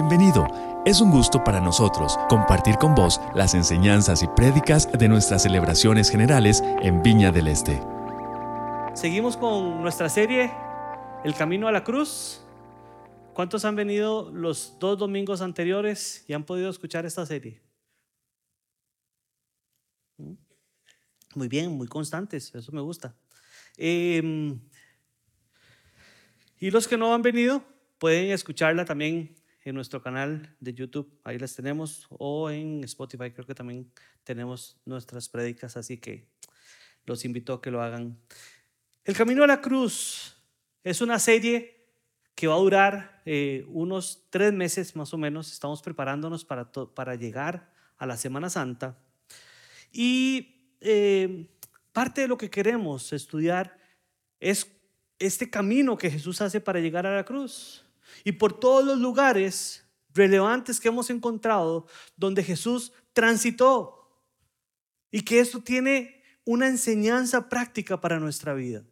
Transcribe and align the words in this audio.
Bienvenido. 0.00 0.46
Es 0.86 1.00
un 1.00 1.10
gusto 1.10 1.42
para 1.42 1.60
nosotros 1.60 2.16
compartir 2.28 2.76
con 2.76 2.94
vos 2.94 3.20
las 3.34 3.54
enseñanzas 3.54 4.22
y 4.22 4.28
prédicas 4.28 4.88
de 4.92 5.08
nuestras 5.08 5.42
celebraciones 5.42 6.08
generales 6.08 6.62
en 6.82 7.02
Viña 7.02 7.32
del 7.32 7.48
Este. 7.48 7.82
Seguimos 8.94 9.36
con 9.36 9.82
nuestra 9.82 10.08
serie 10.08 10.52
El 11.24 11.34
Camino 11.34 11.66
a 11.66 11.72
la 11.72 11.82
Cruz. 11.82 12.40
¿Cuántos 13.34 13.64
han 13.64 13.74
venido 13.74 14.30
los 14.30 14.76
dos 14.78 14.96
domingos 14.96 15.40
anteriores 15.40 16.24
y 16.28 16.32
han 16.32 16.44
podido 16.44 16.70
escuchar 16.70 17.04
esta 17.04 17.26
serie? 17.26 17.60
Muy 21.34 21.48
bien, 21.48 21.72
muy 21.72 21.88
constantes, 21.88 22.54
eso 22.54 22.70
me 22.70 22.82
gusta. 22.82 23.16
Em, 23.76 24.60
y 26.60 26.70
los 26.70 26.86
que 26.86 26.96
no 26.96 27.12
han 27.12 27.22
venido 27.22 27.64
pueden 27.98 28.30
escucharla 28.30 28.84
también 28.84 29.37
en 29.68 29.74
nuestro 29.74 30.02
canal 30.02 30.56
de 30.60 30.72
YouTube, 30.72 31.20
ahí 31.24 31.38
las 31.38 31.54
tenemos, 31.54 32.06
o 32.10 32.50
en 32.50 32.82
Spotify 32.84 33.30
creo 33.30 33.46
que 33.46 33.54
también 33.54 33.90
tenemos 34.24 34.80
nuestras 34.84 35.28
prédicas, 35.28 35.76
así 35.76 35.98
que 35.98 36.26
los 37.04 37.24
invito 37.24 37.52
a 37.52 37.60
que 37.60 37.70
lo 37.70 37.82
hagan. 37.82 38.18
El 39.04 39.16
Camino 39.16 39.44
a 39.44 39.46
la 39.46 39.60
Cruz 39.60 40.36
es 40.84 41.00
una 41.00 41.18
serie 41.18 41.86
que 42.34 42.46
va 42.46 42.54
a 42.54 42.58
durar 42.58 43.22
eh, 43.24 43.64
unos 43.68 44.26
tres 44.30 44.52
meses 44.52 44.94
más 44.96 45.12
o 45.12 45.18
menos, 45.18 45.52
estamos 45.52 45.82
preparándonos 45.82 46.44
para, 46.44 46.70
para 46.70 47.14
llegar 47.14 47.72
a 47.96 48.06
la 48.06 48.16
Semana 48.16 48.48
Santa. 48.48 48.96
Y 49.92 50.76
eh, 50.80 51.48
parte 51.92 52.22
de 52.22 52.28
lo 52.28 52.38
que 52.38 52.50
queremos 52.50 53.12
estudiar 53.12 53.76
es 54.40 54.70
este 55.18 55.50
camino 55.50 55.98
que 55.98 56.10
Jesús 56.10 56.40
hace 56.40 56.60
para 56.60 56.80
llegar 56.80 57.06
a 57.06 57.16
la 57.16 57.24
cruz 57.24 57.87
y 58.24 58.32
por 58.32 58.58
todos 58.58 58.84
los 58.84 58.98
lugares 58.98 59.86
relevantes 60.14 60.80
que 60.80 60.88
hemos 60.88 61.10
encontrado 61.10 61.86
donde 62.16 62.42
Jesús 62.42 62.92
transitó 63.12 63.98
y 65.10 65.22
que 65.22 65.40
esto 65.40 65.62
tiene 65.62 66.22
una 66.44 66.68
enseñanza 66.68 67.48
práctica 67.48 68.00
para 68.00 68.18
nuestra 68.18 68.54
vida. 68.54 68.84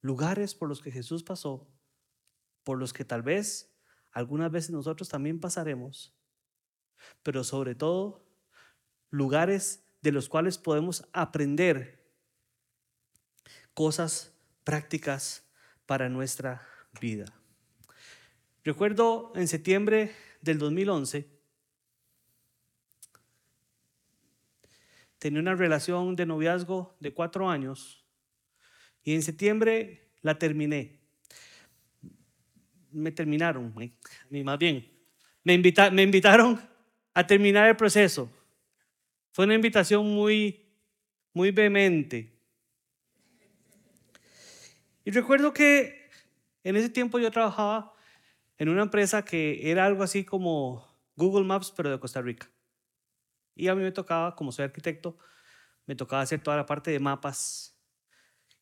Lugares 0.00 0.54
por 0.54 0.68
los 0.68 0.80
que 0.80 0.90
Jesús 0.90 1.22
pasó, 1.22 1.66
por 2.62 2.78
los 2.78 2.92
que 2.92 3.04
tal 3.04 3.22
vez 3.22 3.74
algunas 4.12 4.50
veces 4.50 4.70
nosotros 4.70 5.08
también 5.08 5.40
pasaremos, 5.40 6.14
pero 7.22 7.44
sobre 7.44 7.74
todo 7.74 8.24
lugares 9.10 9.84
de 10.02 10.12
los 10.12 10.28
cuales 10.28 10.58
podemos 10.58 11.06
aprender 11.12 12.04
cosas 13.74 14.32
prácticas 14.62 15.44
para 15.86 16.08
nuestra 16.08 16.66
vida. 17.00 17.26
Recuerdo 18.64 19.30
en 19.36 19.46
septiembre 19.46 20.12
del 20.40 20.56
2011, 20.56 21.28
tenía 25.18 25.40
una 25.40 25.54
relación 25.54 26.16
de 26.16 26.24
noviazgo 26.24 26.96
de 26.98 27.12
cuatro 27.12 27.50
años 27.50 28.02
y 29.02 29.14
en 29.14 29.22
septiembre 29.22 30.08
la 30.22 30.38
terminé. 30.38 30.98
Me 32.90 33.12
terminaron, 33.12 33.74
más 34.30 34.58
bien, 34.58 34.90
me, 35.42 35.58
me 35.92 36.02
invitaron 36.02 36.58
a 37.12 37.26
terminar 37.26 37.68
el 37.68 37.76
proceso. 37.76 38.30
Fue 39.32 39.44
una 39.44 39.56
invitación 39.56 40.06
muy, 40.06 40.64
muy 41.34 41.50
vehemente. 41.50 42.32
Y 45.04 45.10
recuerdo 45.10 45.52
que 45.52 46.08
en 46.62 46.76
ese 46.76 46.88
tiempo 46.88 47.18
yo 47.18 47.30
trabajaba 47.30 47.93
en 48.58 48.68
una 48.68 48.82
empresa 48.82 49.24
que 49.24 49.70
era 49.70 49.84
algo 49.84 50.02
así 50.02 50.24
como 50.24 50.86
Google 51.16 51.44
Maps, 51.44 51.72
pero 51.76 51.90
de 51.90 51.98
Costa 51.98 52.22
Rica. 52.22 52.50
Y 53.54 53.68
a 53.68 53.74
mí 53.74 53.82
me 53.82 53.92
tocaba, 53.92 54.34
como 54.34 54.52
soy 54.52 54.64
arquitecto, 54.64 55.16
me 55.86 55.94
tocaba 55.94 56.22
hacer 56.22 56.42
toda 56.42 56.56
la 56.56 56.66
parte 56.66 56.90
de 56.90 56.98
mapas 56.98 57.78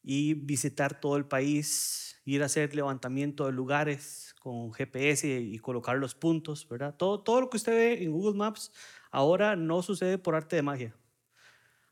y 0.02 0.34
visitar 0.34 1.00
todo 1.00 1.16
el 1.16 1.26
país, 1.26 2.20
ir 2.24 2.42
a 2.42 2.46
hacer 2.46 2.74
levantamiento 2.74 3.46
de 3.46 3.52
lugares 3.52 4.34
con 4.40 4.72
GPS 4.72 5.28
y 5.28 5.58
colocar 5.58 5.96
los 5.96 6.14
puntos, 6.14 6.68
¿verdad? 6.68 6.96
Todo, 6.96 7.20
todo 7.20 7.40
lo 7.40 7.50
que 7.50 7.56
usted 7.56 7.72
ve 7.72 8.02
en 8.02 8.12
Google 8.12 8.36
Maps 8.36 8.72
ahora 9.10 9.54
no 9.56 9.82
sucede 9.82 10.18
por 10.18 10.34
arte 10.34 10.56
de 10.56 10.62
magia. 10.62 10.96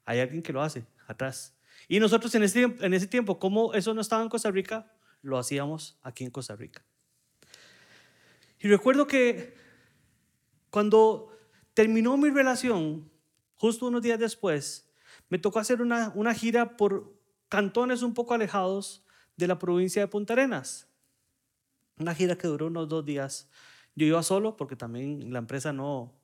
Hay 0.05 0.19
alguien 0.19 0.43
que 0.43 0.53
lo 0.53 0.63
hace 0.63 0.85
atrás. 1.07 1.57
Y 1.87 2.01
nosotros 2.01 2.35
en 2.35 2.43
ese, 2.43 2.63
en 2.63 2.95
ese 2.95 3.07
tiempo, 3.07 3.39
como 3.39 3.75
eso 3.75 3.95
no 3.95 4.01
estaba 4.01 4.23
en 4.23 4.29
Costa 4.29 4.51
Rica, 4.51 4.93
lo 5.23 5.39
hacíamos 5.39 5.99
aquí 6.03 6.25
en 6.25 6.31
Costa 6.31 6.57
Rica. 6.57 6.85
Y 8.61 8.69
recuerdo 8.69 9.07
que 9.07 9.55
cuando 10.71 11.37
terminó 11.75 12.17
mi 12.17 12.29
relación, 12.31 13.11
justo 13.57 13.87
unos 13.87 14.03
días 14.03 14.19
después, 14.19 14.93
me 15.31 15.39
tocó 15.39 15.59
hacer 15.59 15.81
una, 15.81 16.13
una 16.15 16.35
gira 16.35 16.77
por 16.77 17.19
cantones 17.49 18.03
un 18.03 18.15
poco 18.15 18.35
alejados 18.35 19.05
de 19.37 19.49
la 19.49 19.59
provincia 19.59 20.03
de 20.03 20.09
Punta 20.09 20.35
Arenas. 20.35 20.89
Una 21.99 22.15
gira 22.15 22.37
que 22.37 22.49
duró 22.49 22.67
unos 22.67 22.89
dos 22.89 23.05
días. 23.05 23.49
Yo 23.95 24.07
iba 24.07 24.23
solo 24.23 24.57
porque 24.57 24.77
también 24.77 25.33
la 25.33 25.39
empresa 25.39 25.73
no, 25.73 26.15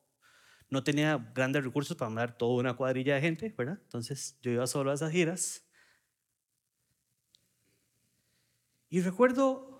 no 0.68 0.84
tenía 0.84 1.32
grandes 1.34 1.64
recursos 1.64 1.96
para 1.96 2.10
mandar 2.10 2.36
toda 2.36 2.60
una 2.60 2.76
cuadrilla 2.76 3.14
de 3.14 3.20
gente, 3.22 3.54
¿verdad? 3.56 3.78
Entonces 3.82 4.38
yo 4.42 4.50
iba 4.50 4.66
solo 4.66 4.90
a 4.90 4.94
esas 4.94 5.10
giras. 5.10 5.66
Y 8.88 9.00
recuerdo 9.00 9.75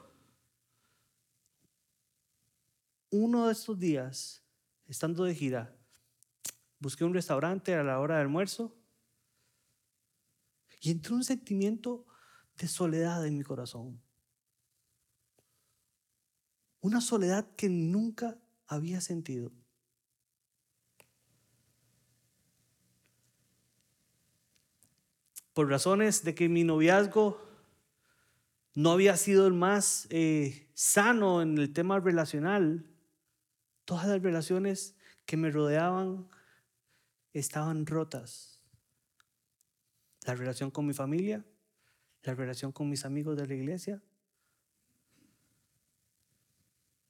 uno 3.11 3.47
de 3.47 3.53
estos 3.53 3.79
días, 3.79 4.43
estando 4.87 5.25
de 5.25 5.35
gira, 5.35 5.77
busqué 6.79 7.05
un 7.05 7.15
restaurante 7.15 7.75
a 7.75 7.83
la 7.83 8.01
hora 8.01 8.17
del 8.17 8.27
almuerzo 8.27 8.77
y 10.81 10.91
entró 10.91 11.17
un 11.17 11.25
sentimiento 11.25 12.07
de 12.57 12.69
soledad 12.69 13.27
en 13.27 13.37
mi 13.37 13.45
corazón. 13.45 14.01
Una 16.81 17.01
soledad 17.01 17.55
que 17.57 17.69
nunca 17.69 18.39
había 18.67 19.01
sentido. 19.01 19.53
Por 25.53 25.71
razones 25.71 26.23
de 26.23 26.35
que 26.35 26.49
mi 26.49 26.65
noviazgo 26.65 27.41
no 28.75 28.93
había 28.93 29.17
sido 29.17 29.47
el 29.47 29.55
más 29.55 30.07
eh, 30.11 30.69
sano 30.75 31.41
en 31.41 31.57
el 31.57 31.73
tema 31.73 31.99
relacional, 31.99 32.87
Todas 33.87 34.09
las 34.09 34.21
relaciones 34.21 34.97
que 35.25 35.37
me 35.37 35.51
rodeaban 35.51 36.29
estaban 37.33 37.87
rotas. 37.87 38.61
La 40.25 40.35
relación 40.35 40.73
con 40.73 40.87
mi 40.87 40.93
familia, 40.93 41.47
la 42.23 42.35
relación 42.35 42.73
con 42.73 42.91
mis 42.91 43.05
amigos 43.05 43.37
de 43.37 43.47
la 43.47 43.55
iglesia. 43.55 44.03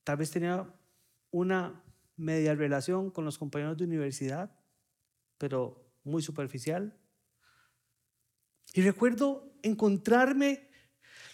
Tal 0.05 0.19
vez 0.19 0.31
tenía 0.31 0.73
una 1.31 1.83
media 2.17 2.55
relación 2.55 3.11
con 3.11 3.25
los 3.25 3.39
compañeros 3.39 3.79
de 3.79 3.85
universidad, 3.85 4.55
pero 5.39 5.91
muy 6.05 6.23
superficial. 6.23 6.95
Y 8.75 8.83
recuerdo 8.83 9.51
encontrarme 9.63 10.69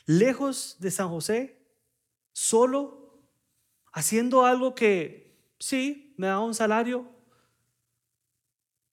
lejos 0.07 0.77
de 0.79 0.93
San 0.93 1.09
José, 1.09 1.67
solo, 2.33 3.21
haciendo 3.93 4.47
algo 4.47 4.77
que 4.77 5.32
Sí, 5.63 6.13
me 6.17 6.27
daba 6.27 6.45
un 6.45 6.57
salario, 6.57 7.09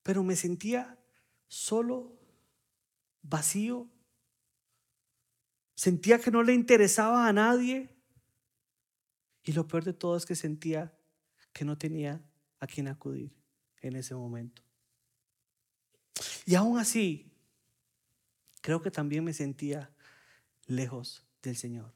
pero 0.04 0.24
me 0.24 0.36
sentía 0.36 1.00
solo, 1.48 2.16
vacío. 3.24 3.90
Sentía 5.74 6.20
que 6.20 6.30
no 6.30 6.44
le 6.44 6.54
interesaba 6.54 7.28
a 7.28 7.34
nadie. 7.34 7.90
Y 9.44 9.54
lo 9.54 9.68
peor 9.68 9.84
de 9.84 9.94
todo 9.94 10.16
es 10.16 10.28
que 10.28 10.36
sentía 10.36 10.96
que 11.54 11.66
no 11.66 11.76
tenía 11.76 12.24
a 12.60 12.68
quien 12.68 12.88
acudir 12.88 13.34
en 13.82 13.96
ese 13.96 14.14
momento. 14.14 14.62
Y 16.46 16.54
aún 16.54 16.78
así, 16.78 17.34
creo 18.62 18.80
que 18.80 18.92
también 18.92 19.24
me 19.24 19.34
sentía 19.34 19.92
lejos 20.68 21.26
del 21.42 21.56
Señor. 21.56 21.92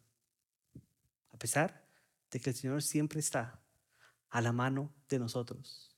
A 1.32 1.38
pesar 1.38 1.86
de 2.32 2.40
que 2.40 2.50
el 2.50 2.56
Señor 2.56 2.82
siempre 2.82 3.20
está 3.20 3.63
a 4.34 4.42
la 4.42 4.52
mano 4.52 4.92
de 5.10 5.20
nosotros. 5.20 5.96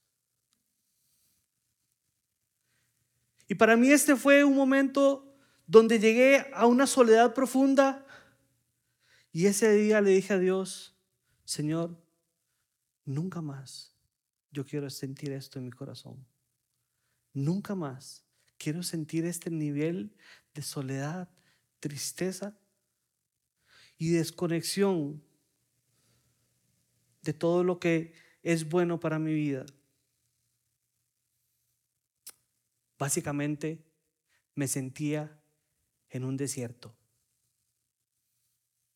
Y 3.48 3.56
para 3.56 3.78
mí 3.78 3.90
este 3.90 4.18
fue 4.18 4.44
un 4.44 4.56
momento 4.56 5.34
donde 5.66 6.00
llegué 6.00 6.46
a 6.54 6.66
una 6.66 6.86
soledad 6.86 7.34
profunda 7.34 8.06
y 9.32 9.46
ese 9.46 9.72
día 9.72 10.02
le 10.02 10.10
dije 10.10 10.34
a 10.34 10.40
Dios, 10.40 10.98
Señor, 11.46 11.98
nunca 13.06 13.42
más 13.42 13.96
yo 14.52 14.66
quiero 14.66 14.90
sentir 14.90 15.32
esto 15.32 15.58
en 15.58 15.66
mi 15.66 15.72
corazón. 15.72 16.28
Nunca 17.32 17.74
más 17.74 18.26
quiero 18.58 18.84
sentir 18.84 19.24
este 19.24 19.50
nivel 19.50 20.14
de 20.54 20.62
soledad, 20.62 21.30
tristeza 21.80 22.60
y 23.98 24.10
desconexión 24.10 25.24
de 27.22 27.34
todo 27.34 27.64
lo 27.64 27.80
que 27.80 28.25
es 28.46 28.70
bueno 28.70 29.00
para 29.00 29.18
mi 29.18 29.34
vida. 29.34 29.66
Básicamente 32.98 33.84
me 34.54 34.68
sentía 34.68 35.42
en 36.12 36.24
un 36.24 36.38
desierto. 36.38 36.96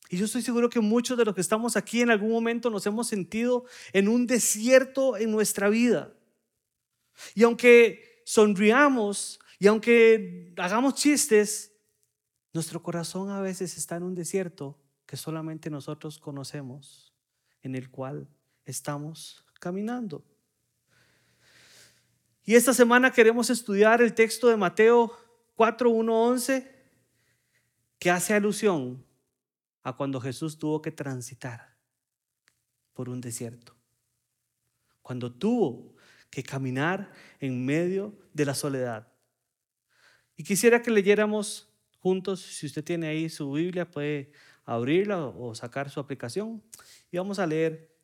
Y 0.10 0.18
yo 0.18 0.26
estoy 0.26 0.44
seguro 0.44 0.70
que 0.70 0.80
muchos 0.80 1.18
de 1.18 1.26
los 1.26 1.34
que 1.34 1.42
estamos 1.42 1.76
aquí 1.76 2.02
en 2.02 2.12
algún 2.12 2.32
momento 2.32 2.70
nos 2.70 2.86
hemos 2.86 3.08
sentido 3.08 3.66
en 3.92 4.08
un 4.08 4.28
desierto 4.28 5.18
en 5.18 5.32
nuestra 5.32 5.68
vida. 5.68 6.14
Y 7.34 7.42
aunque 7.44 8.22
sonriamos 8.26 9.40
y 9.58 9.66
aunque 9.66 10.54
hagamos 10.58 10.94
chistes, 10.94 11.74
nuestro 12.54 12.84
corazón 12.84 13.32
a 13.32 13.42
veces 13.42 13.78
está 13.78 13.96
en 13.98 14.04
un 14.04 14.14
desierto 14.14 14.80
que 15.08 15.18
solamente 15.18 15.72
nosotros 15.72 16.20
conocemos, 16.20 17.14
en 17.64 17.74
el 17.74 17.90
cual 17.90 18.28
estamos 18.70 19.44
caminando. 19.60 20.24
Y 22.44 22.56
esta 22.56 22.74
semana 22.74 23.12
queremos 23.12 23.50
estudiar 23.50 24.02
el 24.02 24.14
texto 24.14 24.48
de 24.48 24.58
Mateo 24.58 25.12
4, 25.56 25.92
11, 25.92 26.76
que 28.00 28.10
hace 28.10 28.34
alusión 28.34 29.06
a 29.84 29.96
cuando 29.96 30.22
Jesús 30.22 30.58
tuvo 30.58 30.82
que 30.82 30.92
transitar 30.92 31.78
por 32.94 33.10
un 33.10 33.22
desierto. 33.22 33.76
Cuando 35.02 35.32
tuvo 35.32 35.96
que 36.30 36.44
caminar 36.44 37.12
en 37.40 37.66
medio 37.66 38.18
de 38.34 38.46
la 38.46 38.56
soledad. 38.56 39.12
Y 40.36 40.44
quisiera 40.44 40.82
que 40.82 40.92
leyéramos 40.92 41.70
juntos, 42.00 42.42
si 42.42 42.66
usted 42.66 42.84
tiene 42.84 43.08
ahí 43.08 43.30
su 43.30 43.52
Biblia, 43.52 43.90
puede 43.90 44.32
abrirla 44.64 45.26
o 45.26 45.54
sacar 45.56 45.90
su 45.90 46.00
aplicación. 46.00 46.64
Y 47.12 47.18
vamos 47.18 47.40
a 47.40 47.48
leer 47.48 47.99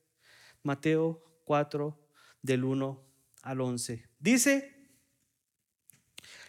Mateo 0.65 1.23
4 1.45 1.97
del 2.41 2.63
1 2.63 3.03
al 3.43 3.61
11. 3.61 4.09
Dice, 4.19 4.89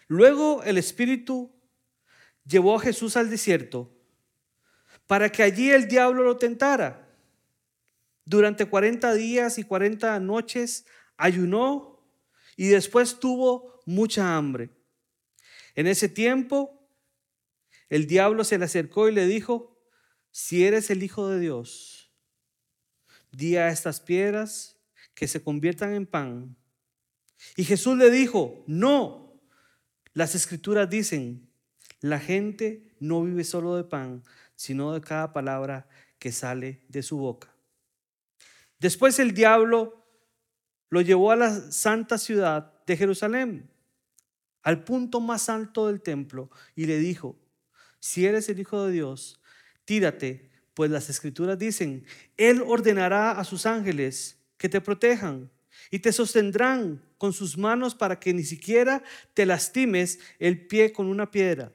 luego 0.08 0.62
el 0.64 0.78
Espíritu 0.78 1.52
llevó 2.44 2.76
a 2.76 2.80
Jesús 2.80 3.16
al 3.16 3.28
desierto 3.28 3.92
para 5.06 5.30
que 5.30 5.42
allí 5.42 5.70
el 5.70 5.86
diablo 5.86 6.24
lo 6.24 6.38
tentara. 6.38 7.06
Durante 8.24 8.66
40 8.66 9.14
días 9.14 9.58
y 9.58 9.64
40 9.64 10.18
noches 10.20 10.86
ayunó 11.16 12.02
y 12.56 12.68
después 12.68 13.20
tuvo 13.20 13.80
mucha 13.84 14.36
hambre. 14.36 14.70
En 15.74 15.86
ese 15.86 16.08
tiempo, 16.08 16.88
el 17.90 18.06
diablo 18.06 18.44
se 18.44 18.58
le 18.58 18.64
acercó 18.64 19.08
y 19.08 19.12
le 19.12 19.26
dijo, 19.26 19.78
si 20.30 20.64
eres 20.64 20.90
el 20.90 21.02
Hijo 21.02 21.28
de 21.28 21.38
Dios, 21.38 21.95
di 23.36 23.56
a 23.56 23.68
estas 23.68 24.00
piedras 24.00 24.78
que 25.14 25.28
se 25.28 25.42
conviertan 25.42 25.92
en 25.92 26.06
pan. 26.06 26.56
Y 27.54 27.64
Jesús 27.64 27.96
le 27.98 28.10
dijo, 28.10 28.64
no, 28.66 29.38
las 30.14 30.34
escrituras 30.34 30.88
dicen, 30.88 31.50
la 32.00 32.18
gente 32.18 32.96
no 32.98 33.22
vive 33.22 33.44
solo 33.44 33.76
de 33.76 33.84
pan, 33.84 34.22
sino 34.54 34.94
de 34.94 35.02
cada 35.02 35.34
palabra 35.34 35.86
que 36.18 36.32
sale 36.32 36.80
de 36.88 37.02
su 37.02 37.18
boca. 37.18 37.54
Después 38.78 39.18
el 39.18 39.34
diablo 39.34 40.06
lo 40.88 41.02
llevó 41.02 41.30
a 41.30 41.36
la 41.36 41.72
santa 41.72 42.16
ciudad 42.16 42.72
de 42.86 42.96
Jerusalén, 42.96 43.70
al 44.62 44.82
punto 44.82 45.20
más 45.20 45.50
alto 45.50 45.88
del 45.88 46.00
templo, 46.00 46.50
y 46.74 46.86
le 46.86 46.98
dijo, 46.98 47.38
si 48.00 48.24
eres 48.24 48.48
el 48.48 48.60
Hijo 48.60 48.86
de 48.86 48.92
Dios, 48.92 49.40
tírate, 49.84 50.50
pues 50.76 50.90
las 50.90 51.08
escrituras 51.08 51.58
dicen, 51.58 52.04
Él 52.36 52.62
ordenará 52.66 53.30
a 53.30 53.44
sus 53.44 53.64
ángeles 53.64 54.36
que 54.58 54.68
te 54.68 54.82
protejan 54.82 55.50
y 55.90 56.00
te 56.00 56.12
sostendrán 56.12 57.02
con 57.16 57.32
sus 57.32 57.56
manos 57.56 57.94
para 57.94 58.20
que 58.20 58.34
ni 58.34 58.44
siquiera 58.44 59.02
te 59.32 59.46
lastimes 59.46 60.18
el 60.38 60.66
pie 60.66 60.92
con 60.92 61.06
una 61.06 61.30
piedra. 61.30 61.72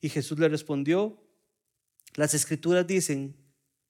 Y 0.00 0.08
Jesús 0.08 0.38
le 0.38 0.48
respondió, 0.48 1.22
las 2.14 2.32
escrituras 2.32 2.86
dicen 2.86 3.36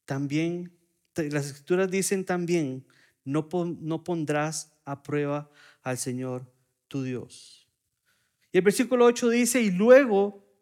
también, 0.06 0.76
las 1.14 1.46
escrituras 1.46 1.88
dicen 1.88 2.24
también, 2.24 2.84
no, 3.22 3.48
no 3.78 4.02
pondrás 4.02 4.72
a 4.84 5.04
prueba 5.04 5.52
al 5.84 5.98
Señor 5.98 6.52
tu 6.88 7.04
Dios. 7.04 7.68
Y 8.50 8.58
el 8.58 8.64
versículo 8.64 9.04
8 9.04 9.28
dice, 9.28 9.62
y 9.62 9.70
luego 9.70 10.52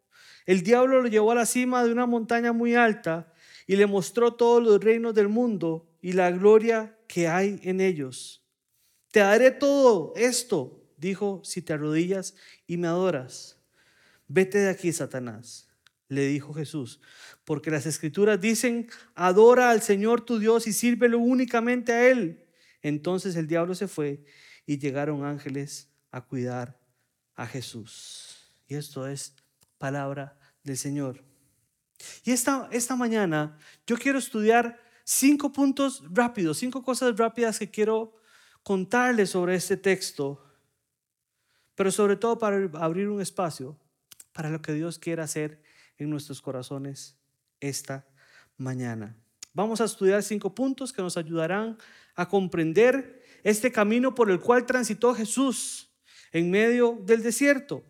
el 0.45 0.63
diablo 0.63 1.01
lo 1.01 1.09
llevó 1.09 1.33
a 1.33 1.37
la 1.37 1.47
cima 1.47 1.83
de 1.83 1.93
una 1.93 2.05
montaña 2.05 2.53
muy 2.53 2.75
alta 2.75 3.33
y 3.71 3.77
le 3.77 3.87
mostró 3.87 4.35
todos 4.35 4.61
los 4.61 4.83
reinos 4.83 5.15
del 5.15 5.29
mundo 5.29 5.89
y 6.03 6.15
la 6.15 6.33
gloria 6.33 6.99
que 7.07 7.29
hay 7.29 7.61
en 7.63 7.81
ellos. 7.81 8.45
Te 9.13 9.21
daré 9.21 9.53
todo 9.53 10.13
esto, 10.17 10.83
dijo, 10.97 11.41
si 11.45 11.63
te 11.63 11.75
arrodillas 11.75 12.35
y 12.67 12.79
me 12.79 12.89
adoras. 12.89 13.61
Vete 14.27 14.59
de 14.59 14.71
aquí, 14.71 14.93
Satanás, 14.93 15.69
le 16.09 16.27
dijo 16.27 16.53
Jesús, 16.53 17.01
porque 17.45 17.71
las 17.71 17.87
escrituras 17.87 18.41
dicen, 18.41 18.91
adora 19.15 19.71
al 19.71 19.83
Señor 19.83 20.23
tu 20.23 20.41
Dios 20.41 20.67
y 20.67 20.73
sírvelo 20.73 21.21
únicamente 21.21 21.93
a 21.93 22.11
Él. 22.11 22.49
Entonces 22.83 23.37
el 23.37 23.47
diablo 23.47 23.77
se 23.77 23.87
fue 23.87 24.25
y 24.67 24.79
llegaron 24.79 25.25
ángeles 25.25 25.93
a 26.11 26.23
cuidar 26.23 26.81
a 27.37 27.47
Jesús. 27.47 28.53
Y 28.67 28.75
esto 28.75 29.07
es 29.07 29.37
palabra 29.79 30.41
del 30.65 30.77
Señor. 30.77 31.30
Y 32.25 32.33
esta, 32.33 32.69
esta 32.73 32.97
mañana 32.97 33.59
yo 33.87 33.97
quiero 33.97 34.19
estudiar 34.19 34.81
cinco 35.05 35.53
puntos 35.53 36.03
rápidos, 36.11 36.59
cinco 36.59 36.83
cosas 36.83 37.17
rápidas 37.17 37.59
que 37.59 37.71
quiero 37.71 38.15
contarles 38.63 39.31
sobre 39.31 39.55
este 39.55 39.77
texto, 39.77 40.45
pero 41.75 41.91
sobre 41.91 42.17
todo 42.17 42.39
para 42.39 42.71
abrir 42.75 43.09
un 43.09 43.21
espacio 43.21 43.79
para 44.33 44.51
lo 44.51 44.61
que 44.63 44.73
Dios 44.73 44.99
quiera 44.99 45.25
hacer 45.25 45.63
en 45.99 46.11
nuestros 46.11 46.41
corazones 46.41 47.17
esta 47.61 48.07
mañana. 48.57 49.17
Vamos 49.53 49.81
a 49.81 49.85
estudiar 49.85 50.23
cinco 50.23 50.55
puntos 50.55 50.93
que 50.93 51.03
nos 51.03 51.17
ayudarán 51.17 51.77
a 52.15 52.29
comprender 52.29 53.25
este 53.43 53.73
camino 53.73 54.15
por 54.15 54.31
el 54.31 54.39
cual 54.39 54.67
transitó 54.67 55.15
Jesús 55.15 55.91
en 56.33 56.51
medio 56.51 56.99
del 57.03 57.23
desierto. 57.23 57.83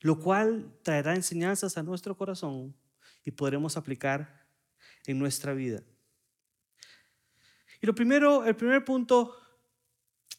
Lo 0.00 0.18
cual 0.20 0.72
traerá 0.82 1.14
enseñanzas 1.14 1.76
a 1.76 1.82
nuestro 1.82 2.16
corazón 2.16 2.74
y 3.24 3.30
podremos 3.30 3.76
aplicar 3.76 4.46
en 5.06 5.18
nuestra 5.18 5.52
vida. 5.54 5.82
Y 7.80 7.86
lo 7.86 7.94
primero, 7.94 8.44
el 8.44 8.56
primer 8.56 8.84
punto 8.84 9.36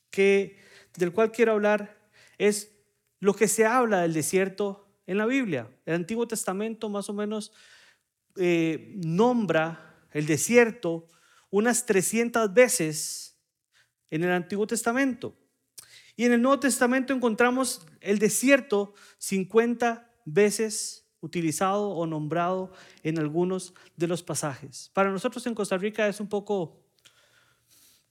que, 0.09 0.59
del 0.97 1.11
cual 1.11 1.31
quiero 1.31 1.53
hablar 1.53 1.97
es 2.37 2.75
lo 3.19 3.33
que 3.33 3.47
se 3.47 3.65
habla 3.65 4.01
del 4.01 4.13
desierto 4.13 4.87
en 5.05 5.17
la 5.17 5.25
Biblia. 5.25 5.69
El 5.85 5.95
Antiguo 5.95 6.27
Testamento 6.27 6.89
más 6.89 7.09
o 7.09 7.13
menos 7.13 7.51
eh, 8.35 8.93
nombra 8.95 10.07
el 10.11 10.25
desierto 10.25 11.07
unas 11.49 11.85
300 11.85 12.53
veces 12.53 13.37
en 14.09 14.23
el 14.23 14.31
Antiguo 14.31 14.67
Testamento. 14.67 15.35
Y 16.19 16.25
en 16.25 16.33
el 16.33 16.41
Nuevo 16.41 16.59
Testamento 16.59 17.13
encontramos 17.13 17.87
el 18.01 18.19
desierto 18.19 18.93
50 19.19 20.11
veces 20.25 21.07
utilizado 21.21 21.91
o 21.91 22.05
nombrado 22.05 22.73
en 23.03 23.19
algunos 23.19 23.73
de 23.95 24.07
los 24.07 24.21
pasajes. 24.21 24.91
Para 24.93 25.11
nosotros 25.11 25.47
en 25.47 25.55
Costa 25.55 25.77
Rica 25.77 26.09
es 26.09 26.19
un 26.19 26.27
poco 26.27 26.83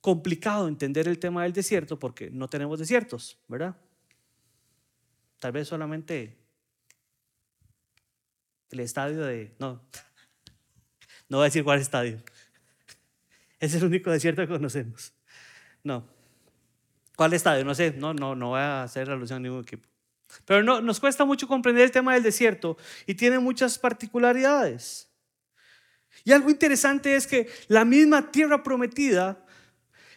complicado 0.01 0.67
entender 0.67 1.07
el 1.07 1.19
tema 1.19 1.43
del 1.43 1.53
desierto 1.53 1.99
porque 1.99 2.31
no 2.31 2.47
tenemos 2.47 2.79
desiertos, 2.79 3.37
¿verdad? 3.47 3.75
Tal 5.37 5.51
vez 5.51 5.67
solamente 5.67 6.35
el 8.71 8.79
estadio 8.79 9.23
de... 9.23 9.55
No, 9.59 9.83
no 11.27 11.37
voy 11.37 11.43
a 11.43 11.49
decir 11.49 11.63
cuál 11.63 11.79
estadio. 11.79 12.23
Es 13.59 13.75
el 13.75 13.83
único 13.83 14.09
desierto 14.09 14.41
que 14.41 14.47
conocemos. 14.47 15.13
No. 15.83 16.18
¿Cuál 17.19 17.33
estadio? 17.33 17.65
No 17.65 17.75
sé. 17.75 17.91
No, 17.97 18.13
no, 18.13 18.33
no 18.33 18.51
voy 18.51 18.61
a 18.61 18.83
hacer 18.83 19.09
alusión 19.09 19.35
a 19.35 19.39
ningún 19.41 19.63
equipo. 19.63 19.85
Pero 20.45 20.63
no, 20.63 20.79
nos 20.79 21.01
cuesta 21.01 21.25
mucho 21.25 21.49
comprender 21.49 21.83
el 21.83 21.91
tema 21.91 22.13
del 22.13 22.23
desierto 22.23 22.77
y 23.05 23.13
tiene 23.13 23.39
muchas 23.39 23.77
particularidades. 23.77 25.11
Y 26.23 26.31
algo 26.31 26.49
interesante 26.49 27.17
es 27.17 27.27
que 27.27 27.49
la 27.67 27.83
misma 27.83 28.31
tierra 28.31 28.63
prometida 28.63 29.45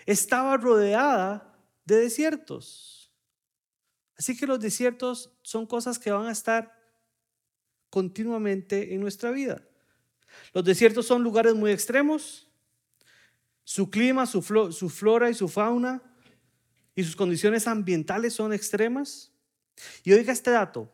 estaba 0.07 0.57
rodeada 0.57 1.53
de 1.85 1.97
desiertos. 1.97 3.13
Así 4.17 4.37
que 4.37 4.47
los 4.47 4.61
desiertos 4.61 5.33
son 5.43 5.67
cosas 5.67 5.99
que 5.99 6.13
van 6.13 6.27
a 6.27 6.31
estar 6.31 6.73
continuamente 7.91 8.95
en 8.95 9.01
nuestra 9.01 9.33
vida. 9.33 9.61
Los 10.53 10.63
desiertos 10.63 11.07
son 11.07 11.25
lugares 11.25 11.57
muy 11.57 11.73
extremos. 11.73 12.49
Su 13.65 13.91
clima, 13.91 14.25
su, 14.25 14.41
flora 14.41 15.31
y 15.31 15.35
su 15.35 15.49
fauna 15.49 16.01
y 16.95 17.05
sus 17.05 17.17
condiciones 17.17 17.67
ambientales 17.67 18.35
son 18.35 18.53
extremas. 18.53 19.33
Y 20.05 20.13
oiga 20.13 20.33
este 20.33 20.51
dato. 20.51 20.93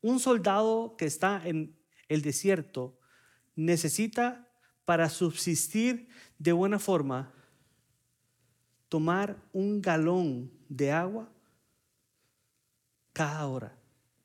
Un 0.00 0.20
soldado 0.20 0.96
que 0.96 1.06
está 1.06 1.42
en 1.44 1.76
el 2.08 2.22
desierto 2.22 2.98
necesita 3.56 4.48
para 4.84 5.08
subsistir 5.08 6.08
de 6.38 6.52
buena 6.52 6.78
forma 6.78 7.34
tomar 8.88 9.36
un 9.52 9.82
galón 9.82 10.50
de 10.68 10.92
agua 10.92 11.30
cada 13.12 13.46
hora. 13.48 13.76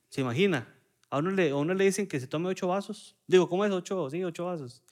¿Se 0.10 0.22
imagina? 0.22 0.74
A 1.10 1.18
uno 1.18 1.32
le, 1.32 1.50
a 1.50 1.56
uno 1.56 1.74
le 1.74 1.86
dicen 1.86 2.08
que 2.08 2.20
se 2.20 2.28
tome 2.28 2.48
ocho 2.48 2.68
vasos. 2.68 3.18
Digo, 3.28 3.50
¿cómo 3.50 3.66
es 3.66 3.72
ocho? 3.72 4.10
Sí, 4.10 4.24
ocho 4.24 4.46
vasos. 4.46 4.84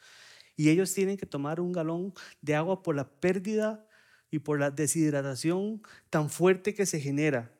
Y 0.55 0.69
ellos 0.69 0.93
tienen 0.93 1.17
que 1.17 1.25
tomar 1.25 1.59
un 1.59 1.71
galón 1.71 2.13
de 2.41 2.55
agua 2.55 2.83
por 2.83 2.95
la 2.95 3.07
pérdida 3.07 3.87
y 4.31 4.39
por 4.39 4.59
la 4.59 4.71
deshidratación 4.71 5.83
tan 6.09 6.29
fuerte 6.29 6.73
que 6.73 6.85
se 6.85 6.99
genera 6.99 7.53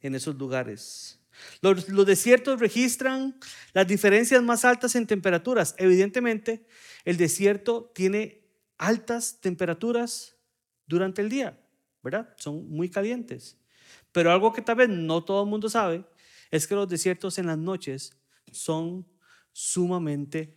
en 0.00 0.14
esos 0.14 0.34
lugares. 0.36 1.20
Los, 1.60 2.06
desiertos 2.06 2.58
registran 2.58 3.38
las 3.74 3.86
diferencias 3.86 4.42
más 4.42 4.64
altas 4.64 4.96
en 4.96 5.06
temperaturas. 5.06 5.74
Evidentemente, 5.78 6.66
el 7.04 7.18
desierto 7.18 7.92
tiene 7.94 8.42
altas 8.78 9.38
temperaturas 9.40 10.34
durante 10.86 11.20
el 11.20 11.28
día, 11.28 11.60
¿verdad? 12.02 12.34
Son 12.38 12.68
muy 12.70 12.88
calientes. 12.88 13.58
Pero 14.12 14.32
algo 14.32 14.52
que 14.52 14.62
tal 14.62 14.76
vez 14.76 14.88
no 14.88 15.22
todo 15.22 15.44
el 15.44 15.50
mundo 15.50 15.68
sabe 15.68 16.04
es 16.50 16.66
que 16.66 16.74
los 16.74 16.88
desiertos 16.88 17.38
en 17.38 17.46
las 17.46 17.58
noches 17.58 18.16
son 18.50 19.06
sumamente 19.52 20.56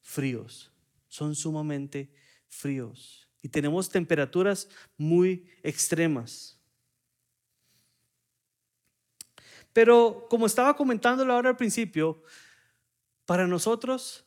fríos. 0.00 0.70
Son 1.08 1.34
sumamente 1.34 2.12
fríos. 2.48 3.23
Y 3.44 3.48
tenemos 3.50 3.90
temperaturas 3.90 4.70
muy 4.96 5.46
extremas. 5.62 6.58
Pero 9.74 10.26
como 10.30 10.46
estaba 10.46 10.74
comentándolo 10.74 11.34
ahora 11.34 11.50
al 11.50 11.56
principio, 11.56 12.22
para 13.26 13.46
nosotros 13.46 14.24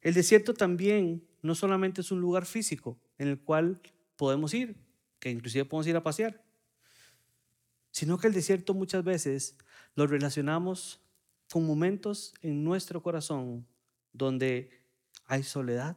el 0.00 0.14
desierto 0.14 0.52
también 0.52 1.24
no 1.42 1.54
solamente 1.54 2.00
es 2.00 2.10
un 2.10 2.20
lugar 2.20 2.44
físico 2.44 2.98
en 3.18 3.28
el 3.28 3.38
cual 3.38 3.80
podemos 4.16 4.52
ir, 4.52 4.74
que 5.20 5.30
inclusive 5.30 5.64
podemos 5.64 5.86
ir 5.86 5.94
a 5.94 6.02
pasear, 6.02 6.42
sino 7.92 8.18
que 8.18 8.26
el 8.26 8.32
desierto 8.32 8.74
muchas 8.74 9.04
veces 9.04 9.56
lo 9.94 10.08
relacionamos 10.08 11.00
con 11.52 11.64
momentos 11.64 12.34
en 12.42 12.64
nuestro 12.64 13.00
corazón 13.00 13.64
donde 14.12 14.82
hay 15.26 15.44
soledad, 15.44 15.96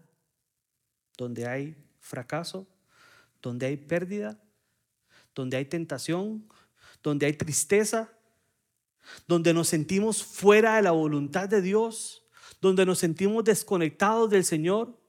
donde 1.18 1.48
hay 1.48 1.76
fracaso, 2.00 2.68
donde 3.42 3.66
hay 3.66 3.78
pérdida, 3.78 4.40
donde 5.34 5.58
hay 5.58 5.66
tentación, 5.66 6.48
donde 7.04 7.26
hay 7.26 7.34
tristeza, 7.34 8.12
donde 9.28 9.54
nos 9.54 9.68
sentimos 9.68 10.24
fuera 10.24 10.78
de 10.78 10.82
la 10.82 10.92
voluntad 10.92 11.48
de 11.48 11.62
Dios, 11.62 12.26
donde 12.62 12.86
nos 12.86 13.00
sentimos 13.00 13.44
desconectados 13.44 14.30
del 14.30 14.44
Señor, 14.44 15.00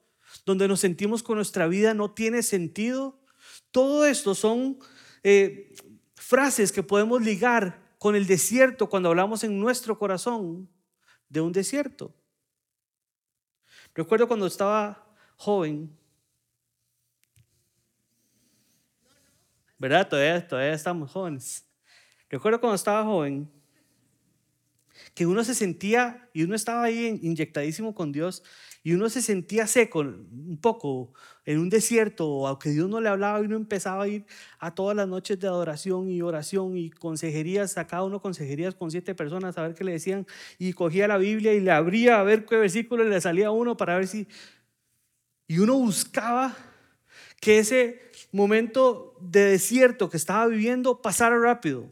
donde 0.44 0.68
nos 0.68 0.80
sentimos 0.80 1.22
que 1.22 1.34
nuestra 1.34 1.66
vida 1.66 1.94
no 1.94 2.12
tiene 2.12 2.42
sentido. 2.42 3.18
Todo 3.70 4.04
esto 4.04 4.34
son 4.34 4.78
eh, 5.22 5.74
frases 6.14 6.72
que 6.72 6.82
podemos 6.82 7.22
ligar 7.22 7.96
con 7.98 8.14
el 8.14 8.26
desierto 8.26 8.88
cuando 8.88 9.08
hablamos 9.08 9.44
en 9.44 9.58
nuestro 9.58 9.98
corazón 9.98 10.68
de 11.28 11.40
un 11.40 11.52
desierto. 11.52 12.14
Recuerdo 13.94 14.28
cuando 14.28 14.46
estaba 14.46 15.05
joven, 15.36 15.96
¿verdad? 19.78 20.08
Todavía, 20.08 20.46
todavía 20.46 20.72
estamos 20.72 21.10
jóvenes. 21.10 21.66
Recuerdo 22.28 22.60
cuando 22.60 22.76
estaba 22.76 23.04
joven, 23.04 23.50
que 25.14 25.26
uno 25.26 25.44
se 25.44 25.54
sentía, 25.54 26.28
y 26.32 26.42
uno 26.42 26.54
estaba 26.54 26.84
ahí 26.84 27.18
inyectadísimo 27.22 27.94
con 27.94 28.12
Dios, 28.12 28.42
y 28.82 28.94
uno 28.94 29.08
se 29.08 29.20
sentía 29.20 29.66
seco 29.66 30.00
un 30.00 30.58
poco 30.60 31.12
en 31.44 31.58
un 31.58 31.68
desierto, 31.68 32.46
aunque 32.46 32.70
Dios 32.70 32.88
no 32.88 33.00
le 33.00 33.08
hablaba, 33.08 33.40
y 33.40 33.44
uno 33.44 33.56
empezaba 33.56 34.04
a 34.04 34.08
ir 34.08 34.26
a 34.58 34.74
todas 34.74 34.96
las 34.96 35.08
noches 35.08 35.38
de 35.38 35.46
adoración 35.48 36.08
y 36.10 36.22
oración 36.22 36.76
y 36.76 36.90
consejerías, 36.90 37.72
sacaba 37.72 38.04
uno 38.04 38.20
consejerías 38.20 38.74
con 38.74 38.90
siete 38.90 39.14
personas 39.14 39.58
a 39.58 39.62
ver 39.62 39.74
qué 39.74 39.84
le 39.84 39.92
decían, 39.92 40.26
y 40.58 40.72
cogía 40.72 41.08
la 41.08 41.18
Biblia 41.18 41.52
y 41.52 41.60
le 41.60 41.70
abría 41.72 42.18
a 42.20 42.22
ver 42.22 42.46
qué 42.46 42.56
versículo 42.56 43.04
le 43.04 43.20
salía 43.20 43.48
a 43.48 43.50
uno 43.50 43.76
para 43.76 43.96
ver 43.96 44.06
si... 44.06 44.28
Y 45.46 45.58
uno 45.58 45.74
buscaba 45.76 46.56
que 47.40 47.58
ese 47.58 48.10
momento 48.32 49.16
de 49.20 49.44
desierto 49.44 50.10
que 50.10 50.16
estaba 50.16 50.46
viviendo 50.46 51.00
pasara 51.00 51.38
rápido. 51.38 51.88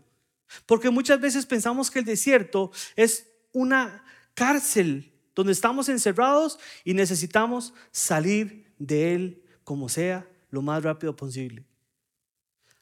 Porque 0.66 0.90
muchas 0.90 1.20
veces 1.20 1.46
pensamos 1.46 1.90
que 1.90 2.00
el 2.00 2.04
desierto 2.04 2.70
es 2.96 3.28
una 3.52 4.04
cárcel 4.34 5.12
donde 5.34 5.52
estamos 5.52 5.88
encerrados 5.88 6.58
y 6.84 6.94
necesitamos 6.94 7.74
salir 7.90 8.72
de 8.78 9.14
él 9.14 9.44
como 9.64 9.88
sea 9.88 10.28
lo 10.50 10.62
más 10.62 10.82
rápido 10.82 11.16
posible. 11.16 11.64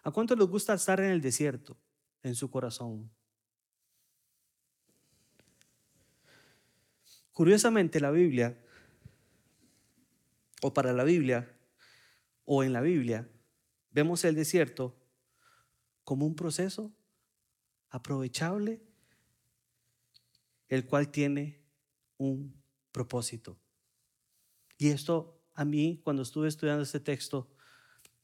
¿A 0.03 0.11
cuánto 0.11 0.35
les 0.35 0.47
gusta 0.47 0.75
estar 0.75 1.01
en 1.01 1.11
el 1.11 1.21
desierto 1.21 1.77
en 2.23 2.35
su 2.35 2.51
corazón? 2.51 3.11
Curiosamente 7.33 8.01
la 8.01 8.11
Biblia, 8.11 8.59
o 10.63 10.73
para 10.73 10.93
la 10.93 11.05
Biblia, 11.05 11.55
o 12.45 12.63
en 12.63 12.73
la 12.73 12.81
Biblia, 12.81 13.29
vemos 13.91 14.25
el 14.25 14.35
desierto 14.35 14.97
como 16.05 16.25
un 16.25 16.35
proceso 16.35 16.93
aprovechable, 17.91 18.81
el 20.69 20.87
cual 20.87 21.11
tiene 21.11 21.63
un 22.17 22.63
propósito. 22.93 23.59
Y 24.79 24.89
esto 24.89 25.43
a 25.55 25.65
mí, 25.65 26.01
cuando 26.03 26.23
estuve 26.23 26.49
estudiando 26.49 26.83
este 26.83 27.01
texto, 27.01 27.51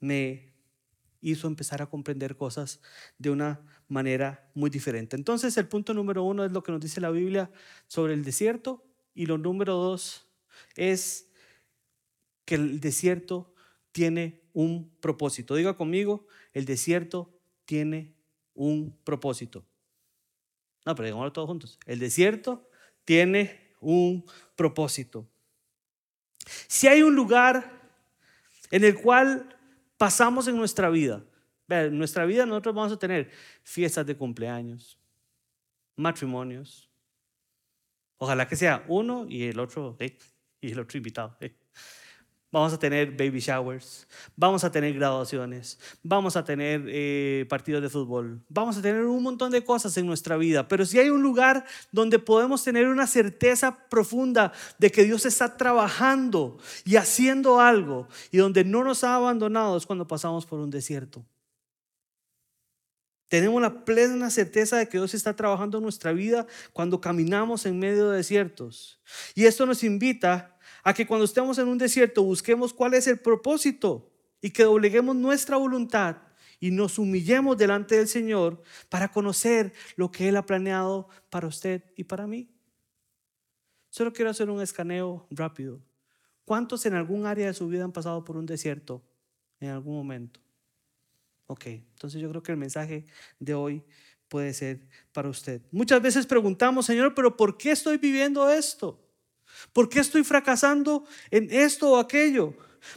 me 0.00 0.54
hizo 1.20 1.48
empezar 1.48 1.82
a 1.82 1.90
comprender 1.90 2.36
cosas 2.36 2.80
de 3.18 3.30
una 3.30 3.60
manera 3.88 4.48
muy 4.54 4.70
diferente. 4.70 5.16
Entonces, 5.16 5.56
el 5.56 5.66
punto 5.66 5.92
número 5.92 6.22
uno 6.22 6.44
es 6.44 6.52
lo 6.52 6.62
que 6.62 6.72
nos 6.72 6.80
dice 6.80 7.00
la 7.00 7.10
Biblia 7.10 7.50
sobre 7.88 8.14
el 8.14 8.24
desierto 8.24 8.84
y 9.12 9.26
lo 9.26 9.38
número 9.38 9.74
dos 9.74 10.28
es 10.76 11.27
que 12.48 12.54
el 12.54 12.80
desierto 12.80 13.52
tiene 13.92 14.40
un 14.54 14.90
propósito. 15.00 15.54
Diga 15.54 15.76
conmigo, 15.76 16.26
el 16.54 16.64
desierto 16.64 17.30
tiene 17.66 18.14
un 18.54 18.96
propósito. 19.04 19.66
No, 20.86 20.94
pero 20.94 21.04
digámoslo 21.04 21.30
todos 21.30 21.46
juntos. 21.46 21.78
El 21.84 21.98
desierto 21.98 22.66
tiene 23.04 23.74
un 23.82 24.24
propósito. 24.56 25.28
Si 26.66 26.86
hay 26.86 27.02
un 27.02 27.14
lugar 27.14 27.70
en 28.70 28.82
el 28.82 28.98
cual 28.98 29.54
pasamos 29.98 30.48
en 30.48 30.56
nuestra 30.56 30.88
vida, 30.88 31.22
en 31.68 31.98
nuestra 31.98 32.24
vida 32.24 32.46
nosotros 32.46 32.74
vamos 32.74 32.92
a 32.92 32.98
tener 32.98 33.30
fiestas 33.62 34.06
de 34.06 34.16
cumpleaños, 34.16 34.98
matrimonios. 35.96 36.88
Ojalá 38.16 38.48
que 38.48 38.56
sea 38.56 38.86
uno 38.88 39.26
y 39.28 39.48
el 39.48 39.60
otro, 39.60 39.98
y 40.62 40.70
el 40.70 40.80
otro 40.80 40.96
invitado. 40.96 41.36
Vamos 42.50 42.72
a 42.72 42.78
tener 42.78 43.10
baby 43.10 43.40
showers, 43.40 44.08
vamos 44.34 44.64
a 44.64 44.72
tener 44.72 44.94
graduaciones, 44.94 45.78
vamos 46.02 46.34
a 46.34 46.44
tener 46.44 46.82
eh, 46.88 47.44
partidos 47.46 47.82
de 47.82 47.90
fútbol, 47.90 48.42
vamos 48.48 48.78
a 48.78 48.80
tener 48.80 49.04
un 49.04 49.22
montón 49.22 49.50
de 49.50 49.62
cosas 49.62 49.94
en 49.98 50.06
nuestra 50.06 50.38
vida. 50.38 50.66
Pero 50.66 50.86
si 50.86 50.98
hay 50.98 51.10
un 51.10 51.20
lugar 51.20 51.66
donde 51.92 52.18
podemos 52.18 52.64
tener 52.64 52.88
una 52.88 53.06
certeza 53.06 53.86
profunda 53.90 54.52
de 54.78 54.90
que 54.90 55.04
Dios 55.04 55.26
está 55.26 55.58
trabajando 55.58 56.56
y 56.86 56.96
haciendo 56.96 57.60
algo 57.60 58.08
y 58.30 58.38
donde 58.38 58.64
no 58.64 58.82
nos 58.82 59.04
ha 59.04 59.16
abandonado 59.16 59.76
es 59.76 59.84
cuando 59.84 60.06
pasamos 60.06 60.46
por 60.46 60.58
un 60.58 60.70
desierto. 60.70 61.22
Tenemos 63.28 63.60
la 63.60 63.84
plena 63.84 64.30
certeza 64.30 64.78
de 64.78 64.88
que 64.88 64.96
Dios 64.96 65.12
está 65.12 65.36
trabajando 65.36 65.76
en 65.76 65.82
nuestra 65.82 66.12
vida 66.12 66.46
cuando 66.72 67.00
caminamos 67.00 67.66
en 67.66 67.78
medio 67.78 68.08
de 68.08 68.16
desiertos. 68.16 69.00
Y 69.34 69.44
esto 69.44 69.66
nos 69.66 69.84
invita 69.84 70.57
a 70.88 70.94
que 70.94 71.06
cuando 71.06 71.26
estemos 71.26 71.58
en 71.58 71.68
un 71.68 71.76
desierto 71.76 72.22
busquemos 72.22 72.72
cuál 72.72 72.94
es 72.94 73.06
el 73.08 73.18
propósito 73.18 74.10
y 74.40 74.52
que 74.52 74.62
dobleguemos 74.62 75.14
nuestra 75.14 75.58
voluntad 75.58 76.16
y 76.60 76.70
nos 76.70 76.98
humillemos 76.98 77.58
delante 77.58 77.98
del 77.98 78.08
Señor 78.08 78.62
para 78.88 79.12
conocer 79.12 79.74
lo 79.96 80.10
que 80.10 80.30
Él 80.30 80.38
ha 80.38 80.46
planeado 80.46 81.10
para 81.28 81.46
usted 81.46 81.84
y 81.94 82.04
para 82.04 82.26
mí. 82.26 82.48
Solo 83.90 84.14
quiero 84.14 84.30
hacer 84.30 84.48
un 84.48 84.62
escaneo 84.62 85.26
rápido. 85.30 85.78
¿Cuántos 86.46 86.86
en 86.86 86.94
algún 86.94 87.26
área 87.26 87.48
de 87.48 87.52
su 87.52 87.68
vida 87.68 87.84
han 87.84 87.92
pasado 87.92 88.24
por 88.24 88.38
un 88.38 88.46
desierto 88.46 89.02
en 89.60 89.68
algún 89.68 89.94
momento? 89.94 90.40
Ok, 91.48 91.66
entonces 91.66 92.18
yo 92.18 92.30
creo 92.30 92.42
que 92.42 92.52
el 92.52 92.58
mensaje 92.58 93.04
de 93.38 93.52
hoy 93.52 93.82
puede 94.26 94.54
ser 94.54 94.88
para 95.12 95.28
usted. 95.28 95.60
Muchas 95.70 96.00
veces 96.00 96.24
preguntamos, 96.24 96.86
Señor, 96.86 97.14
pero 97.14 97.36
¿por 97.36 97.58
qué 97.58 97.72
estoy 97.72 97.98
viviendo 97.98 98.48
esto? 98.48 99.04
¿Por 99.72 99.88
qué 99.88 100.00
estoy 100.00 100.24
fracasando 100.24 101.04
en 101.30 101.48
esto 101.50 101.90
o 101.90 101.98
aquello? 101.98 102.54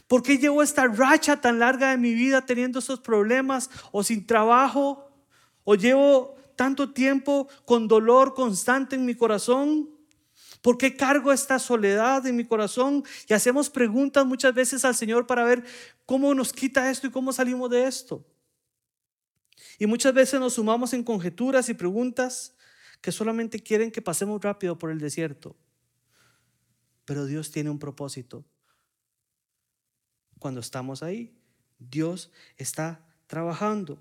¿Por 0.07 0.23
qué 0.23 0.37
llevo 0.37 0.61
esta 0.61 0.87
racha 0.87 1.41
tan 1.41 1.59
larga 1.59 1.91
de 1.91 1.97
mi 1.97 2.13
vida 2.13 2.45
teniendo 2.45 2.79
estos 2.79 2.99
problemas 2.99 3.69
o 3.91 4.03
sin 4.03 4.25
trabajo? 4.25 5.09
¿O 5.63 5.75
llevo 5.75 6.35
tanto 6.55 6.93
tiempo 6.93 7.47
con 7.65 7.87
dolor 7.87 8.33
constante 8.33 8.95
en 8.95 9.05
mi 9.05 9.15
corazón? 9.15 9.89
¿Por 10.61 10.77
qué 10.77 10.95
cargo 10.95 11.31
esta 11.31 11.57
soledad 11.57 12.25
en 12.27 12.35
mi 12.35 12.45
corazón? 12.45 13.03
Y 13.27 13.33
hacemos 13.33 13.69
preguntas 13.69 14.25
muchas 14.25 14.53
veces 14.53 14.85
al 14.85 14.95
Señor 14.95 15.25
para 15.25 15.43
ver 15.43 15.63
cómo 16.05 16.33
nos 16.35 16.53
quita 16.53 16.89
esto 16.91 17.07
y 17.07 17.11
cómo 17.11 17.33
salimos 17.33 17.69
de 17.71 17.85
esto. 17.85 18.23
Y 19.79 19.87
muchas 19.87 20.13
veces 20.13 20.39
nos 20.39 20.53
sumamos 20.53 20.93
en 20.93 21.03
conjeturas 21.03 21.67
y 21.69 21.73
preguntas 21.73 22.55
que 23.01 23.11
solamente 23.11 23.59
quieren 23.59 23.89
que 23.91 24.01
pasemos 24.01 24.39
rápido 24.39 24.77
por 24.77 24.91
el 24.91 24.99
desierto. 24.99 25.55
Pero 27.11 27.25
Dios 27.25 27.51
tiene 27.51 27.69
un 27.69 27.77
propósito. 27.77 28.45
Cuando 30.39 30.61
estamos 30.61 31.03
ahí, 31.03 31.37
Dios 31.77 32.31
está 32.55 33.05
trabajando. 33.27 33.99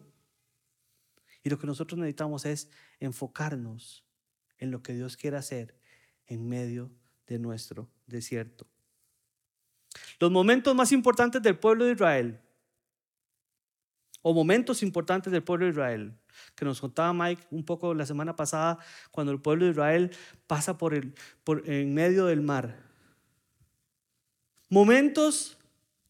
Y 1.42 1.50
lo 1.50 1.58
que 1.58 1.66
nosotros 1.66 1.98
necesitamos 1.98 2.44
es 2.44 2.70
enfocarnos 3.00 4.04
en 4.58 4.70
lo 4.70 4.80
que 4.80 4.92
Dios 4.92 5.16
quiere 5.16 5.38
hacer 5.38 5.76
en 6.28 6.48
medio 6.48 6.92
de 7.26 7.40
nuestro 7.40 7.90
desierto. 8.06 8.68
Los 10.20 10.30
momentos 10.30 10.72
más 10.76 10.92
importantes 10.92 11.42
del 11.42 11.58
pueblo 11.58 11.86
de 11.86 11.94
Israel, 11.94 12.40
o 14.22 14.32
momentos 14.32 14.84
importantes 14.84 15.32
del 15.32 15.42
pueblo 15.42 15.66
de 15.66 15.72
Israel, 15.72 16.16
que 16.54 16.64
nos 16.64 16.80
contaba 16.80 17.12
Mike 17.12 17.42
un 17.50 17.64
poco 17.64 17.92
la 17.92 18.06
semana 18.06 18.36
pasada, 18.36 18.78
cuando 19.10 19.32
el 19.32 19.40
pueblo 19.40 19.64
de 19.64 19.72
Israel 19.72 20.16
pasa 20.46 20.78
por 20.78 20.94
el, 20.94 21.12
por, 21.42 21.68
en 21.68 21.92
medio 21.92 22.26
del 22.26 22.42
mar. 22.42 22.88
Momentos 24.70 25.58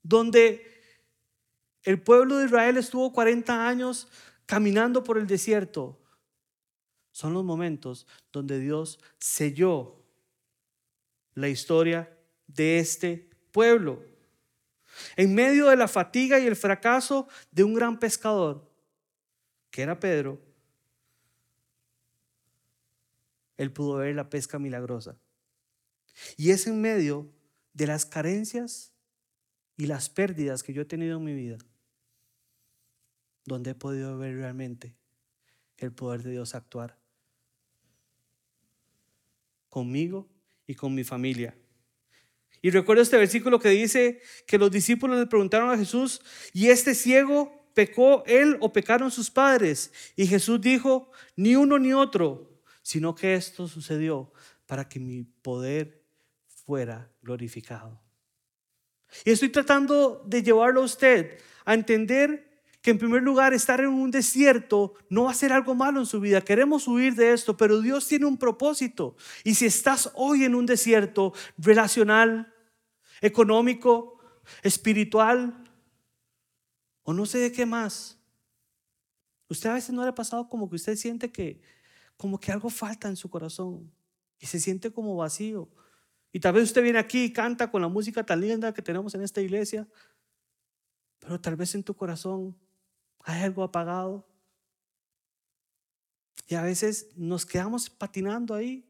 donde 0.03 0.67
el 1.83 2.01
pueblo 2.01 2.37
de 2.37 2.47
Israel 2.47 2.77
estuvo 2.77 3.13
40 3.13 3.67
años 3.67 4.07
caminando 4.47 5.03
por 5.03 5.19
el 5.19 5.27
desierto. 5.27 5.99
Son 7.11 7.33
los 7.33 7.43
momentos 7.43 8.07
donde 8.31 8.61
Dios 8.61 9.01
selló 9.19 10.05
la 11.35 11.49
historia 11.49 12.17
de 12.47 12.79
este 12.79 13.31
pueblo. 13.51 14.05
En 15.17 15.35
medio 15.35 15.69
de 15.69 15.77
la 15.77 15.89
fatiga 15.89 16.39
y 16.39 16.47
el 16.47 16.57
fracaso 16.57 17.29
de 17.51 17.65
un 17.65 17.75
gran 17.75 17.99
pescador, 17.99 18.71
que 19.71 19.83
era 19.83 19.99
Pedro, 19.99 20.39
él 23.57 23.73
pudo 23.73 23.97
ver 23.97 24.15
la 24.15 24.29
pesca 24.29 24.59
milagrosa. 24.59 25.17
Y 26.37 26.51
es 26.51 26.67
en 26.67 26.81
medio 26.81 27.31
de 27.73 27.87
las 27.87 28.07
carencias 28.07 28.93
y 29.77 29.87
las 29.87 30.09
pérdidas 30.09 30.63
que 30.63 30.73
yo 30.73 30.83
he 30.83 30.87
tenido 30.87 31.19
en 31.19 31.25
mi 31.25 31.35
vida 31.35 31.59
donde 33.45 33.71
he 33.71 33.75
podido 33.75 34.17
ver 34.19 34.37
realmente 34.37 34.97
el 35.77 35.93
poder 35.93 36.23
de 36.23 36.33
Dios 36.33 36.55
actuar 36.55 36.99
conmigo 39.69 40.29
y 40.67 40.75
con 40.75 40.95
mi 40.95 41.05
familia. 41.05 41.57
Y 42.63 42.71
recuerdo 42.71 43.03
este 43.03 43.17
versículo 43.17 43.59
que 43.59 43.71
dice 43.71 44.21
que 44.47 44.59
los 44.59 44.71
discípulos 44.71 45.19
le 45.19 45.27
preguntaron 45.27 45.71
a 45.71 45.79
Jesús, 45.79 46.21
¿y 46.53 46.69
este 46.69 46.95
ciego 46.95 47.71
pecó 47.75 48.23
él 48.27 48.59
o 48.61 48.73
pecaron 48.73 49.11
sus 49.11 49.31
padres? 49.31 49.93
Y 50.17 50.27
Jesús 50.27 50.61
dijo, 50.61 51.11
ni 51.37 51.57
uno 51.57 51.79
ni 51.79 51.93
otro, 51.93 52.63
sino 52.83 53.15
que 53.15 53.35
esto 53.35 53.67
sucedió 53.67 54.33
para 54.67 54.89
que 54.89 55.01
mi 55.01 55.25
poder 55.25 56.00
fuera 56.71 57.11
glorificado. 57.21 58.01
Y 59.25 59.33
estoy 59.33 59.49
tratando 59.49 60.23
de 60.25 60.41
llevarlo 60.41 60.83
a 60.83 60.85
usted 60.85 61.41
a 61.65 61.75
entender 61.75 62.63
que 62.81 62.93
en 62.93 62.99
primer 62.99 63.25
lugar 63.25 63.53
estar 63.53 63.81
en 63.81 63.89
un 63.89 64.13
desierto 64.13 64.95
no 65.09 65.25
va 65.25 65.33
a 65.33 65.35
ser 65.35 65.53
algo 65.53 65.75
malo 65.75 65.99
en 65.99 66.07
su 66.07 66.21
vida. 66.21 66.43
Queremos 66.43 66.87
huir 66.87 67.17
de 67.17 67.33
esto, 67.33 67.57
pero 67.57 67.81
Dios 67.81 68.07
tiene 68.07 68.27
un 68.27 68.39
propósito. 68.39 69.17
Y 69.43 69.57
si 69.57 69.67
estás 69.67 70.13
hoy 70.15 70.45
en 70.45 70.55
un 70.55 70.65
desierto 70.65 71.33
relacional, 71.59 72.55
económico, 73.21 74.21
espiritual, 74.63 75.65
o 77.03 77.13
no 77.13 77.27
sé 77.27 77.39
de 77.39 77.51
qué 77.51 77.67
más, 77.67 78.17
usted 79.49 79.71
a 79.71 79.75
veces 79.75 79.91
no 79.91 80.05
le 80.05 80.11
ha 80.11 80.15
pasado 80.15 80.49
como 80.49 80.71
que 80.71 80.77
usted 80.77 80.95
siente 80.95 81.33
que 81.33 81.61
como 82.17 82.39
que 82.39 82.53
algo 82.53 82.71
falta 82.71 83.09
en 83.09 83.17
su 83.17 83.29
corazón 83.29 83.93
y 84.39 84.47
se 84.47 84.61
siente 84.61 84.93
como 84.93 85.17
vacío. 85.17 85.69
Y 86.33 86.41
tal 86.41 86.55
vez 86.55 86.65
usted 86.65 86.83
viene 86.83 86.99
aquí 86.99 87.25
y 87.25 87.33
canta 87.33 87.71
con 87.71 87.83
la 87.83 87.89
música 87.89 88.25
tan 88.25 88.41
linda 88.41 88.73
que 88.73 88.83
tenemos 88.83 89.15
en 89.15 89.23
esta 89.23 89.41
iglesia, 89.41 89.87
pero 91.19 91.41
tal 91.41 91.57
vez 91.57 91.75
en 91.75 91.83
tu 91.83 91.95
corazón 91.95 92.57
hay 93.25 93.43
algo 93.43 93.63
apagado. 93.63 94.27
Y 96.47 96.55
a 96.55 96.63
veces 96.63 97.09
nos 97.17 97.47
quedamos 97.47 97.91
patinando 97.91 98.55
ahí. 98.55 98.87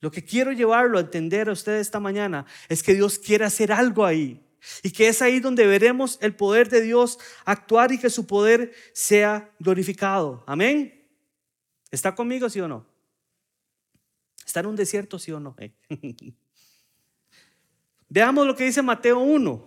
Lo 0.00 0.10
que 0.10 0.24
quiero 0.24 0.52
llevarlo 0.52 0.98
a 0.98 1.00
entender 1.00 1.48
a 1.48 1.52
ustedes 1.52 1.80
esta 1.82 1.98
mañana 1.98 2.46
es 2.68 2.82
que 2.82 2.94
Dios 2.94 3.18
quiere 3.18 3.44
hacer 3.44 3.72
algo 3.72 4.04
ahí. 4.04 4.44
Y 4.82 4.90
que 4.90 5.08
es 5.08 5.22
ahí 5.22 5.40
donde 5.40 5.66
veremos 5.66 6.18
el 6.20 6.34
poder 6.34 6.68
de 6.68 6.80
Dios 6.82 7.18
actuar 7.44 7.92
y 7.92 7.98
que 7.98 8.10
su 8.10 8.26
poder 8.26 8.72
sea 8.92 9.52
glorificado. 9.58 10.44
Amén. 10.46 11.08
¿Está 11.90 12.14
conmigo, 12.14 12.48
sí 12.48 12.60
o 12.60 12.68
no? 12.68 12.86
¿Está 14.48 14.60
en 14.60 14.66
un 14.66 14.76
desierto, 14.76 15.18
sí 15.18 15.30
o 15.30 15.38
no? 15.38 15.54
Veamos 18.08 18.46
lo 18.46 18.56
que 18.56 18.64
dice 18.64 18.80
Mateo 18.80 19.18
1. 19.18 19.66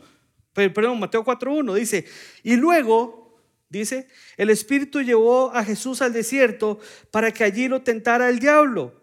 Perdón, 0.54 1.00
Mateo 1.00 1.24
4.1. 1.24 1.76
Dice, 1.76 2.06
y 2.42 2.56
luego 2.56 3.22
Dice, 3.70 4.10
el 4.36 4.50
Espíritu 4.50 5.02
llevó 5.02 5.50
a 5.56 5.64
Jesús 5.64 6.02
al 6.02 6.12
desierto 6.12 6.80
para 7.10 7.32
que 7.32 7.46
allí 7.46 7.70
lo 7.70 7.84
tentara 7.84 8.30
el 8.30 8.40
diablo. 8.40 9.02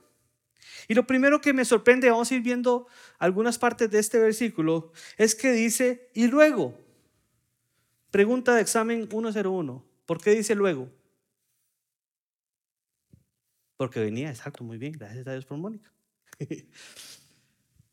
Y 0.89 0.95
lo 0.95 1.07
primero 1.07 1.41
que 1.41 1.55
me 1.55 1.65
sorprende, 1.65 2.11
vamos 2.11 2.31
a 2.31 2.35
ir 2.35 2.43
viendo 2.43 2.87
algunas 3.19 3.57
partes 3.57 3.91
de 3.91 3.99
este 3.99 4.19
versículo, 4.19 4.93
es 5.17 5.35
que 5.35 5.53
dice, 5.53 6.11
y 6.13 6.27
luego, 6.27 6.75
pregunta 8.11 8.55
de 8.55 8.61
examen 8.61 9.09
101, 9.09 9.87
¿por 10.05 10.21
qué 10.21 10.33
dice 10.33 10.55
luego? 10.55 10.91
Porque 13.79 14.01
venía, 14.01 14.29
exacto, 14.29 14.65
muy 14.65 14.77
bien, 14.77 14.93
gracias 14.93 15.27
a 15.27 15.33
Dios 15.33 15.47
por 15.47 15.57
Mónica. 15.57 15.91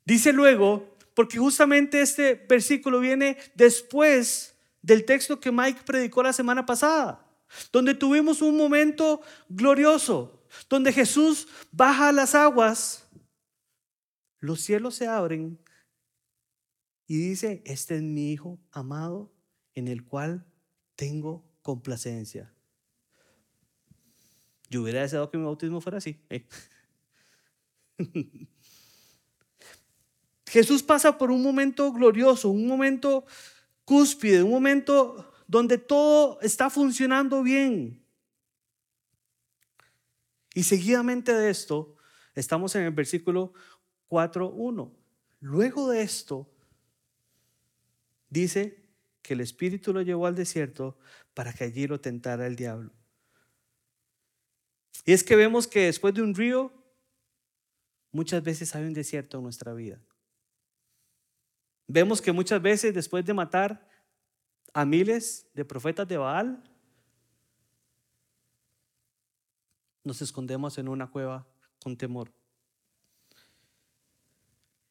dice 0.06 0.34
luego, 0.34 0.98
porque 1.14 1.38
justamente 1.38 2.02
este 2.02 2.34
versículo 2.34 3.00
viene 3.00 3.38
después 3.54 4.58
del 4.82 5.06
texto 5.06 5.40
que 5.40 5.52
Mike 5.52 5.84
predicó 5.86 6.24
la 6.24 6.34
semana 6.34 6.66
pasada, 6.66 7.24
donde 7.72 7.94
tuvimos 7.94 8.42
un 8.42 8.58
momento 8.58 9.22
glorioso, 9.48 10.44
donde 10.68 10.92
Jesús 10.92 11.48
baja 11.72 12.10
a 12.10 12.12
las 12.12 12.34
aguas, 12.34 13.08
los 14.40 14.62
cielos 14.62 14.96
se 14.96 15.08
abren 15.08 15.60
y 17.06 17.18
dice, 17.18 17.62
este 17.64 17.98
es 17.98 18.02
mi 18.02 18.32
Hijo 18.32 18.60
amado 18.72 19.32
en 19.76 19.88
el 19.88 20.04
cual 20.04 20.48
tengo 20.96 21.46
complacencia. 21.62 22.55
Yo 24.70 24.82
hubiera 24.82 25.02
deseado 25.02 25.30
que 25.30 25.38
mi 25.38 25.44
bautismo 25.44 25.82
fuera 25.82 26.00
así. 26.00 26.20
¿eh? 26.30 26.46
Jesús 30.48 30.84
pasa 30.84 31.18
por 31.18 31.32
un 31.32 31.44
momento 31.44 31.92
glorioso, 31.92 32.50
un 32.50 32.68
momento 32.68 33.26
cúspide, 33.84 34.42
un 34.44 34.52
momento 34.52 35.34
donde 35.48 35.78
todo 35.78 36.40
está 36.42 36.70
funcionando 36.70 37.44
bien. 37.44 38.02
Y 40.54 40.64
seguidamente 40.64 41.34
de 41.34 41.50
esto, 41.50 41.98
estamos 42.34 42.76
en 42.76 42.84
el 42.84 42.92
versículo 42.92 43.54
4.1. 44.10 44.92
Luego 45.42 45.90
de 45.90 46.02
esto, 46.02 46.50
dice 48.30 48.86
que 49.22 49.34
el 49.34 49.42
Espíritu 49.42 49.92
lo 49.92 50.02
llevó 50.02 50.28
al 50.28 50.36
desierto 50.36 50.98
para 51.34 51.52
que 51.52 51.66
allí 51.66 51.88
lo 51.88 52.00
tentara 52.00 52.48
el 52.48 52.56
diablo. 52.56 52.92
Y 55.06 55.14
es 55.14 55.24
que 55.24 55.36
vemos 55.36 55.68
que 55.68 55.82
después 55.82 56.14
de 56.14 56.24
un 56.24 56.34
río, 56.34 56.74
muchas 58.12 58.44
veces 58.44 58.76
hay 58.76 58.86
un 58.86 58.94
desierto 58.94 59.38
en 59.38 59.44
nuestra 59.44 59.74
vida. 59.74 60.02
Vemos 61.88 62.22
que 62.22 62.32
muchas 62.32 62.62
veces 62.62 62.94
después 62.94 63.24
de 63.24 63.34
matar 63.34 63.88
a 64.74 64.84
miles 64.84 65.48
de 65.54 65.64
profetas 65.64 66.08
de 66.08 66.18
Baal, 66.18 66.64
nos 70.04 70.22
escondemos 70.22 70.78
en 70.78 70.88
una 70.88 71.10
cueva 71.10 71.48
con 71.84 71.96
temor. 71.96 72.32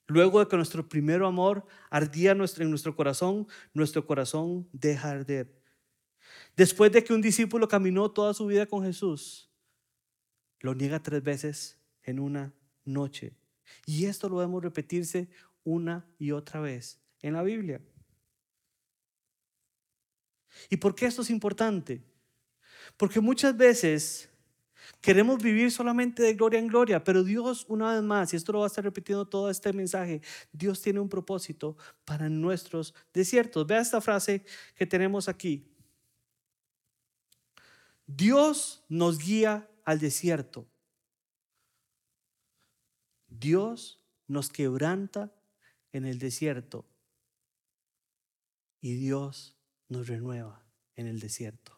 Luego 0.07 0.40
de 0.40 0.48
que 0.48 0.57
nuestro 0.57 0.88
primer 0.88 1.22
amor 1.22 1.66
ardía 1.90 2.33
en 2.33 2.38
nuestro 2.38 2.94
corazón, 2.94 3.48
nuestro 3.72 4.07
corazón 4.07 4.68
deja 4.72 5.11
arder. 5.11 5.61
Después 6.57 6.92
de 6.92 7.03
que 7.03 7.14
un 7.14 7.22
discípulo 7.22 7.66
caminó 7.66 8.11
toda 8.11 8.35
su 8.35 8.46
vida 8.46 8.66
con 8.66 8.85
Jesús, 8.85 9.50
lo 10.64 10.74
niega 10.74 11.03
tres 11.03 11.22
veces 11.22 11.79
en 12.05 12.18
una 12.18 12.55
noche. 12.87 13.35
Y 13.85 14.07
esto 14.07 14.31
lo 14.31 14.37
vemos 14.37 14.62
repetirse 14.62 15.29
una 15.62 16.07
y 16.18 16.31
otra 16.31 16.61
vez 16.61 16.98
en 17.20 17.35
la 17.35 17.42
Biblia. 17.42 17.83
¿Y 20.70 20.79
por 20.79 20.94
qué 20.94 21.05
esto 21.05 21.20
es 21.20 21.29
importante? 21.29 22.03
Porque 22.96 23.20
muchas 23.20 23.55
veces 23.55 24.31
Queremos 25.00 25.42
vivir 25.42 25.70
solamente 25.70 26.22
de 26.22 26.35
gloria 26.35 26.59
en 26.59 26.66
gloria, 26.66 27.03
pero 27.05 27.24
Dios, 27.24 27.64
una 27.68 27.94
vez 27.94 28.03
más, 28.03 28.33
y 28.33 28.37
esto 28.37 28.53
lo 28.53 28.61
va 28.61 28.66
a 28.66 28.68
estar 28.68 28.85
repitiendo 28.85 29.27
todo 29.27 29.48
este 29.48 29.72
mensaje, 29.72 30.20
Dios 30.53 30.83
tiene 30.83 31.00
un 31.00 31.09
propósito 31.09 31.79
para 32.05 32.29
nuestros 32.29 32.94
desiertos. 33.14 33.66
Vea 33.66 33.81
esta 33.81 34.03
frase 34.03 34.44
que 34.74 34.87
tenemos 34.87 35.27
aquí. 35.27 35.66
Dios 38.07 38.85
nos 38.90 39.18
guía 39.18 39.66
al 39.85 39.99
desierto. 39.99 40.66
Dios 43.29 44.01
nos 44.27 44.49
quebranta 44.49 45.33
en 45.92 46.05
el 46.07 46.18
desierto 46.18 46.85
y 48.81 48.94
Dios 48.94 49.57
nos 49.88 50.09
renueva 50.09 50.62
en 50.97 51.07
el 51.07 51.20
desierto. 51.20 51.73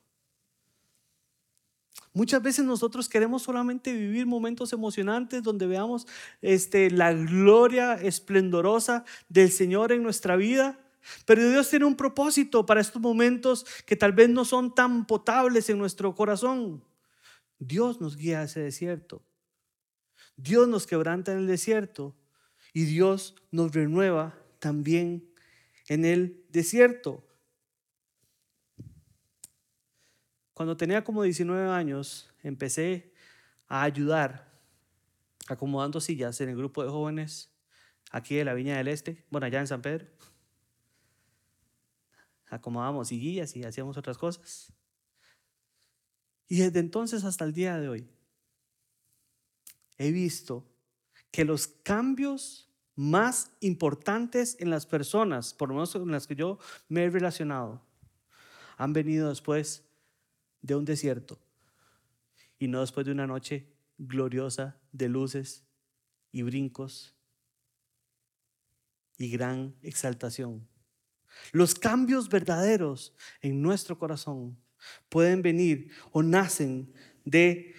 Muchas 2.13 2.43
veces 2.43 2.65
nosotros 2.65 3.11
queremos 3.11 3.43
solamente 3.43 3.93
vivir 3.93 4.25
momentos 4.25 4.73
emocionantes 4.73 5.43
donde 5.43 5.67
veamos 5.67 6.07
este, 6.41 6.91
la 6.91 7.13
gloria 7.13 7.95
esplendorosa 7.95 9.05
del 9.29 9.51
Señor 9.51 9.93
en 9.93 10.03
nuestra 10.03 10.35
vida. 10.37 10.81
Pero 11.27 11.49
Dios 11.49 11.69
tiene 11.69 11.85
un 11.85 11.95
propósito 11.95 12.65
para 12.65 12.81
estos 12.81 13.03
momentos 13.03 13.67
que 13.85 13.97
tal 13.97 14.13
vez 14.13 14.31
no 14.31 14.45
son 14.45 14.75
tan 14.75 15.07
potables 15.07 15.69
en 15.69 15.79
nuestro 15.79 16.15
corazón. 16.15 16.83
Dios 17.59 18.01
nos 18.01 18.17
guía 18.17 18.41
a 18.41 18.45
ese 18.45 18.61
desierto. 18.61 19.23
Dios 20.37 20.69
nos 20.69 20.87
quebranta 20.87 21.33
en 21.33 21.39
el 21.39 21.47
desierto 21.47 22.15
y 22.73 22.85
Dios 22.85 23.35
nos 23.51 23.73
renueva 23.73 24.39
también 24.59 25.31
en 25.89 26.05
el 26.05 26.45
desierto. 26.51 27.25
Cuando 30.53 30.77
tenía 30.77 31.05
como 31.05 31.23
19 31.23 31.71
años, 31.71 32.33
empecé 32.43 33.13
a 33.69 33.83
ayudar 33.83 34.47
acomodando 35.49 36.01
sillas 36.01 36.41
en 36.41 36.49
el 36.49 36.57
grupo 36.57 36.83
de 36.83 36.91
jóvenes 36.91 37.51
aquí 38.11 38.37
de 38.37 38.45
la 38.45 38.55
Viña 38.55 38.77
del 38.77 38.89
Este, 38.89 39.25
bueno, 39.31 39.47
allá 39.47 39.61
en 39.61 39.67
San 39.67 39.83
Pedro. 39.83 40.07
Acomodamos 42.49 43.09
sillas 43.09 43.55
y 43.57 43.65
hacíamos 43.65 43.97
otras 43.97 44.19
cosas. 44.19 44.73
Y 46.49 46.59
desde 46.59 46.81
entonces 46.81 47.25
hasta 47.25 47.45
el 47.45 47.53
día 47.53 47.79
de 47.79 47.89
hoy, 47.89 48.09
he 49.99 50.13
visto 50.13 50.65
que 51.31 51.45
los 51.45 51.67
cambios 51.67 52.71
más 52.95 53.51
importantes 53.61 54.57
en 54.59 54.71
las 54.71 54.87
personas, 54.87 55.53
por 55.53 55.69
lo 55.69 55.75
menos 55.75 55.93
con 55.93 56.11
las 56.11 56.27
que 56.27 56.37
yo 56.37 56.59
me 56.89 57.05
he 57.05 57.11
relacionado, 57.11 57.83
han 58.77 58.93
venido 58.93 59.29
después 59.29 59.85
de 60.63 60.75
un 60.75 60.85
desierto 60.85 61.39
y 62.59 62.69
no 62.69 62.81
después 62.81 63.07
de 63.07 63.13
una 63.13 63.27
noche 63.27 63.73
gloriosa 63.99 64.79
de 64.93 65.09
luces 65.09 65.65
y 66.33 66.43
brincos 66.43 67.15
y 69.19 69.31
gran 69.31 69.75
exaltación. 69.83 70.67
Los 71.53 71.75
cambios 71.75 72.29
verdaderos 72.29 73.15
en 73.41 73.61
nuestro 73.63 73.99
corazón 73.99 74.59
pueden 75.09 75.43
venir 75.43 75.91
o 76.13 76.23
nacen 76.23 76.93
de 77.25 77.75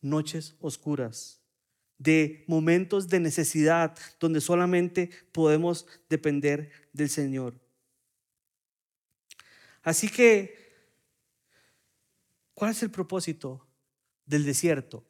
noches 0.00 0.56
oscuras, 0.60 1.40
de 1.98 2.44
momentos 2.48 3.08
de 3.08 3.20
necesidad 3.20 3.96
donde 4.18 4.40
solamente 4.40 5.10
podemos 5.32 5.86
depender 6.08 6.70
del 6.92 7.08
Señor. 7.08 7.60
Así 9.82 10.08
que, 10.08 10.56
¿cuál 12.54 12.70
es 12.72 12.82
el 12.82 12.90
propósito 12.90 13.66
del 14.26 14.44
desierto? 14.44 15.04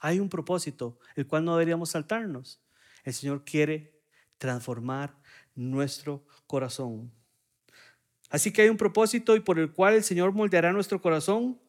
Hay 0.00 0.20
un 0.20 0.28
propósito, 0.28 0.98
el 1.14 1.26
cual 1.26 1.44
no 1.44 1.52
deberíamos 1.52 1.90
saltarnos. 1.90 2.60
El 3.04 3.14
Señor 3.14 3.44
quiere 3.44 4.00
transformar 4.38 5.16
nuestro 5.54 6.24
corazón. 6.46 7.12
Así 8.30 8.52
que 8.52 8.62
hay 8.62 8.68
un 8.68 8.76
propósito 8.76 9.36
y 9.36 9.40
por 9.40 9.58
el 9.58 9.72
cual 9.72 9.94
el 9.94 10.04
Señor 10.04 10.32
moldeará 10.32 10.72
nuestro 10.72 11.00
corazón, 11.00 11.60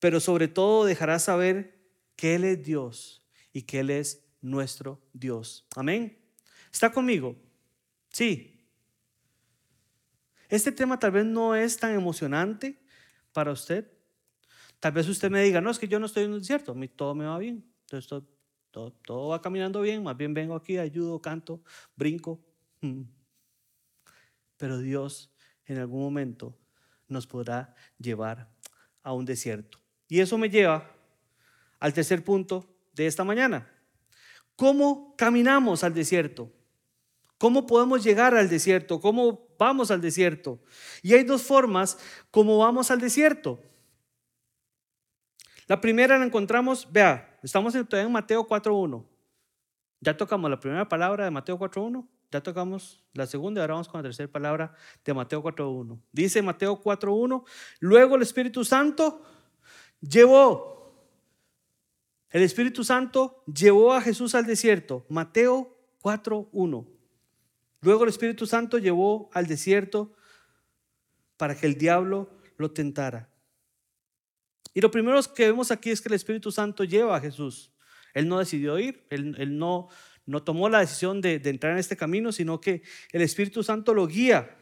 pero 0.00 0.20
sobre 0.20 0.48
todo 0.48 0.84
dejará 0.84 1.18
saber 1.18 1.78
que 2.16 2.34
Él 2.34 2.44
es 2.44 2.62
Dios 2.64 3.26
y 3.52 3.62
que 3.62 3.80
Él 3.80 3.90
es 3.90 4.24
nuestro 4.40 5.00
Dios. 5.12 5.66
Amén. 5.76 6.18
¿Está 6.72 6.90
conmigo? 6.92 7.36
Sí. 8.10 8.68
Este 10.48 10.72
tema 10.72 10.98
tal 10.98 11.12
vez 11.12 11.24
no 11.24 11.54
es 11.54 11.76
tan 11.78 11.94
emocionante 11.94 12.80
para 13.32 13.52
usted. 13.52 13.90
Tal 14.80 14.92
vez 14.92 15.08
usted 15.08 15.30
me 15.30 15.42
diga, 15.42 15.60
no, 15.60 15.70
es 15.70 15.78
que 15.78 15.88
yo 15.88 15.98
no 15.98 16.06
estoy 16.06 16.24
en 16.24 16.32
un 16.32 16.40
desierto, 16.40 16.76
todo 16.94 17.14
me 17.14 17.24
va 17.24 17.38
bien. 17.38 17.64
Entonces 17.82 18.08
todo, 18.70 18.92
todo, 18.92 19.28
va 19.28 19.40
caminando 19.40 19.80
bien, 19.80 20.02
más 20.02 20.16
bien 20.16 20.34
vengo 20.34 20.54
aquí, 20.54 20.78
ayudo, 20.78 21.20
canto, 21.22 21.62
brinco. 21.96 22.44
Pero 24.56 24.78
Dios 24.78 25.33
en 25.66 25.78
algún 25.78 26.02
momento 26.02 26.56
nos 27.08 27.26
podrá 27.26 27.74
llevar 27.98 28.48
a 29.02 29.12
un 29.12 29.24
desierto. 29.24 29.78
Y 30.08 30.20
eso 30.20 30.38
me 30.38 30.50
lleva 30.50 30.90
al 31.80 31.92
tercer 31.92 32.24
punto 32.24 32.66
de 32.94 33.06
esta 33.06 33.24
mañana. 33.24 33.70
¿Cómo 34.56 35.14
caminamos 35.16 35.84
al 35.84 35.94
desierto? 35.94 36.52
¿Cómo 37.38 37.66
podemos 37.66 38.04
llegar 38.04 38.34
al 38.34 38.48
desierto? 38.48 39.00
¿Cómo 39.00 39.48
vamos 39.58 39.90
al 39.90 40.00
desierto? 40.00 40.60
Y 41.02 41.14
hay 41.14 41.24
dos 41.24 41.42
formas 41.42 41.98
como 42.30 42.58
vamos 42.58 42.90
al 42.90 43.00
desierto. 43.00 43.60
La 45.66 45.80
primera 45.80 46.18
la 46.18 46.24
encontramos, 46.24 46.86
vea, 46.90 47.38
estamos 47.42 47.74
en 47.74 48.12
Mateo 48.12 48.46
4.1. 48.46 49.04
Ya 50.00 50.16
tocamos 50.16 50.50
la 50.50 50.60
primera 50.60 50.88
palabra 50.88 51.24
de 51.24 51.30
Mateo 51.30 51.58
4.1, 51.58 52.06
ya 52.30 52.42
tocamos 52.42 53.02
la 53.12 53.26
segunda 53.26 53.60
y 53.60 53.62
ahora 53.62 53.74
vamos 53.74 53.88
con 53.88 53.98
la 53.98 54.02
tercera 54.02 54.30
palabra 54.30 54.74
de 55.04 55.14
Mateo 55.14 55.42
4.1. 55.42 56.00
Dice 56.12 56.42
Mateo 56.42 56.82
4.1, 56.82 57.44
luego 57.80 58.16
el 58.16 58.22
Espíritu 58.22 58.64
Santo 58.64 59.22
llevó 60.00 60.74
el 62.34 62.42
Espíritu 62.42 62.82
Santo 62.82 63.44
llevó 63.46 63.92
a 63.92 64.00
Jesús 64.00 64.34
al 64.34 64.44
desierto. 64.44 65.06
Mateo 65.08 65.78
4.1. 66.02 66.84
Luego 67.80 68.02
el 68.02 68.08
Espíritu 68.10 68.44
Santo 68.44 68.78
llevó 68.78 69.30
al 69.32 69.46
desierto 69.46 70.16
para 71.36 71.54
que 71.54 71.66
el 71.66 71.78
diablo 71.78 72.28
lo 72.56 72.72
tentara. 72.72 73.30
Y 74.74 74.80
lo 74.80 74.90
primero 74.90 75.20
que 75.32 75.46
vemos 75.46 75.70
aquí 75.70 75.90
es 75.90 76.00
que 76.00 76.08
el 76.08 76.16
Espíritu 76.16 76.50
Santo 76.50 76.82
lleva 76.82 77.16
a 77.16 77.20
Jesús. 77.20 77.70
Él 78.14 78.26
no 78.26 78.40
decidió 78.40 78.80
ir, 78.80 79.06
él, 79.10 79.56
no, 79.56 79.88
no, 80.26 80.42
tomó 80.42 80.68
la 80.68 80.80
decisión 80.80 81.20
de, 81.20 81.38
de 81.38 81.50
entrar 81.50 81.72
en 81.72 81.78
este 81.78 81.96
camino, 81.96 82.32
sino 82.32 82.60
que 82.60 82.82
el 83.12 83.22
Espíritu 83.22 83.62
Santo 83.62 83.94
lo 83.94 84.06
guía. 84.06 84.56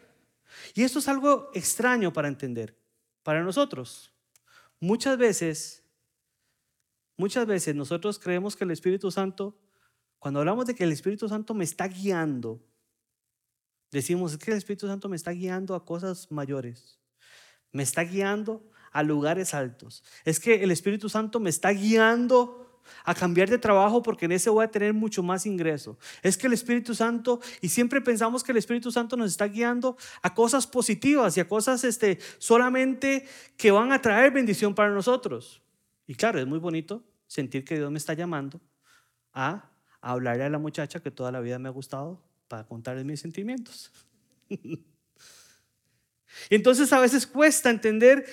Y 0.75 0.83
esto 0.83 0.99
es 0.99 1.09
algo 1.09 1.51
extraño 1.55 2.13
para 2.13 2.29
entender, 2.29 2.79
para 3.23 3.43
nosotros. 3.43 4.13
Muchas 4.81 5.17
veces 5.17 5.83
Muchas 7.17 7.47
veces 7.47 7.75
nosotros 7.75 8.19
creemos 8.19 8.57
que 8.57 8.65
el 8.65 8.71
Espíritu 8.71 9.11
Santo, 9.11 9.57
cuando 10.19 10.41
hablamos 10.41 10.67
de 10.67 10.75
que 10.75 10.85
el 10.85 10.93
Espíritu 10.93 11.29
Santo 11.29 11.55
me 11.55 11.65
está 11.65 11.87
guiando, 11.87 12.61
decimos 13.91 14.33
es 14.33 14.39
que 14.39 14.51
el 14.51 14.57
Espíritu 14.57 14.87
Santo 14.87 15.09
me 15.09 15.17
está 15.17 15.31
guiando 15.33 15.75
a 15.75 15.85
cosas 15.85 16.33
mayores, 16.33 16.99
me 17.71 17.83
está 17.83 18.03
guiando 18.03 18.69
a 18.91 19.03
lugares 19.03 19.55
altos. 19.55 20.03
Es 20.25 20.41
que 20.41 20.65
el 20.65 20.71
Espíritu 20.71 21.09
Santo 21.09 21.39
me 21.39 21.51
está 21.51 21.71
guiando 21.71 22.72
a 23.05 23.15
cambiar 23.15 23.49
de 23.49 23.59
trabajo 23.59 24.03
porque 24.03 24.25
en 24.25 24.33
ese 24.33 24.51
voy 24.51 24.65
a 24.65 24.71
tener 24.71 24.95
mucho 24.95 25.23
más 25.23 25.47
ingreso. 25.47 25.99
Es 26.23 26.37
que 26.37 26.47
el 26.47 26.53
Espíritu 26.53 26.95
Santo, 26.95 27.41
y 27.61 27.69
siempre 27.69 28.01
pensamos 28.01 28.43
que 28.43 28.53
el 28.53 28.59
Espíritu 28.59 28.91
Santo 28.91 29.17
nos 29.17 29.31
está 29.31 29.47
guiando 29.47 29.97
a 30.23 30.35
cosas 30.35 30.67
positivas 30.67 31.37
y 31.37 31.41
a 31.41 31.49
cosas 31.49 31.85
este, 31.85 32.19
solamente 32.39 33.27
que 33.57 33.71
van 33.71 33.93
a 33.93 34.01
traer 34.01 34.33
bendición 34.33 34.75
para 34.75 34.91
nosotros. 34.91 35.63
Y 36.07 36.15
claro, 36.15 36.39
es 36.39 36.47
muy 36.47 36.59
bonito 36.59 37.03
sentir 37.27 37.65
que 37.65 37.77
Dios 37.77 37.91
me 37.91 37.99
está 37.99 38.15
llamando 38.15 38.61
a, 39.33 39.71
hablarle 40.01 40.45
a 40.45 40.51
la 40.51 40.59
muchacha 40.59 41.01
que 41.01 41.11
toda 41.11 41.33
la 41.33 41.41
vida 41.41 41.59
me 41.59 41.69
ha 41.69 41.73
gustado 41.73 42.23
para 42.49 42.65
contarle 42.65 43.05
mis 43.05 43.21
sentimientos. 43.21 43.91
Entonces 46.51 46.93
a 46.93 47.01
veces 47.01 47.27
cuesta 47.27 47.71
entender 47.71 48.27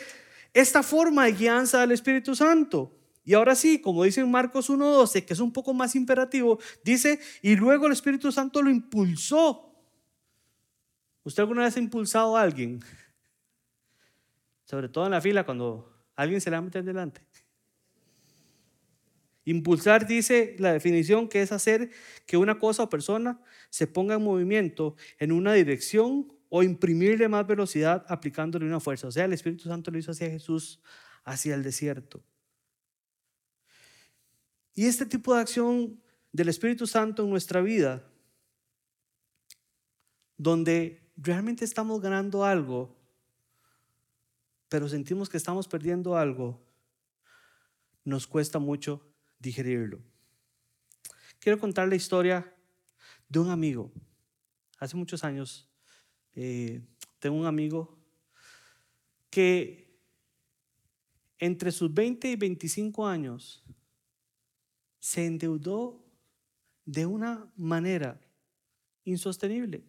esta 0.53 0.83
forma 0.83 1.25
de 1.25 1.33
guianza 1.33 1.79
del 1.81 1.91
Espíritu 1.91 2.35
Santo. 2.35 2.98
Y 3.29 3.35
ahora 3.35 3.53
sí, 3.53 3.79
como 3.79 4.05
dice 4.05 4.21
en 4.21 4.31
Marcos 4.31 4.71
1.12, 4.71 5.23
que 5.23 5.33
es 5.33 5.39
un 5.39 5.53
poco 5.53 5.71
más 5.71 5.93
imperativo, 5.93 6.57
dice, 6.83 7.19
y 7.43 7.55
luego 7.55 7.85
el 7.85 7.93
Espíritu 7.93 8.31
Santo 8.31 8.59
lo 8.63 8.71
impulsó. 8.71 9.71
¿Usted 11.21 11.43
alguna 11.43 11.61
vez 11.61 11.75
ha 11.77 11.79
impulsado 11.79 12.35
a 12.35 12.41
alguien? 12.41 12.79
Sobre 14.65 14.89
todo 14.89 15.05
en 15.05 15.11
la 15.11 15.21
fila 15.21 15.45
cuando 15.45 15.93
alguien 16.15 16.41
se 16.41 16.49
le 16.49 16.59
mete 16.59 16.81
delante. 16.81 17.21
Impulsar 19.45 20.07
dice 20.07 20.55
la 20.57 20.73
definición 20.73 21.29
que 21.29 21.43
es 21.43 21.51
hacer 21.51 21.91
que 22.25 22.35
una 22.35 22.57
cosa 22.57 22.81
o 22.81 22.89
persona 22.89 23.39
se 23.69 23.85
ponga 23.85 24.15
en 24.15 24.23
movimiento 24.23 24.95
en 25.19 25.33
una 25.33 25.53
dirección 25.53 26.33
o 26.49 26.63
imprimirle 26.63 27.27
más 27.27 27.45
velocidad 27.45 28.03
aplicándole 28.07 28.65
una 28.65 28.79
fuerza. 28.79 29.07
O 29.07 29.11
sea, 29.11 29.25
el 29.25 29.33
Espíritu 29.33 29.65
Santo 29.65 29.91
lo 29.91 29.99
hizo 29.99 30.13
hacia 30.13 30.31
Jesús, 30.31 30.81
hacia 31.23 31.53
el 31.53 31.61
desierto. 31.61 32.23
Y 34.79 34.85
este 34.85 35.05
tipo 35.05 35.35
de 35.35 35.41
acción 35.41 35.99
del 36.31 36.47
Espíritu 36.47 36.87
Santo 36.87 37.25
en 37.25 37.29
nuestra 37.29 37.59
vida, 37.59 38.01
donde 40.37 41.11
realmente 41.17 41.65
estamos 41.65 41.99
ganando 41.99 42.45
algo, 42.45 42.95
pero 44.69 44.87
sentimos 44.87 45.27
que 45.27 45.35
estamos 45.35 45.67
perdiendo 45.67 46.15
algo, 46.15 46.65
nos 48.05 48.25
cuesta 48.25 48.57
mucho 48.57 49.05
digerirlo. 49.37 49.99
Quiero 51.39 51.59
contar 51.59 51.89
la 51.89 51.97
historia 51.97 52.55
de 53.27 53.39
un 53.39 53.49
amigo. 53.49 53.91
Hace 54.77 54.95
muchos 54.95 55.25
años 55.25 55.67
eh, 56.35 56.81
tengo 57.19 57.35
un 57.35 57.47
amigo 57.47 57.99
que 59.29 59.99
entre 61.37 61.73
sus 61.73 61.93
20 61.93 62.31
y 62.31 62.35
25 62.37 63.05
años 63.05 63.61
se 64.99 65.25
endeudó 65.25 66.05
de 66.85 67.05
una 67.05 67.51
manera 67.55 68.19
insostenible. 69.03 69.83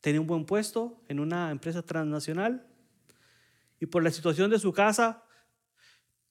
Tenía 0.00 0.20
un 0.20 0.26
buen 0.26 0.44
puesto 0.44 1.02
en 1.08 1.20
una 1.20 1.50
empresa 1.50 1.82
transnacional 1.82 2.66
y 3.80 3.86
por 3.86 4.02
la 4.02 4.10
situación 4.10 4.50
de 4.50 4.58
su 4.58 4.72
casa 4.72 5.22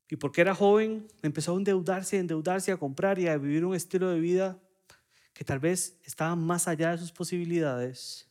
y 0.10 0.16
porque 0.16 0.42
era 0.42 0.54
joven, 0.54 1.08
empezó 1.22 1.54
a 1.54 1.58
endeudarse, 1.58 2.18
a 2.18 2.20
endeudarse, 2.20 2.72
a 2.72 2.78
comprar 2.78 3.20
y 3.20 3.28
a 3.28 3.38
vivir 3.38 3.66
un 3.66 3.76
estilo 3.76 4.10
de 4.10 4.20
vida 4.20 4.60
que 5.34 5.44
tal 5.44 5.60
vez 5.60 6.00
estaba 6.04 6.36
más 6.36 6.68
allá 6.68 6.92
de 6.92 7.00
sus 7.00 7.12
posibilidades. 7.12 8.30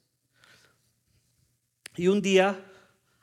Y 1.97 2.09
un 2.09 2.23
día, 2.23 2.65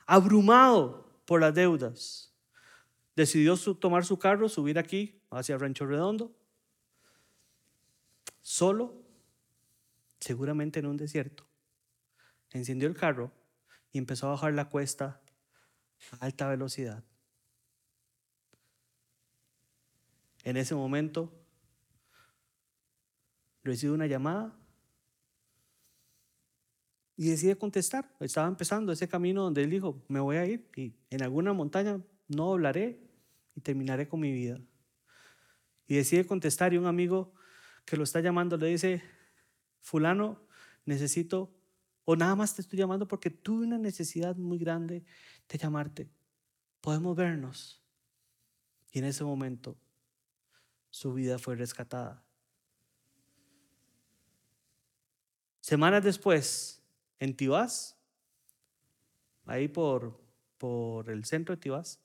abrumado 0.06 1.10
por 1.26 1.42
las 1.42 1.54
deudas, 1.54 2.31
decidió 3.15 3.58
tomar 3.76 4.06
su 4.06 4.17
carro, 4.17 4.50
subir 4.50 4.80
aquí 4.80 5.21
hacia 5.30 5.58
Rancho 5.58 5.86
Redondo, 5.86 6.36
solo, 8.41 9.02
seguramente 10.19 10.80
en 10.80 10.86
un 10.86 10.97
desierto. 10.97 11.45
Encendió 12.52 12.88
el 12.88 12.95
carro 12.95 13.32
y 13.91 13.97
empezó 13.97 14.28
a 14.28 14.32
bajar 14.32 14.54
la 14.54 14.69
cuesta 14.69 15.21
a 16.19 16.26
alta 16.26 16.47
velocidad. 16.47 17.04
En 20.43 20.58
ese 20.58 20.74
momento 20.74 21.32
recibe 23.63 23.93
una 23.93 24.08
llamada 24.08 24.58
y 27.15 27.30
decide 27.30 27.56
contestar. 27.56 28.12
Estaba 28.19 28.47
empezando 28.47 28.91
ese 28.91 29.08
camino 29.08 29.43
donde 29.43 29.63
él 29.63 29.69
dijo, 29.69 30.04
me 30.08 30.19
voy 30.19 30.38
a 30.38 30.45
ir 30.45 30.67
y 30.76 30.95
en 31.12 31.21
alguna 31.21 31.54
montaña 31.54 32.02
no 32.32 32.52
hablaré 32.54 33.00
y 33.56 33.62
terminaré 33.62 34.08
con 34.08 34.20
mi 34.20 34.32
vida. 34.32 34.60
Y 35.88 35.96
decide 35.96 36.26
contestar 36.26 36.74
y 36.74 36.78
un 36.78 36.86
amigo 36.86 37.34
que 37.86 37.98
lo 37.98 38.04
está 38.04 38.22
llamando 38.22 38.58
le 38.58 38.67
dice, 38.67 39.04
fulano, 39.82 40.41
necesito, 40.86 41.54
o 42.06 42.15
nada 42.15 42.36
más 42.36 42.56
te 42.56 42.62
estoy 42.62 42.80
llamando 42.80 43.08
porque 43.08 43.30
tuve 43.30 43.65
una 43.65 43.78
necesidad 43.78 44.36
muy 44.36 44.58
grande 44.58 45.04
de 45.50 45.58
llamarte. 45.58 46.10
Podemos 46.80 47.15
vernos. 47.15 47.84
Y 48.91 49.00
en 49.00 49.06
ese 49.06 49.24
momento 49.24 49.78
su 50.89 51.13
vida 51.13 51.39
fue 51.39 51.56
rescatada. 51.56 52.24
Semanas 55.62 56.04
después, 56.04 56.84
en 57.20 57.36
Tibás, 57.36 57.98
ahí 59.46 59.67
por, 59.67 60.20
por 60.58 61.10
el 61.10 61.24
centro 61.26 61.56
de 61.56 61.62
Tibás, 61.62 62.02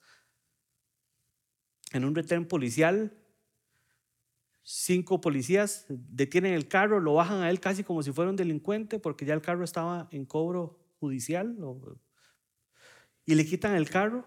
en 1.93 2.05
un 2.05 2.15
retén 2.15 2.47
policial, 2.47 3.17
cinco 4.63 5.21
policías 5.21 5.85
detienen 5.87 6.53
el 6.53 6.67
carro, 6.67 6.99
lo 6.99 7.13
bajan 7.13 7.41
a 7.41 7.49
él 7.49 7.59
casi 7.59 7.83
como 7.83 8.03
si 8.03 8.11
fuera 8.11 8.29
un 8.29 8.35
delincuente, 8.35 8.99
porque 8.99 9.25
ya 9.25 9.33
el 9.33 9.41
carro 9.41 9.63
estaba 9.63 10.09
en 10.11 10.25
cobro 10.25 10.79
judicial, 10.99 11.57
y 13.25 13.35
le 13.35 13.45
quitan 13.45 13.75
el 13.75 13.89
carro. 13.89 14.25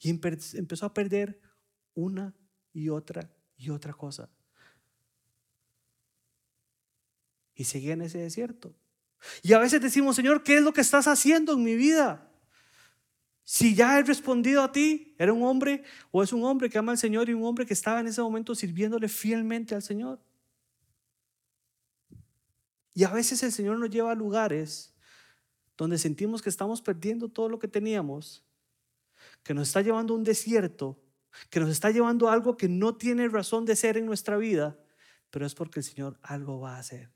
Y 0.00 0.10
empezó 0.10 0.84
a 0.84 0.92
perder 0.92 1.40
una 1.94 2.34
y 2.72 2.90
otra 2.90 3.34
y 3.56 3.70
otra 3.70 3.94
cosa. 3.94 4.28
Y 7.54 7.64
seguía 7.64 7.94
en 7.94 8.02
ese 8.02 8.18
desierto. 8.18 8.76
Y 9.42 9.54
a 9.54 9.58
veces 9.58 9.80
decimos, 9.80 10.16
Señor, 10.16 10.42
¿qué 10.42 10.58
es 10.58 10.62
lo 10.62 10.72
que 10.72 10.82
estás 10.82 11.06
haciendo 11.06 11.54
en 11.54 11.62
mi 11.62 11.76
vida? 11.76 12.30
Si 13.44 13.74
ya 13.74 13.98
he 13.98 14.02
respondido 14.02 14.62
a 14.62 14.72
ti, 14.72 15.14
era 15.18 15.32
un 15.32 15.42
hombre 15.42 15.84
o 16.10 16.22
es 16.22 16.32
un 16.32 16.44
hombre 16.44 16.70
que 16.70 16.78
ama 16.78 16.92
al 16.92 16.98
Señor 16.98 17.28
y 17.28 17.34
un 17.34 17.44
hombre 17.44 17.66
que 17.66 17.74
estaba 17.74 18.00
en 18.00 18.06
ese 18.06 18.22
momento 18.22 18.54
sirviéndole 18.54 19.08
fielmente 19.08 19.74
al 19.74 19.82
Señor. 19.82 20.18
Y 22.94 23.04
a 23.04 23.10
veces 23.10 23.42
el 23.42 23.52
Señor 23.52 23.78
nos 23.78 23.90
lleva 23.90 24.12
a 24.12 24.14
lugares 24.14 24.94
donde 25.76 25.98
sentimos 25.98 26.40
que 26.40 26.48
estamos 26.48 26.80
perdiendo 26.80 27.28
todo 27.28 27.48
lo 27.48 27.58
que 27.58 27.68
teníamos, 27.68 28.44
que 29.42 29.52
nos 29.52 29.68
está 29.68 29.82
llevando 29.82 30.14
a 30.14 30.16
un 30.16 30.24
desierto 30.24 31.04
que 31.50 31.60
nos 31.60 31.70
está 31.70 31.90
llevando 31.90 32.28
a 32.28 32.32
algo 32.32 32.56
que 32.56 32.68
no 32.68 32.96
tiene 32.96 33.28
razón 33.28 33.64
de 33.64 33.76
ser 33.76 33.96
en 33.96 34.06
nuestra 34.06 34.36
vida, 34.36 34.78
pero 35.30 35.46
es 35.46 35.54
porque 35.54 35.80
el 35.80 35.84
Señor 35.84 36.18
algo 36.22 36.60
va 36.60 36.76
a 36.76 36.78
hacer. 36.78 37.10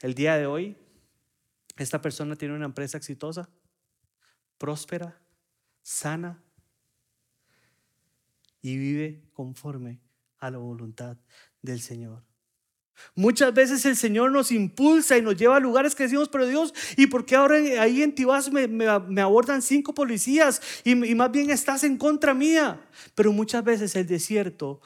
El 0.00 0.14
día 0.14 0.36
de 0.36 0.46
hoy, 0.46 0.76
esta 1.76 2.00
persona 2.00 2.36
tiene 2.36 2.54
una 2.54 2.64
empresa 2.64 2.96
exitosa, 2.96 3.48
próspera, 4.60 5.18
sana 5.82 6.44
y 8.60 8.76
vive 8.76 9.22
conforme 9.32 10.02
a 10.38 10.50
la 10.50 10.58
voluntad 10.58 11.16
del 11.62 11.80
Señor. 11.80 12.22
Muchas 13.14 13.54
veces 13.54 13.86
el 13.86 13.96
Señor 13.96 14.30
nos 14.30 14.52
impulsa 14.52 15.16
y 15.16 15.22
nos 15.22 15.34
lleva 15.34 15.56
a 15.56 15.60
lugares 15.60 15.94
que 15.94 16.02
decimos, 16.02 16.28
pero 16.28 16.46
Dios, 16.46 16.74
¿y 16.98 17.06
por 17.06 17.24
qué 17.24 17.36
ahora 17.36 17.56
ahí 17.80 18.02
en 18.02 18.14
Tibás 18.14 18.52
me, 18.52 18.86
abordan 19.22 19.62
cinco 19.62 19.94
policías 19.94 20.60
y, 20.84 20.94
más 20.94 21.32
bien 21.32 21.48
estás 21.48 21.82
en 21.82 21.96
contra 21.96 22.34
mía? 22.34 22.86
Pero 23.14 23.32
muchas 23.32 23.64
veces 23.64 23.96
el 23.96 24.06
desierto 24.06 24.82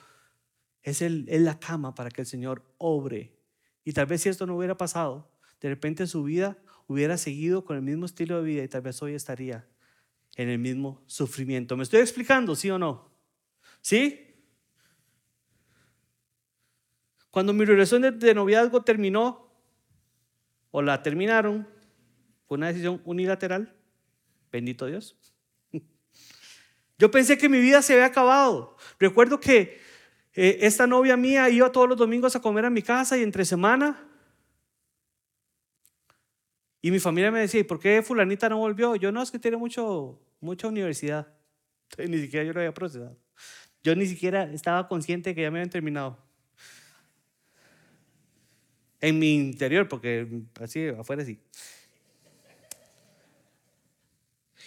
es, 0.84 1.02
el, 1.02 1.26
es 1.28 1.40
la 1.40 1.58
cama 1.58 1.96
para 1.96 2.10
que 2.10 2.20
el 2.20 2.28
Señor 2.28 2.62
obre. 2.78 3.36
Y 3.84 3.92
tal 3.92 4.06
vez 4.06 4.22
si 4.22 4.28
esto 4.28 4.46
no 4.46 4.56
hubiera 4.56 4.76
pasado, 4.76 5.28
de 5.60 5.68
repente 5.68 6.06
su 6.06 6.22
vida 6.22 6.56
hubiera 6.86 7.16
seguido 7.16 7.64
con 7.64 7.76
el 7.76 7.82
mismo 7.82 8.06
estilo 8.06 8.38
de 8.38 8.44
vida 8.44 8.62
y 8.62 8.68
tal 8.68 8.82
vez 8.82 9.02
hoy 9.02 9.14
estaría 9.14 9.66
en 10.36 10.48
el 10.48 10.58
mismo 10.58 11.02
sufrimiento. 11.06 11.76
¿Me 11.76 11.82
estoy 11.82 12.00
explicando, 12.00 12.54
sí 12.56 12.70
o 12.70 12.78
no? 12.78 13.10
¿Sí? 13.80 14.20
Cuando 17.30 17.52
mi 17.52 17.64
relación 17.64 18.02
de, 18.02 18.34
noviazgo 18.34 18.82
terminó, 18.82 19.50
o 20.70 20.82
la 20.82 21.02
terminaron, 21.02 21.68
fue 22.46 22.58
una 22.58 22.68
decisión 22.68 23.00
unilateral, 23.04 23.74
bendito 24.52 24.86
Dios. 24.86 25.16
Yo 26.98 27.10
pensé 27.10 27.38
que 27.38 27.48
mi 27.48 27.60
vida 27.60 27.82
se 27.82 27.94
había 27.94 28.06
acabado. 28.06 28.76
Recuerdo 28.98 29.40
que 29.40 29.80
eh, 30.32 30.58
esta 30.60 30.86
novia 30.86 31.16
mía 31.16 31.48
iba 31.50 31.70
todos 31.72 31.88
los 31.88 31.98
domingos 31.98 32.36
a 32.36 32.40
comer 32.40 32.66
a 32.66 32.70
mi 32.70 32.82
casa 32.82 33.16
y 33.18 33.22
entre 33.22 33.44
semana. 33.44 34.13
Y 36.84 36.90
mi 36.90 37.00
familia 37.00 37.30
me 37.30 37.40
decía, 37.40 37.60
¿y 37.60 37.64
por 37.64 37.80
qué 37.80 38.02
fulanita 38.02 38.46
no 38.50 38.58
volvió? 38.58 38.94
Yo 38.94 39.10
no, 39.10 39.22
es 39.22 39.30
que 39.30 39.38
tiene 39.38 39.56
mucho, 39.56 40.20
mucha 40.38 40.68
universidad. 40.68 41.32
ni 41.96 42.18
siquiera 42.18 42.44
yo 42.44 42.52
lo 42.52 42.60
había 42.60 42.74
procesado. 42.74 43.16
Yo 43.82 43.96
ni 43.96 44.06
siquiera 44.06 44.42
estaba 44.52 44.86
consciente 44.86 45.30
de 45.30 45.34
que 45.34 45.40
ya 45.40 45.50
me 45.50 45.60
habían 45.60 45.70
terminado 45.70 46.18
en 49.00 49.18
mi 49.18 49.34
interior, 49.34 49.88
porque 49.88 50.42
así 50.60 50.88
afuera 50.88 51.24
sí. 51.24 51.40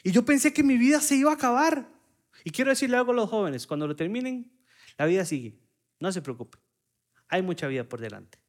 Y 0.02 0.12
yo 0.12 0.26
pensé 0.26 0.52
que 0.52 0.64
mi 0.64 0.76
vida 0.76 1.00
se 1.02 1.18
iba 1.18 1.30
a 1.30 1.36
acabar. 1.36 1.88
Y 2.44 2.50
quiero 2.50 2.72
decirle 2.72 2.98
algo 2.98 3.12
a 3.12 3.16
los 3.16 3.30
jóvenes, 3.30 3.68
cuando 3.68 3.86
lo 3.86 3.96
terminen, 3.96 4.52
la 4.98 5.06
vida 5.06 5.24
sigue. 5.24 5.60
No 6.00 6.12
se 6.12 6.24
preocupe. 6.24 6.58
Hay 7.28 7.44
mucha 7.44 7.68
vida 7.68 7.84
por 7.84 8.02
delante. 8.02 8.40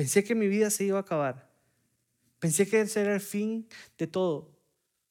Pensé 0.00 0.24
que 0.24 0.34
mi 0.34 0.48
vida 0.48 0.70
se 0.70 0.84
iba 0.84 0.96
a 0.96 1.02
acabar. 1.02 1.52
Pensé 2.38 2.66
que 2.66 2.80
ese 2.80 3.02
era 3.02 3.12
el 3.12 3.20
fin 3.20 3.68
de 3.98 4.06
todo. 4.06 4.58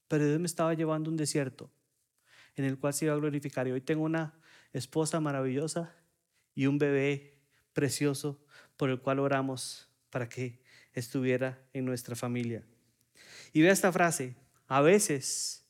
Pero 0.07 0.25
Dios 0.25 0.39
me 0.39 0.47
estaba 0.47 0.73
llevando 0.73 1.09
a 1.09 1.11
un 1.11 1.15
desierto 1.15 1.69
en 2.55 2.65
el 2.65 2.79
cual 2.79 2.95
se 2.95 3.05
iba 3.05 3.13
a 3.13 3.17
glorificar. 3.17 3.67
Y 3.67 3.71
hoy 3.71 3.81
tengo 3.81 4.03
una 4.03 4.33
esposa 4.73 5.19
maravillosa 5.19 5.95
y 6.55 6.65
un 6.65 6.79
bebé 6.79 7.37
precioso 7.71 8.43
por 8.77 8.89
el 8.89 8.99
cual 8.99 9.19
oramos 9.19 9.87
para 10.09 10.27
que 10.27 10.59
estuviera 10.93 11.63
en 11.71 11.85
nuestra 11.85 12.15
familia. 12.15 12.65
Y 13.53 13.61
vea 13.61 13.73
esta 13.73 13.91
frase, 13.91 14.37
a 14.65 14.81
veces 14.81 15.67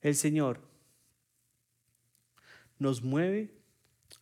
el 0.00 0.14
Señor 0.14 0.60
nos 2.78 3.02
mueve 3.02 3.52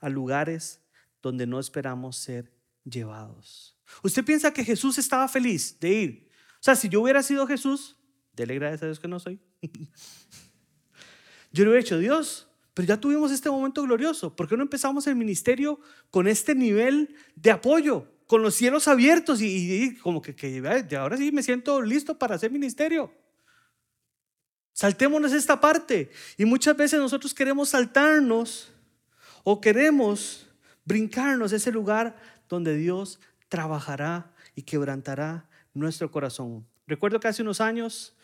a 0.00 0.08
lugares 0.08 0.80
donde 1.20 1.46
no 1.46 1.61
esperamos 1.61 2.16
ser 2.16 2.50
llevados. 2.84 3.77
¿Usted 4.03 4.24
piensa 4.24 4.53
que 4.53 4.64
Jesús 4.64 4.98
estaba 4.98 5.29
feliz 5.29 5.79
de 5.81 5.88
ir? 5.88 6.29
O 6.55 6.62
sea, 6.62 6.77
si 6.77 6.88
yo 6.88 7.01
hubiera 7.01 7.22
sido 7.22 7.46
Jesús, 7.46 7.96
dele 8.35 8.55
gracias 8.55 8.83
a 8.83 8.87
Dios 8.87 9.01
que 9.01 9.09
no 9.09 9.18
soy. 9.20 9.40
Yo 11.51 11.64
le 11.64 11.74
he 11.74 11.81
hecho, 11.81 11.98
Dios, 11.98 12.46
pero 12.74 12.87
ya 12.87 13.01
tuvimos 13.01 13.33
este 13.33 13.51
momento 13.51 13.83
glorioso. 13.83 14.37
¿Por 14.37 14.46
qué 14.46 14.57
no 14.57 14.62
empezamos 14.62 15.07
el 15.07 15.16
ministerio 15.16 15.81
con 16.11 16.29
este 16.29 16.55
nivel 16.55 17.16
de 17.35 17.51
apoyo? 17.51 18.07
Con 18.27 18.42
los 18.42 18.55
cielos 18.55 18.87
abiertos 18.87 19.40
y, 19.40 19.96
como 20.03 20.20
que, 20.20 20.37
que 20.37 20.62
ahora 20.96 21.16
sí 21.16 21.33
me 21.33 21.42
siento 21.42 21.81
listo 21.81 22.18
para 22.18 22.35
hacer 22.35 22.51
ministerio. 22.51 23.11
Saltémonos 24.74 25.33
esta 25.33 25.61
parte. 25.61 26.11
Y 26.37 26.44
muchas 26.44 26.77
veces 26.77 27.01
nosotros 27.01 27.35
queremos 27.35 27.70
saltarnos 27.70 28.70
o 29.42 29.61
queremos 29.61 30.46
brincarnos 30.85 31.53
ese 31.53 31.72
lugar 31.72 32.16
donde 32.48 32.77
Dios 32.77 33.18
trabajará 33.48 34.32
y 34.54 34.62
quebrantará 34.62 35.48
nuestro 35.74 36.11
corazón. 36.11 36.66
Recuerdo 36.87 37.20
que 37.20 37.28
hace 37.28 37.42
unos 37.42 37.61
años 37.61 38.16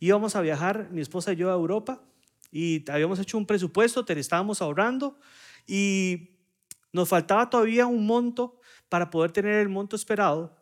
íbamos 0.00 0.36
a 0.36 0.40
viajar, 0.40 0.88
mi 0.90 1.00
esposa 1.00 1.32
y 1.32 1.36
yo, 1.36 1.50
a 1.50 1.54
Europa, 1.54 2.02
y 2.50 2.88
habíamos 2.90 3.18
hecho 3.18 3.38
un 3.38 3.46
presupuesto, 3.46 4.04
estábamos 4.06 4.60
ahorrando, 4.60 5.18
y 5.66 6.30
nos 6.92 7.08
faltaba 7.08 7.48
todavía 7.48 7.86
un 7.86 8.06
monto 8.06 8.60
para 8.88 9.10
poder 9.10 9.32
tener 9.32 9.54
el 9.54 9.68
monto 9.68 9.96
esperado. 9.96 10.54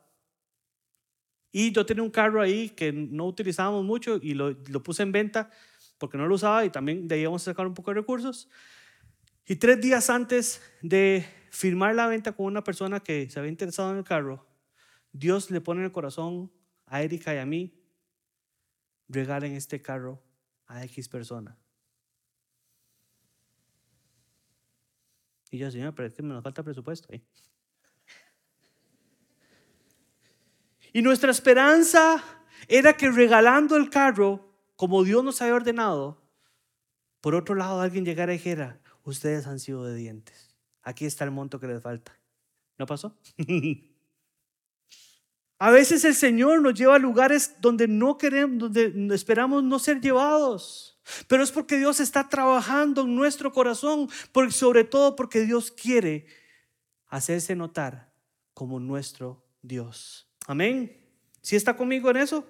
Y 1.52 1.72
yo 1.72 1.85
tenía 1.85 2.02
un 2.02 2.11
carro 2.11 2.40
ahí 2.40 2.70
que 2.70 2.92
no 2.92 3.26
utilizábamos 3.26 3.85
mucho 3.85 4.20
y 4.22 4.35
lo, 4.35 4.54
puse 4.83 5.02
en 5.02 5.11
venta 5.11 5.50
porque 5.98 6.16
no 6.16 6.26
lo 6.26 6.37
usaba 6.37 6.64
y 6.64 6.70
también 6.70 7.09
de 7.09 7.26
a 7.26 7.38
sacar 7.38 7.66
un 7.66 7.74
poco 7.74 7.90
de 7.90 7.96
recursos. 7.96 8.48
Y 9.46 9.56
tres 9.56 9.80
días 9.80 10.09
antes 10.11 10.62
de 10.80 11.26
firmar 11.50 11.94
la 11.94 12.06
venta 12.06 12.32
con 12.32 12.46
una 12.46 12.64
persona 12.64 13.00
que 13.00 13.28
se 13.28 13.38
había 13.38 13.50
interesado 13.50 13.90
en 13.90 13.98
el 13.98 14.04
carro, 14.04 14.46
Dios 15.12 15.50
le 15.50 15.60
pone 15.60 15.80
en 15.80 15.86
el 15.86 15.92
corazón 15.92 16.50
a 16.86 17.02
Erika 17.02 17.34
y 17.34 17.38
a 17.38 17.46
mí, 17.46 17.76
regalen 19.08 19.54
este 19.54 19.82
carro 19.82 20.22
a 20.66 20.84
X 20.84 21.08
persona. 21.08 21.58
Y 25.50 25.58
yo, 25.58 25.70
señor, 25.70 25.94
pero 25.94 26.06
es 26.06 26.14
que 26.14 26.22
me 26.22 26.32
nos 26.32 26.44
falta 26.44 26.62
presupuesto. 26.62 27.08
Y 30.92 31.02
nuestra 31.02 31.30
esperanza 31.30 32.22
era 32.68 32.96
que 32.96 33.10
regalando 33.10 33.76
el 33.76 33.90
carro, 33.90 34.54
como 34.76 35.02
Dios 35.02 35.24
nos 35.24 35.42
había 35.42 35.54
ordenado, 35.54 36.22
por 37.20 37.34
otro 37.34 37.54
lado 37.54 37.80
alguien 37.80 38.04
llegara 38.04 38.32
y 38.32 38.38
dijera, 38.38 38.80
ustedes 39.04 39.46
han 39.46 39.58
sido 39.58 39.84
de 39.84 39.94
dientes. 39.94 40.49
Aquí 40.82 41.06
está 41.06 41.24
el 41.24 41.30
monto 41.30 41.60
que 41.60 41.66
les 41.66 41.82
falta. 41.82 42.18
¿No 42.78 42.86
pasó? 42.86 43.16
a 45.58 45.70
veces 45.70 46.04
el 46.04 46.14
Señor 46.14 46.62
nos 46.62 46.74
lleva 46.74 46.96
a 46.96 46.98
lugares 46.98 47.56
donde 47.60 47.86
no 47.86 48.16
queremos, 48.16 48.72
donde 48.72 49.14
esperamos 49.14 49.62
no 49.62 49.78
ser 49.78 50.00
llevados. 50.00 50.98
Pero 51.28 51.42
es 51.42 51.50
porque 51.50 51.76
Dios 51.76 52.00
está 52.00 52.28
trabajando 52.28 53.02
en 53.02 53.14
nuestro 53.14 53.52
corazón, 53.52 54.08
porque, 54.32 54.52
sobre 54.52 54.84
todo 54.84 55.16
porque 55.16 55.40
Dios 55.40 55.70
quiere 55.70 56.26
hacerse 57.08 57.54
notar 57.56 58.12
como 58.54 58.78
nuestro 58.80 59.44
Dios. 59.62 60.28
Amén. 60.46 60.96
¿Sí 61.42 61.56
está 61.56 61.76
conmigo 61.76 62.10
en 62.10 62.18
eso? 62.18 62.46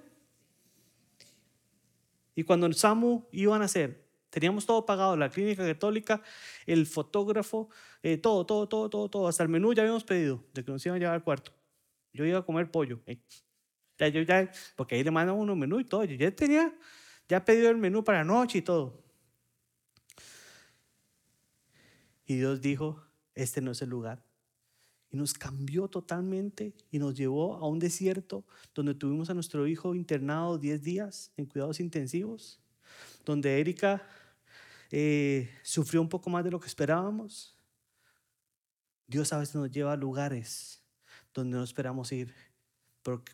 Y 2.34 2.44
cuando 2.44 2.72
Samu 2.72 3.26
iba 3.32 3.56
a 3.56 3.58
nacer, 3.58 4.08
teníamos 4.30 4.66
todo 4.66 4.86
pagado, 4.86 5.16
la 5.16 5.28
clínica 5.28 5.64
católica, 5.64 6.22
el 6.66 6.86
fotógrafo, 6.86 7.68
eh, 8.02 8.16
todo, 8.16 8.46
todo, 8.46 8.68
todo, 8.68 8.88
todo, 8.88 9.10
todo, 9.10 9.28
hasta 9.28 9.42
el 9.42 9.48
menú 9.48 9.72
ya 9.74 9.82
habíamos 9.82 10.04
pedido 10.04 10.44
de 10.54 10.64
que 10.64 10.72
nos 10.72 10.84
iban 10.86 10.96
a 10.96 10.98
llevar 10.98 11.14
al 11.14 11.24
cuarto. 11.24 11.52
Yo 12.12 12.24
iba 12.24 12.38
a 12.38 12.42
comer 12.42 12.70
pollo. 12.70 13.00
Eh. 13.06 13.20
Ya, 13.98 14.08
yo 14.08 14.22
ya, 14.22 14.50
porque 14.76 14.94
ahí 14.94 15.04
le 15.04 15.10
mandan 15.10 15.36
uno 15.36 15.54
menú 15.54 15.78
y 15.80 15.84
todo. 15.84 16.04
Yo 16.04 16.16
ya 16.16 16.34
tenía, 16.34 16.74
ya 17.28 17.44
pedido 17.44 17.70
el 17.70 17.76
menú 17.76 18.02
para 18.02 18.24
noche 18.24 18.58
y 18.58 18.62
todo. 18.62 19.04
Y 22.24 22.36
Dios 22.36 22.60
dijo, 22.60 23.04
este 23.34 23.60
no 23.60 23.72
es 23.72 23.82
el 23.82 23.90
lugar 23.90 24.24
y 25.10 25.16
nos 25.16 25.34
cambió 25.34 25.88
totalmente 25.88 26.72
y 26.90 26.98
nos 26.98 27.14
llevó 27.14 27.56
a 27.56 27.68
un 27.68 27.78
desierto 27.78 28.44
donde 28.74 28.94
tuvimos 28.94 29.28
a 29.28 29.34
nuestro 29.34 29.66
hijo 29.66 29.94
internado 29.94 30.56
10 30.56 30.82
días 30.82 31.32
en 31.36 31.46
cuidados 31.46 31.80
intensivos, 31.80 32.60
donde 33.24 33.60
Erika 33.60 34.06
eh, 34.90 35.50
sufrió 35.62 36.00
un 36.00 36.08
poco 36.08 36.30
más 36.30 36.44
de 36.44 36.50
lo 36.50 36.60
que 36.60 36.66
esperábamos. 36.66 37.56
Dios 39.06 39.32
a 39.32 39.38
veces 39.38 39.54
nos 39.54 39.70
lleva 39.70 39.92
a 39.92 39.96
lugares 39.96 40.82
donde 41.34 41.56
no 41.56 41.64
esperamos 41.64 42.12
ir, 42.12 42.34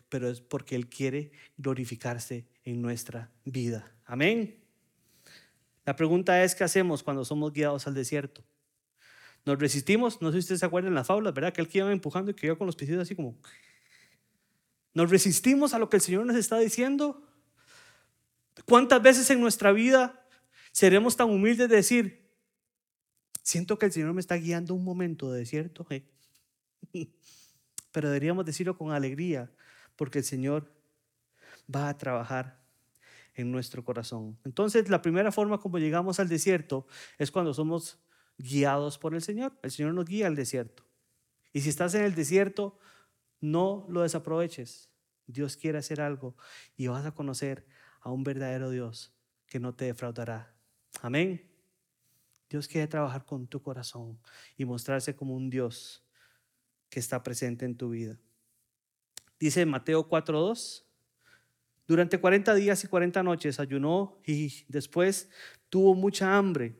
pero 0.09 0.29
es 0.29 0.41
porque 0.41 0.75
Él 0.75 0.87
quiere 0.87 1.31
glorificarse 1.57 2.47
en 2.63 2.81
nuestra 2.81 3.31
vida. 3.45 3.91
Amén. 4.05 4.63
La 5.85 5.95
pregunta 5.95 6.43
es, 6.43 6.53
¿qué 6.53 6.63
hacemos 6.63 7.01
cuando 7.01 7.23
somos 7.23 7.53
guiados 7.53 7.87
al 7.87 7.93
desierto? 7.93 8.43
Nos 9.45 9.57
resistimos, 9.57 10.21
no 10.21 10.29
sé 10.29 10.33
si 10.33 10.39
ustedes 10.39 10.59
se 10.59 10.65
acuerdan 10.65 10.93
las 10.93 11.07
faulas, 11.07 11.33
¿verdad? 11.33 11.53
Que 11.53 11.61
él 11.61 11.69
que 11.69 11.77
iba 11.77 11.91
empujando 11.91 12.31
y 12.31 12.33
que 12.33 12.47
iba 12.47 12.57
con 12.57 12.67
los 12.67 12.75
pies 12.75 12.91
así 12.97 13.15
como... 13.15 13.37
Nos 14.93 15.09
resistimos 15.09 15.73
a 15.73 15.79
lo 15.79 15.89
que 15.89 15.97
el 15.97 16.01
Señor 16.01 16.25
nos 16.25 16.35
está 16.35 16.57
diciendo. 16.57 17.23
¿Cuántas 18.65 19.01
veces 19.01 19.29
en 19.29 19.39
nuestra 19.39 19.71
vida 19.71 20.26
seremos 20.77 21.17
tan 21.17 21.31
humildes 21.31 21.67
de 21.69 21.75
decir, 21.75 22.29
siento 23.41 23.79
que 23.79 23.87
el 23.87 23.91
Señor 23.91 24.13
me 24.13 24.21
está 24.21 24.35
guiando 24.35 24.75
un 24.75 24.83
momento 24.83 25.31
de 25.31 25.39
desierto? 25.39 25.87
Pero 27.91 28.09
deberíamos 28.09 28.45
decirlo 28.45 28.77
con 28.77 28.91
alegría, 28.91 29.51
porque 29.95 30.19
el 30.19 30.23
Señor 30.23 30.71
va 31.75 31.89
a 31.89 31.97
trabajar 31.97 32.63
en 33.33 33.51
nuestro 33.51 33.83
corazón. 33.83 34.37
Entonces, 34.45 34.87
la 34.87 35.01
primera 35.01 35.31
forma 35.31 35.59
como 35.59 35.79
llegamos 35.79 36.19
al 36.19 36.29
desierto 36.29 36.85
es 37.17 37.31
cuando 37.31 37.55
somos 37.55 37.97
guiados 38.37 38.99
por 38.99 39.15
el 39.15 39.23
Señor. 39.23 39.57
El 39.63 39.71
Señor 39.71 39.95
nos 39.95 40.05
guía 40.05 40.27
al 40.27 40.35
desierto. 40.35 40.83
Y 41.53 41.61
si 41.61 41.69
estás 41.69 41.95
en 41.95 42.03
el 42.03 42.13
desierto, 42.13 42.77
no 43.41 43.87
lo 43.89 44.03
desaproveches. 44.03 44.91
Dios 45.25 45.57
quiere 45.57 45.79
hacer 45.79 46.01
algo 46.01 46.37
y 46.75 46.85
vas 46.85 47.07
a 47.07 47.15
conocer 47.15 47.65
a 47.99 48.11
un 48.11 48.23
verdadero 48.23 48.69
Dios 48.69 49.11
que 49.47 49.59
no 49.59 49.73
te 49.73 49.85
defraudará. 49.85 50.56
Amén. 51.01 51.47
Dios 52.49 52.67
quiere 52.67 52.87
trabajar 52.87 53.25
con 53.25 53.47
tu 53.47 53.61
corazón 53.61 54.19
y 54.57 54.65
mostrarse 54.65 55.15
como 55.15 55.35
un 55.35 55.49
Dios 55.49 56.03
que 56.89 56.99
está 56.99 57.21
presente 57.23 57.65
en 57.65 57.75
tu 57.75 57.89
vida. 57.89 58.17
Dice 59.39 59.65
Mateo 59.65 60.07
4:2, 60.07 60.85
durante 61.87 62.19
40 62.19 62.55
días 62.55 62.83
y 62.83 62.87
40 62.87 63.23
noches 63.23 63.59
ayunó 63.59 64.19
y 64.25 64.65
después 64.67 65.29
tuvo 65.69 65.93
mucha 65.93 66.37
hambre. 66.37 66.75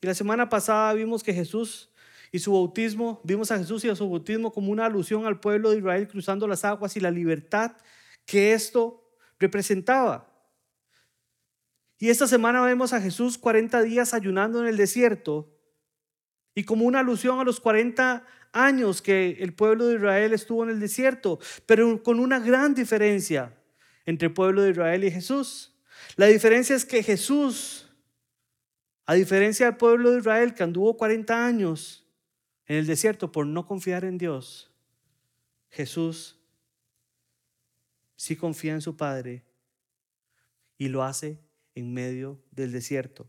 Y 0.00 0.06
la 0.06 0.14
semana 0.14 0.48
pasada 0.48 0.92
vimos 0.92 1.22
que 1.22 1.32
Jesús 1.32 1.90
y 2.30 2.38
su 2.38 2.52
bautismo, 2.52 3.20
vimos 3.24 3.50
a 3.50 3.58
Jesús 3.58 3.84
y 3.84 3.88
a 3.88 3.96
su 3.96 4.08
bautismo 4.08 4.52
como 4.52 4.70
una 4.70 4.86
alusión 4.86 5.24
al 5.24 5.40
pueblo 5.40 5.70
de 5.70 5.78
Israel 5.78 6.08
cruzando 6.08 6.46
las 6.46 6.64
aguas 6.64 6.96
y 6.96 7.00
la 7.00 7.10
libertad 7.10 7.76
que 8.26 8.52
esto 8.52 9.08
representaba. 9.38 10.33
Y 12.04 12.10
esta 12.10 12.26
semana 12.26 12.60
vemos 12.60 12.92
a 12.92 13.00
Jesús 13.00 13.38
40 13.38 13.80
días 13.80 14.12
ayunando 14.12 14.60
en 14.60 14.66
el 14.66 14.76
desierto 14.76 15.50
y 16.54 16.64
como 16.64 16.84
una 16.84 17.00
alusión 17.00 17.40
a 17.40 17.44
los 17.44 17.60
40 17.60 18.26
años 18.52 19.00
que 19.00 19.38
el 19.40 19.54
pueblo 19.54 19.86
de 19.86 19.94
Israel 19.94 20.34
estuvo 20.34 20.64
en 20.64 20.68
el 20.68 20.80
desierto, 20.80 21.38
pero 21.64 22.02
con 22.02 22.20
una 22.20 22.40
gran 22.40 22.74
diferencia 22.74 23.56
entre 24.04 24.28
el 24.28 24.34
pueblo 24.34 24.60
de 24.60 24.72
Israel 24.72 25.02
y 25.04 25.10
Jesús. 25.10 25.80
La 26.16 26.26
diferencia 26.26 26.76
es 26.76 26.84
que 26.84 27.02
Jesús 27.02 27.88
a 29.06 29.14
diferencia 29.14 29.64
del 29.64 29.78
pueblo 29.78 30.10
de 30.10 30.18
Israel 30.18 30.52
que 30.52 30.62
anduvo 30.62 30.98
40 30.98 31.46
años 31.46 32.06
en 32.66 32.76
el 32.76 32.86
desierto 32.86 33.32
por 33.32 33.46
no 33.46 33.66
confiar 33.66 34.04
en 34.04 34.18
Dios, 34.18 34.70
Jesús 35.70 36.38
sí 38.14 38.36
confía 38.36 38.74
en 38.74 38.82
su 38.82 38.94
Padre 38.94 39.42
y 40.76 40.88
lo 40.88 41.02
hace 41.02 41.42
en 41.74 41.92
medio 41.92 42.40
del 42.50 42.72
desierto. 42.72 43.26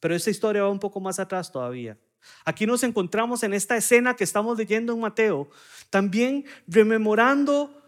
Pero 0.00 0.14
esta 0.14 0.30
historia 0.30 0.62
va 0.62 0.70
un 0.70 0.78
poco 0.78 1.00
más 1.00 1.18
atrás 1.18 1.50
todavía. 1.50 1.98
Aquí 2.44 2.66
nos 2.66 2.82
encontramos 2.82 3.42
en 3.42 3.54
esta 3.54 3.76
escena 3.76 4.16
que 4.16 4.24
estamos 4.24 4.56
leyendo 4.56 4.92
en 4.92 5.00
Mateo, 5.00 5.48
también 5.90 6.44
rememorando 6.66 7.82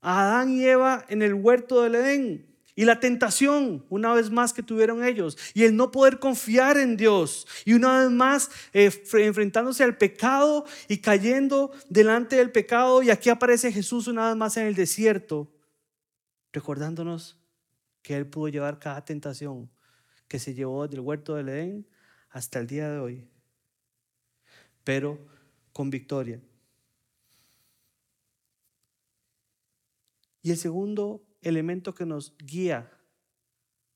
a 0.00 0.22
Adán 0.22 0.50
y 0.50 0.64
Eva 0.64 1.04
en 1.08 1.22
el 1.22 1.34
huerto 1.34 1.82
del 1.82 1.94
Edén. 1.94 2.48
Y 2.74 2.84
la 2.84 3.00
tentación, 3.00 3.84
una 3.88 4.14
vez 4.14 4.30
más, 4.30 4.52
que 4.52 4.62
tuvieron 4.62 5.02
ellos. 5.02 5.36
Y 5.52 5.64
el 5.64 5.74
no 5.74 5.90
poder 5.90 6.20
confiar 6.20 6.76
en 6.76 6.96
Dios. 6.96 7.44
Y 7.64 7.72
una 7.72 8.02
vez 8.02 8.10
más, 8.10 8.50
eh, 8.72 8.92
enfrentándose 9.14 9.82
al 9.82 9.96
pecado 9.96 10.64
y 10.86 10.98
cayendo 10.98 11.72
delante 11.88 12.36
del 12.36 12.52
pecado. 12.52 13.02
Y 13.02 13.10
aquí 13.10 13.30
aparece 13.30 13.72
Jesús 13.72 14.06
una 14.06 14.28
vez 14.28 14.36
más 14.36 14.56
en 14.58 14.68
el 14.68 14.76
desierto, 14.76 15.50
recordándonos 16.52 17.37
que 18.08 18.16
Él 18.16 18.26
pudo 18.26 18.48
llevar 18.48 18.78
cada 18.78 19.04
tentación 19.04 19.70
que 20.28 20.38
se 20.38 20.54
llevó 20.54 20.88
del 20.88 21.00
huerto 21.00 21.34
del 21.34 21.50
Edén 21.50 21.86
hasta 22.30 22.58
el 22.58 22.66
día 22.66 22.88
de 22.88 22.98
hoy. 22.98 23.28
Pero 24.82 25.18
con 25.74 25.90
victoria. 25.90 26.40
Y 30.40 30.52
el 30.52 30.56
segundo 30.56 31.22
elemento 31.42 31.94
que 31.94 32.06
nos 32.06 32.34
guía 32.38 32.90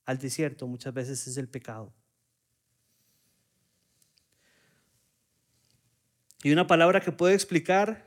al 0.05 0.19
desierto 0.19 0.67
muchas 0.67 0.93
veces 0.93 1.27
es 1.27 1.39
el 1.39 1.49
pecado. 1.49 1.95
Y 6.43 6.53
una 6.53 6.67
palabra 6.67 7.01
que 7.01 7.13
puede 7.13 7.33
explicar 7.33 8.07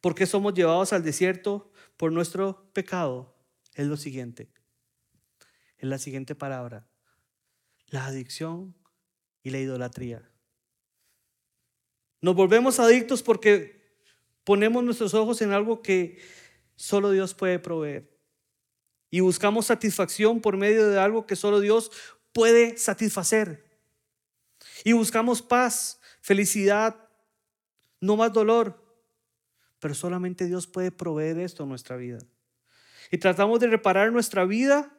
por 0.00 0.16
qué 0.16 0.26
somos 0.26 0.54
llevados 0.54 0.92
al 0.92 1.04
desierto 1.04 1.70
por 1.96 2.10
nuestro 2.10 2.68
pecado 2.72 3.32
es 3.76 3.86
lo 3.86 3.96
siguiente. 3.96 4.50
Es 5.80 5.88
la 5.88 5.98
siguiente 5.98 6.34
palabra. 6.34 6.86
La 7.86 8.04
adicción 8.04 8.76
y 9.42 9.48
la 9.48 9.58
idolatría. 9.58 10.30
Nos 12.20 12.34
volvemos 12.34 12.78
adictos 12.78 13.22
porque 13.22 13.96
ponemos 14.44 14.84
nuestros 14.84 15.14
ojos 15.14 15.40
en 15.40 15.52
algo 15.52 15.80
que 15.80 16.20
solo 16.76 17.10
Dios 17.10 17.32
puede 17.32 17.58
proveer. 17.58 18.14
Y 19.10 19.20
buscamos 19.20 19.66
satisfacción 19.66 20.42
por 20.42 20.58
medio 20.58 20.86
de 20.86 21.00
algo 21.00 21.26
que 21.26 21.34
solo 21.34 21.60
Dios 21.60 21.90
puede 22.34 22.76
satisfacer. 22.76 23.64
Y 24.84 24.92
buscamos 24.92 25.40
paz, 25.40 25.98
felicidad, 26.20 27.08
no 28.00 28.16
más 28.16 28.34
dolor. 28.34 28.84
Pero 29.78 29.94
solamente 29.94 30.44
Dios 30.44 30.66
puede 30.66 30.92
proveer 30.92 31.38
esto 31.38 31.62
en 31.62 31.70
nuestra 31.70 31.96
vida. 31.96 32.18
Y 33.10 33.16
tratamos 33.16 33.60
de 33.60 33.68
reparar 33.68 34.12
nuestra 34.12 34.44
vida 34.44 34.94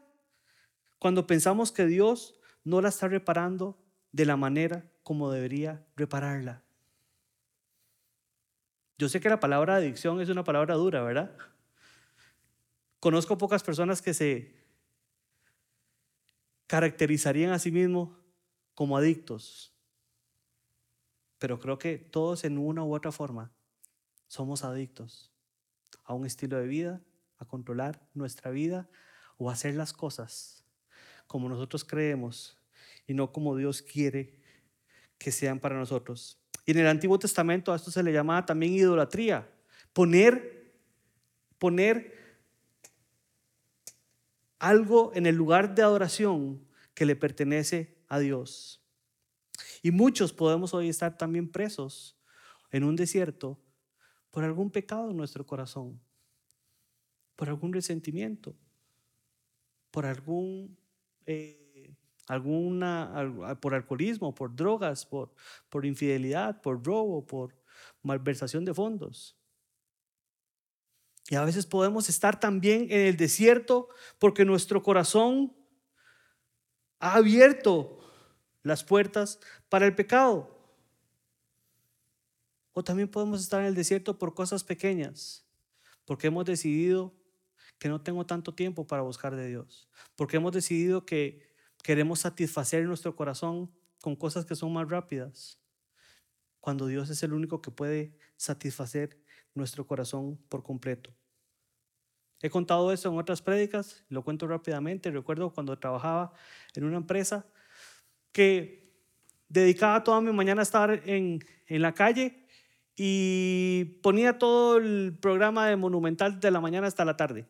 cuando 1.02 1.26
pensamos 1.26 1.72
que 1.72 1.88
Dios 1.88 2.36
no 2.64 2.80
la 2.80 2.90
está 2.90 3.08
reparando 3.08 3.76
de 4.12 4.24
la 4.24 4.38
manera 4.38 4.88
como 5.02 5.32
debería 5.32 5.84
repararla. 5.96 6.62
Yo 9.00 9.10
sé 9.10 9.20
que 9.20 9.28
la 9.28 9.40
palabra 9.40 9.78
adicción 9.78 10.22
es 10.22 10.30
una 10.30 10.44
palabra 10.44 10.76
dura, 10.76 11.02
¿verdad? 11.02 11.36
Conozco 13.00 13.36
pocas 13.40 13.64
personas 13.64 14.00
que 14.00 14.14
se 14.14 14.56
caracterizarían 16.68 17.52
a 17.52 17.58
sí 17.58 17.72
mismos 17.72 18.16
como 18.76 18.96
adictos, 18.96 19.74
pero 21.40 21.60
creo 21.60 21.80
que 21.80 21.98
todos 21.98 22.44
en 22.44 22.60
una 22.60 22.84
u 22.84 22.94
otra 22.94 23.12
forma 23.12 23.52
somos 24.28 24.64
adictos 24.64 25.32
a 26.04 26.14
un 26.14 26.28
estilo 26.28 26.60
de 26.60 26.68
vida, 26.68 27.02
a 27.40 27.46
controlar 27.46 28.08
nuestra 28.14 28.52
vida 28.52 28.88
o 29.40 29.50
a 29.50 29.54
hacer 29.54 29.74
las 29.74 29.94
cosas 29.94 30.61
como 31.32 31.48
nosotros 31.48 31.86
creemos 31.86 32.58
y 33.08 33.14
no 33.14 33.32
como 33.32 33.56
Dios 33.56 33.82
quiere 33.82 34.36
que 35.18 35.32
sean 35.32 35.62
para 35.62 35.78
nosotros. 35.78 36.38
Y 36.66 36.72
en 36.72 36.80
el 36.80 36.88
Antiguo 36.88 37.18
Testamento 37.18 37.72
a 37.72 37.78
esto 37.78 37.90
se 37.90 38.04
le 38.04 38.12
llamaba 38.12 38.46
también 38.46 38.74
idolatría. 38.74 39.50
Poner, 39.94 40.76
poner 41.58 42.44
algo 44.60 45.14
en 45.16 45.26
el 45.26 45.36
lugar 45.36 45.74
de 45.74 45.84
adoración 45.84 46.68
que 46.94 47.06
le 47.06 47.16
pertenece 47.16 47.96
a 48.10 48.20
Dios. 48.20 48.84
Y 49.82 49.92
muchos 49.92 50.34
podemos 50.34 50.74
hoy 50.74 50.90
estar 50.90 51.18
también 51.18 51.50
presos 51.50 52.20
en 52.72 52.84
un 52.84 52.98
desierto 52.98 53.58
por 54.32 54.44
algún 54.44 54.70
pecado 54.70 55.12
en 55.12 55.16
nuestro 55.16 55.46
corazón, 55.46 55.98
por 57.38 57.48
algún 57.48 57.72
resentimiento, 57.72 58.54
por 59.92 60.06
algún 60.06 60.81
eh, 61.26 61.94
alguna, 62.28 63.58
por 63.62 63.74
alcoholismo, 63.74 64.34
por 64.34 64.56
drogas, 64.56 65.06
por, 65.06 65.34
por 65.70 65.86
infidelidad, 65.86 66.62
por 66.62 66.84
robo, 66.86 67.26
por 67.26 67.56
malversación 68.02 68.66
de 68.66 68.74
fondos. 68.74 69.38
Y 71.30 71.36
a 71.36 71.46
veces 71.46 71.66
podemos 71.66 72.10
estar 72.10 72.40
también 72.40 72.84
en 72.90 73.08
el 73.08 73.18
desierto 73.18 73.90
porque 74.20 74.46
nuestro 74.46 74.84
corazón 74.84 75.56
ha 77.00 77.16
abierto 77.16 78.00
las 78.64 78.84
puertas 78.84 79.40
para 79.70 79.86
el 79.86 79.96
pecado. 79.96 80.58
O 82.74 82.84
también 82.84 83.10
podemos 83.10 83.42
estar 83.42 83.62
en 83.62 83.68
el 83.68 83.76
desierto 83.76 84.18
por 84.18 84.34
cosas 84.34 84.64
pequeñas, 84.64 85.46
porque 86.06 86.28
hemos 86.28 86.46
decidido 86.46 87.14
que 87.82 87.90
no 87.90 88.00
tengo 88.00 88.26
tanto 88.26 88.54
tiempo 88.54 88.86
para 88.86 89.02
buscar 89.02 89.36
de 89.36 89.50
Dios, 89.50 89.90
porque 90.16 90.38
hemos 90.38 90.54
decidido 90.54 91.06
que 91.06 91.52
Queremos 91.84 92.20
satisfacer 92.20 92.86
nuestro 92.86 93.16
corazón 93.16 93.72
con 94.02 94.16
cosas 94.16 94.46
que 94.46 94.56
son 94.56 94.72
más 94.74 94.88
rápidas, 94.88 95.60
cuando 96.60 96.86
Dios 96.86 97.10
es 97.10 97.24
el 97.24 97.34
único 97.34 97.62
que 97.62 97.72
puede 97.72 98.16
satisfacer 98.38 99.20
nuestro 99.56 99.88
corazón 99.88 100.38
por 100.48 100.62
completo. 100.64 101.12
He 102.42 102.50
contado 102.50 102.92
eso 102.92 103.10
en 103.10 103.18
otras 103.18 103.42
prédicas, 103.42 104.04
lo 104.10 104.24
cuento 104.24 104.48
rápidamente. 104.48 105.12
Recuerdo 105.12 105.54
cuando 105.54 105.78
trabajaba 105.78 106.34
en 106.76 106.84
una 106.84 106.98
empresa 106.98 107.48
que 108.32 108.92
dedicaba 109.48 110.04
toda 110.04 110.22
mi 110.22 110.32
mañana 110.32 110.62
a 110.62 110.64
estar 110.64 111.08
en, 111.08 111.44
en 111.68 111.82
la 111.82 111.94
calle 111.94 112.48
y 112.96 114.00
ponía 114.02 114.38
todo 114.38 114.78
el 114.78 115.18
programa 115.20 115.68
de 115.68 115.76
Monumental 115.76 116.40
de 116.40 116.52
la 116.52 116.62
mañana 116.62 116.88
hasta 116.88 117.06
la 117.06 117.18
tarde. 117.18 117.48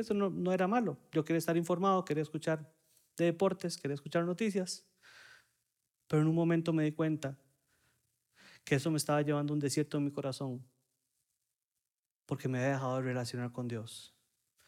Eso 0.00 0.14
no, 0.14 0.52
era 0.52 0.68
malo. 0.68 0.98
Yo 1.12 1.24
quería 1.24 1.38
estar 1.38 1.56
informado, 1.56 2.04
quería 2.04 2.22
escuchar 2.22 2.72
de 3.16 3.26
deportes, 3.26 3.76
quería 3.76 3.94
escuchar 3.94 4.24
noticias, 4.24 4.86
pero 6.06 6.22
en 6.22 6.28
un 6.28 6.34
momento 6.34 6.72
me 6.72 6.84
di 6.84 6.92
cuenta 6.92 7.36
que 8.64 8.76
eso 8.76 8.90
me 8.90 8.96
estaba 8.96 9.22
llevando 9.22 9.52
a 9.52 9.54
un 9.54 9.60
desierto 9.60 9.98
en 9.98 10.04
mi 10.04 10.12
corazón, 10.12 10.64
porque 12.26 12.48
me 12.48 12.58
había 12.58 12.74
dejado 12.74 12.96
de 12.96 13.02
relacionar 13.02 13.50
con 13.52 13.66
Dios. 13.66 14.14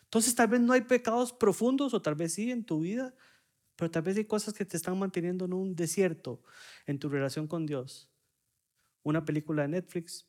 Entonces 0.04 0.34
tal 0.34 0.48
vez 0.48 0.60
no 0.60 0.72
hay 0.72 0.80
pecados 0.80 1.32
profundos 1.32 1.94
o 1.94 2.02
tal 2.02 2.16
vez 2.16 2.34
sí 2.34 2.50
en 2.50 2.64
tu 2.64 2.80
vida, 2.80 3.14
pero 3.76 3.90
tal 3.90 4.02
vez 4.02 4.16
hay 4.16 4.24
cosas 4.24 4.52
que 4.54 4.64
te 4.64 4.76
están 4.76 4.98
manteniendo 4.98 5.44
en 5.44 5.52
un 5.52 5.76
desierto 5.76 6.42
en 6.86 6.98
tu 6.98 7.08
relación 7.08 7.46
con 7.46 7.66
Dios. 7.66 8.10
Una 9.02 9.24
película 9.24 9.62
de 9.62 9.68
Netflix, 9.68 10.28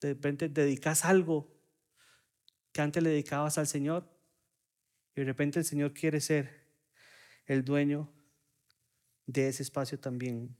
de 0.00 0.14
repente 0.14 0.48
dedicas 0.48 1.04
algo 1.04 1.55
que 2.76 2.82
antes 2.82 3.02
le 3.02 3.08
dedicabas 3.08 3.56
al 3.56 3.66
Señor 3.66 4.06
y 5.14 5.20
de 5.22 5.24
repente 5.24 5.58
el 5.58 5.64
Señor 5.64 5.94
quiere 5.94 6.20
ser 6.20 6.68
el 7.46 7.64
dueño 7.64 8.12
de 9.24 9.48
ese 9.48 9.62
espacio 9.62 9.98
también. 9.98 10.54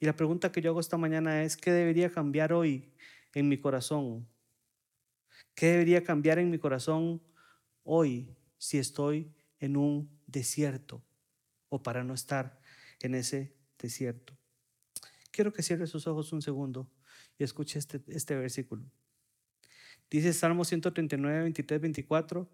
Y 0.00 0.06
la 0.06 0.16
pregunta 0.16 0.50
que 0.50 0.62
yo 0.62 0.70
hago 0.70 0.80
esta 0.80 0.96
mañana 0.96 1.42
es, 1.42 1.58
¿qué 1.58 1.72
debería 1.72 2.10
cambiar 2.10 2.54
hoy 2.54 2.90
en 3.34 3.50
mi 3.50 3.60
corazón? 3.60 4.26
¿Qué 5.54 5.72
debería 5.72 6.02
cambiar 6.02 6.38
en 6.38 6.48
mi 6.48 6.58
corazón 6.58 7.22
hoy 7.82 8.34
si 8.56 8.78
estoy 8.78 9.30
en 9.58 9.76
un 9.76 10.08
desierto 10.26 11.04
o 11.68 11.82
para 11.82 12.02
no 12.02 12.14
estar 12.14 12.58
en 13.00 13.14
ese 13.14 13.54
desierto? 13.78 14.38
Quiero 15.32 15.52
que 15.52 15.62
cierre 15.62 15.86
sus 15.86 16.06
ojos 16.06 16.32
un 16.32 16.40
segundo 16.40 16.90
y 17.36 17.44
escuche 17.44 17.78
este, 17.78 18.00
este 18.06 18.36
versículo. 18.36 18.90
Dice 20.10 20.32
Salmo 20.32 20.64
139, 20.64 21.42
23, 21.42 21.80
24. 21.80 22.48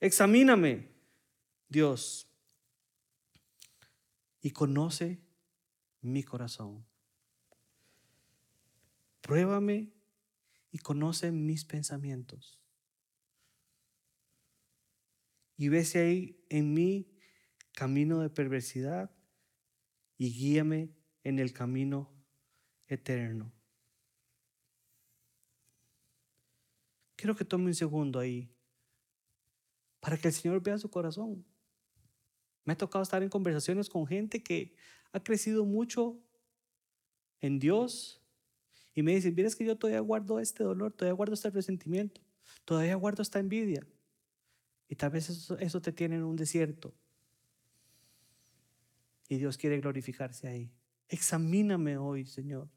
Examíname, 0.00 0.88
Dios, 1.68 2.28
y 4.42 4.50
conoce 4.50 5.18
mi 6.02 6.22
corazón. 6.22 6.86
Pruébame 9.22 9.92
y 10.70 10.78
conoce 10.78 11.32
mis 11.32 11.64
pensamientos. 11.64 12.60
Y 15.56 15.68
ve 15.68 15.84
si 15.84 15.98
hay 15.98 16.44
en 16.50 16.74
mí 16.74 17.10
camino 17.72 18.20
de 18.20 18.30
perversidad 18.30 19.10
y 20.18 20.32
guíame 20.32 20.94
en 21.24 21.38
el 21.38 21.52
camino 21.52 22.12
eterno. 22.86 23.55
Quiero 27.16 27.34
que 27.34 27.44
tome 27.44 27.66
un 27.66 27.74
segundo 27.74 28.20
ahí 28.20 28.50
para 30.00 30.18
que 30.18 30.28
el 30.28 30.34
Señor 30.34 30.62
vea 30.62 30.78
su 30.78 30.90
corazón. 30.90 31.44
Me 32.64 32.74
ha 32.74 32.76
tocado 32.76 33.02
estar 33.02 33.22
en 33.22 33.28
conversaciones 33.28 33.88
con 33.88 34.06
gente 34.06 34.42
que 34.42 34.76
ha 35.12 35.20
crecido 35.20 35.64
mucho 35.64 36.20
en 37.40 37.58
Dios 37.58 38.22
y 38.94 39.02
me 39.02 39.14
dicen, 39.14 39.34
mira, 39.34 39.50
que 39.50 39.64
yo 39.64 39.76
todavía 39.76 40.00
guardo 40.00 40.40
este 40.40 40.64
dolor, 40.64 40.92
todavía 40.92 41.14
guardo 41.14 41.34
este 41.34 41.50
resentimiento, 41.50 42.20
todavía 42.64 42.94
guardo 42.94 43.22
esta 43.22 43.38
envidia. 43.38 43.86
Y 44.88 44.96
tal 44.96 45.10
vez 45.10 45.50
eso 45.58 45.80
te 45.80 45.92
tiene 45.92 46.16
en 46.16 46.24
un 46.24 46.36
desierto. 46.36 46.94
Y 49.28 49.36
Dios 49.38 49.58
quiere 49.58 49.80
glorificarse 49.80 50.48
ahí. 50.48 50.70
Examíname 51.08 51.98
hoy, 51.98 52.26
Señor. 52.26 52.68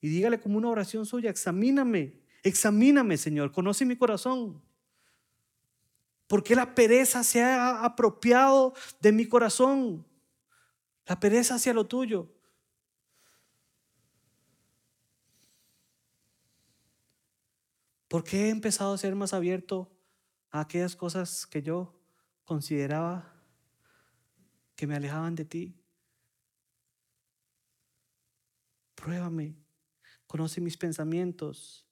Y 0.00 0.08
dígale 0.08 0.38
como 0.40 0.58
una 0.58 0.68
oración 0.68 1.06
suya, 1.06 1.30
examíname, 1.30 2.23
examíname, 2.44 3.16
Señor, 3.16 3.50
conoce 3.50 3.84
mi 3.84 3.96
corazón. 3.96 4.62
¿Por 6.28 6.44
qué 6.44 6.54
la 6.54 6.76
pereza 6.76 7.24
se 7.24 7.42
ha 7.42 7.84
apropiado 7.84 8.74
de 9.00 9.10
mi 9.10 9.26
corazón? 9.26 10.06
La 11.06 11.18
pereza 11.18 11.56
hacia 11.56 11.74
lo 11.74 11.86
tuyo. 11.86 12.30
¿Por 18.06 18.22
qué 18.22 18.46
he 18.46 18.50
empezado 18.50 18.94
a 18.94 18.98
ser 18.98 19.16
más 19.16 19.34
abierto 19.34 19.90
a 20.50 20.60
aquellas 20.60 20.94
cosas 20.94 21.46
que 21.48 21.62
yo 21.62 22.00
consideraba 22.44 23.34
que 24.76 24.86
me 24.86 24.94
alejaban 24.94 25.34
de 25.34 25.44
ti. 25.44 25.74
Pruébame, 28.94 29.56
conoce 30.26 30.60
mis 30.60 30.76
pensamientos. 30.76 31.86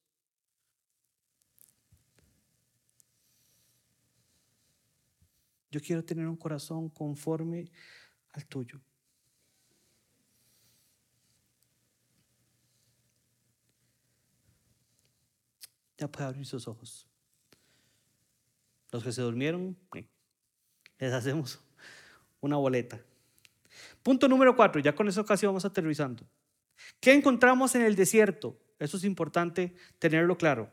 Yo 5.72 5.80
quiero 5.80 6.04
tener 6.04 6.28
un 6.28 6.36
corazón 6.36 6.90
conforme 6.90 7.72
al 8.34 8.46
tuyo. 8.46 8.78
Ya 15.96 16.08
puede 16.08 16.26
abrir 16.26 16.44
sus 16.44 16.68
ojos. 16.68 17.08
Los 18.90 19.02
que 19.02 19.12
se 19.12 19.22
durmieron, 19.22 19.74
les 20.98 21.12
hacemos 21.14 21.58
una 22.42 22.58
boleta. 22.58 23.00
Punto 24.02 24.28
número 24.28 24.54
cuatro, 24.54 24.78
ya 24.78 24.94
con 24.94 25.08
eso 25.08 25.24
casi 25.24 25.46
vamos 25.46 25.64
aterrizando. 25.64 26.28
¿Qué 27.00 27.14
encontramos 27.14 27.74
en 27.76 27.82
el 27.82 27.96
desierto? 27.96 28.60
Eso 28.78 28.98
es 28.98 29.04
importante 29.04 29.74
tenerlo 29.98 30.36
claro. 30.36 30.70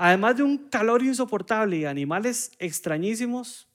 Además 0.00 0.36
de 0.36 0.44
un 0.44 0.68
calor 0.68 1.02
insoportable 1.02 1.78
y 1.78 1.84
animales 1.84 2.52
extrañísimos, 2.60 3.66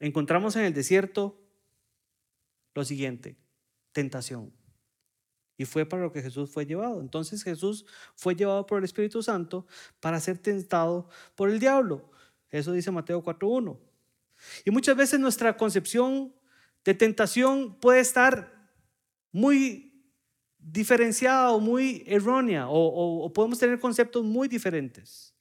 encontramos 0.00 0.56
en 0.56 0.64
el 0.64 0.74
desierto 0.74 1.40
lo 2.74 2.84
siguiente, 2.84 3.36
tentación. 3.92 4.52
Y 5.56 5.66
fue 5.66 5.86
para 5.86 6.02
lo 6.02 6.10
que 6.10 6.20
Jesús 6.20 6.50
fue 6.50 6.66
llevado. 6.66 7.00
Entonces 7.00 7.44
Jesús 7.44 7.86
fue 8.16 8.34
llevado 8.34 8.66
por 8.66 8.78
el 8.78 8.84
Espíritu 8.84 9.22
Santo 9.22 9.68
para 10.00 10.18
ser 10.18 10.36
tentado 10.38 11.08
por 11.36 11.48
el 11.48 11.60
diablo. 11.60 12.10
Eso 12.50 12.72
dice 12.72 12.90
Mateo 12.90 13.22
4.1. 13.22 13.78
Y 14.64 14.72
muchas 14.72 14.96
veces 14.96 15.20
nuestra 15.20 15.56
concepción 15.56 16.34
de 16.84 16.94
tentación 16.94 17.78
puede 17.78 18.00
estar 18.00 18.68
muy 19.30 19.89
diferenciada 20.62 21.52
o 21.52 21.60
muy 21.60 22.04
errónea 22.06 22.66
o, 22.68 23.32
podemos 23.32 23.58
tener 23.58 23.78
conceptos 23.80 24.24
muy 24.24 24.48
diferentes. 24.48 25.34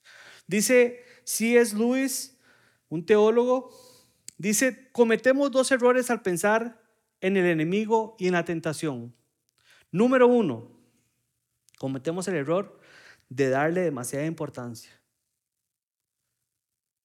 Dice 0.48 1.04
C.S. 1.24 1.76
Lewis, 1.76 2.38
un 2.88 3.06
teólogo, 3.06 3.72
dice, 4.38 4.90
cometemos 4.92 5.52
dos 5.52 5.72
errores 5.72 6.10
al 6.10 6.22
pensar 6.22 6.82
en 7.22 7.38
el 7.38 7.46
enemigo 7.46 8.16
y 8.18 8.28
en 8.28 8.34
la 8.34 8.46
tentación. 8.46 9.14
Número 9.92 10.28
uno, 10.28 10.72
cometemos 11.78 12.28
el 12.28 12.36
error 12.36 12.80
de 13.30 13.50
darle 13.50 13.82
demasiada 13.82 14.26
importancia. 14.26 14.92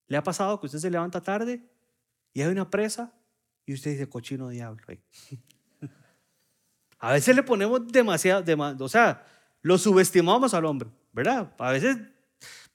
¿Le 0.07 0.17
ha 0.17 0.23
pasado 0.23 0.59
que 0.59 0.67
usted 0.67 0.79
se 0.79 0.91
levanta 0.91 1.21
tarde 1.21 1.67
y 2.33 2.41
hay 2.41 2.49
una 2.49 2.69
presa 2.69 3.13
y 3.65 3.73
usted 3.73 3.91
dice, 3.91 4.09
cochino 4.09 4.49
diablo? 4.49 4.85
A 6.99 7.13
veces 7.13 7.35
le 7.35 7.43
ponemos 7.43 7.87
demasiado, 7.87 8.43
o 8.79 8.89
sea, 8.89 9.25
lo 9.61 9.77
subestimamos 9.77 10.53
al 10.53 10.65
hombre, 10.65 10.89
¿verdad? 11.11 11.53
A 11.57 11.71
veces, 11.71 11.97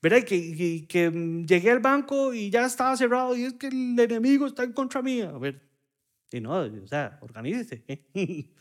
¿verdad? 0.03 0.25
Que, 0.25 0.87
que, 0.89 1.45
llegué 1.47 1.71
al 1.71 1.81
banco 1.81 2.35
y 2.35 2.51
ya 2.51 2.67
estaba 2.67 2.97
cerrado 2.97 3.37
y 3.37 3.45
es 3.45 3.55
que 3.55 3.69
el 3.69 3.99
enemigo 3.99 4.47
está 4.47 4.65
en 4.65 4.73
contra 4.73 5.03
mía. 5.03 5.31
A 5.35 5.39
ver, 5.39 5.61
y 6.33 6.41
no, 6.41 6.59
o 6.59 6.87
sea, 6.87 7.19
organícese. 7.21 7.85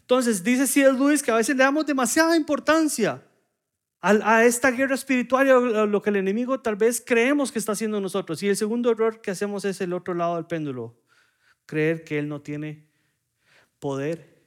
Entonces, 0.00 0.42
dice 0.42 0.66
C.S. 0.66 0.92
Lewis 0.92 1.22
que 1.22 1.30
a 1.30 1.36
veces 1.36 1.54
le 1.54 1.62
damos 1.62 1.84
demasiada 1.84 2.36
importancia 2.36 3.22
a, 4.00 4.44
esta 4.44 4.70
guerra 4.70 4.94
espiritual, 4.94 5.48
a 5.76 5.86
lo 5.86 6.00
que 6.00 6.10
el 6.10 6.16
enemigo 6.16 6.60
tal 6.60 6.76
vez 6.76 7.02
creemos 7.04 7.52
que 7.52 7.58
está 7.58 7.72
haciendo 7.72 8.00
nosotros. 8.00 8.42
Y 8.42 8.48
el 8.48 8.56
segundo 8.56 8.90
error 8.90 9.20
que 9.20 9.32
hacemos 9.32 9.64
es 9.64 9.80
el 9.80 9.92
otro 9.92 10.14
lado 10.14 10.36
del 10.36 10.46
péndulo, 10.46 11.00
creer 11.66 12.04
que 12.04 12.18
Él 12.18 12.28
no 12.28 12.40
tiene 12.40 12.88
poder 13.78 14.37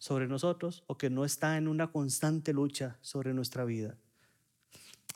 sobre 0.00 0.26
nosotros 0.26 0.82
o 0.86 0.96
que 0.96 1.10
no 1.10 1.24
está 1.24 1.58
en 1.58 1.68
una 1.68 1.92
constante 1.92 2.54
lucha 2.54 2.96
sobre 3.02 3.34
nuestra 3.34 3.64
vida. 3.64 3.96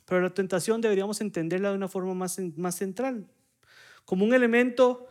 Pero 0.05 0.21
la 0.21 0.35
tentación 0.35 0.83
deberíamos 0.83 1.23
entenderla 1.23 1.71
de 1.71 1.77
una 1.77 1.89
forma 1.89 2.13
más, 2.15 2.39
más 2.57 2.77
central, 2.77 3.27
como 4.05 4.27
un 4.27 4.35
elemento 4.35 5.09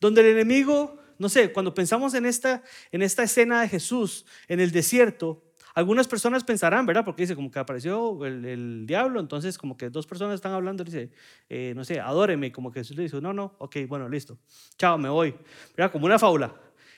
donde 0.00 0.20
el 0.20 0.28
enemigo, 0.28 0.96
no 1.18 1.28
sé, 1.28 1.52
cuando 1.52 1.74
pensamos 1.74 2.14
en 2.14 2.24
esta, 2.24 2.62
en 2.92 3.02
esta 3.02 3.24
escena 3.24 3.60
de 3.62 3.68
Jesús 3.68 4.24
en 4.46 4.60
el 4.60 4.70
desierto, 4.70 5.42
algunas 5.74 6.06
personas 6.06 6.44
pensarán, 6.44 6.86
¿verdad? 6.86 7.04
Porque 7.04 7.22
dice 7.22 7.34
como 7.34 7.50
que 7.50 7.58
apareció 7.58 8.24
el, 8.24 8.86
diablo, 8.86 9.18
entonces 9.18 9.58
como 9.58 9.76
que 9.76 9.90
dos 9.90 10.06
personas 10.06 10.36
están 10.36 10.52
hablando, 10.52 10.84
dice, 10.84 11.10
eh, 11.48 11.72
no 11.74 11.84
sé, 11.84 11.98
adóreme, 11.98 12.52
como 12.52 12.70
que 12.70 12.80
Jesús 12.80 12.96
le 12.96 13.02
dice, 13.04 13.20
no, 13.20 13.32
no, 13.32 13.56
ok, 13.58 13.78
bueno, 13.88 14.08
listo, 14.08 14.38
chao, 14.78 14.98
me 14.98 15.08
voy, 15.08 15.34
¿verdad? 15.76 15.90
Como 15.90 16.06
una 16.06 16.20
fábula, 16.20 16.54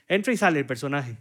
entra 0.06 0.30
y 0.30 0.36
sale 0.36 0.58
el 0.58 0.66
personaje. 0.66 1.16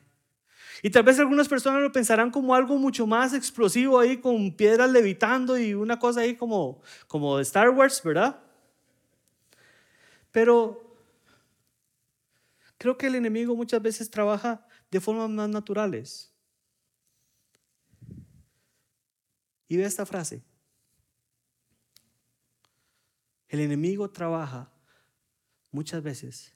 Y 0.81 0.89
tal 0.89 1.03
vez 1.03 1.19
algunas 1.19 1.47
personas 1.47 1.81
lo 1.81 1.91
pensarán 1.91 2.31
como 2.31 2.55
algo 2.55 2.77
mucho 2.77 3.05
más 3.05 3.33
explosivo 3.33 3.99
ahí 3.99 4.17
con 4.17 4.55
piedras 4.55 4.89
levitando 4.91 5.57
y 5.57 5.73
una 5.73 5.99
cosa 5.99 6.21
ahí 6.21 6.35
como, 6.35 6.81
como 7.07 7.37
de 7.37 7.43
Star 7.43 7.69
Wars, 7.69 8.01
¿verdad? 8.03 8.41
Pero 10.31 10.97
creo 12.77 12.97
que 12.97 13.07
el 13.07 13.15
enemigo 13.15 13.55
muchas 13.55 13.81
veces 13.81 14.09
trabaja 14.09 14.65
de 14.89 14.99
formas 14.99 15.29
más 15.29 15.49
naturales. 15.49 16.33
Y 19.67 19.77
ve 19.77 19.85
esta 19.85 20.05
frase. 20.05 20.43
El 23.47 23.59
enemigo 23.59 24.09
trabaja 24.09 24.71
muchas 25.71 26.01
veces 26.01 26.55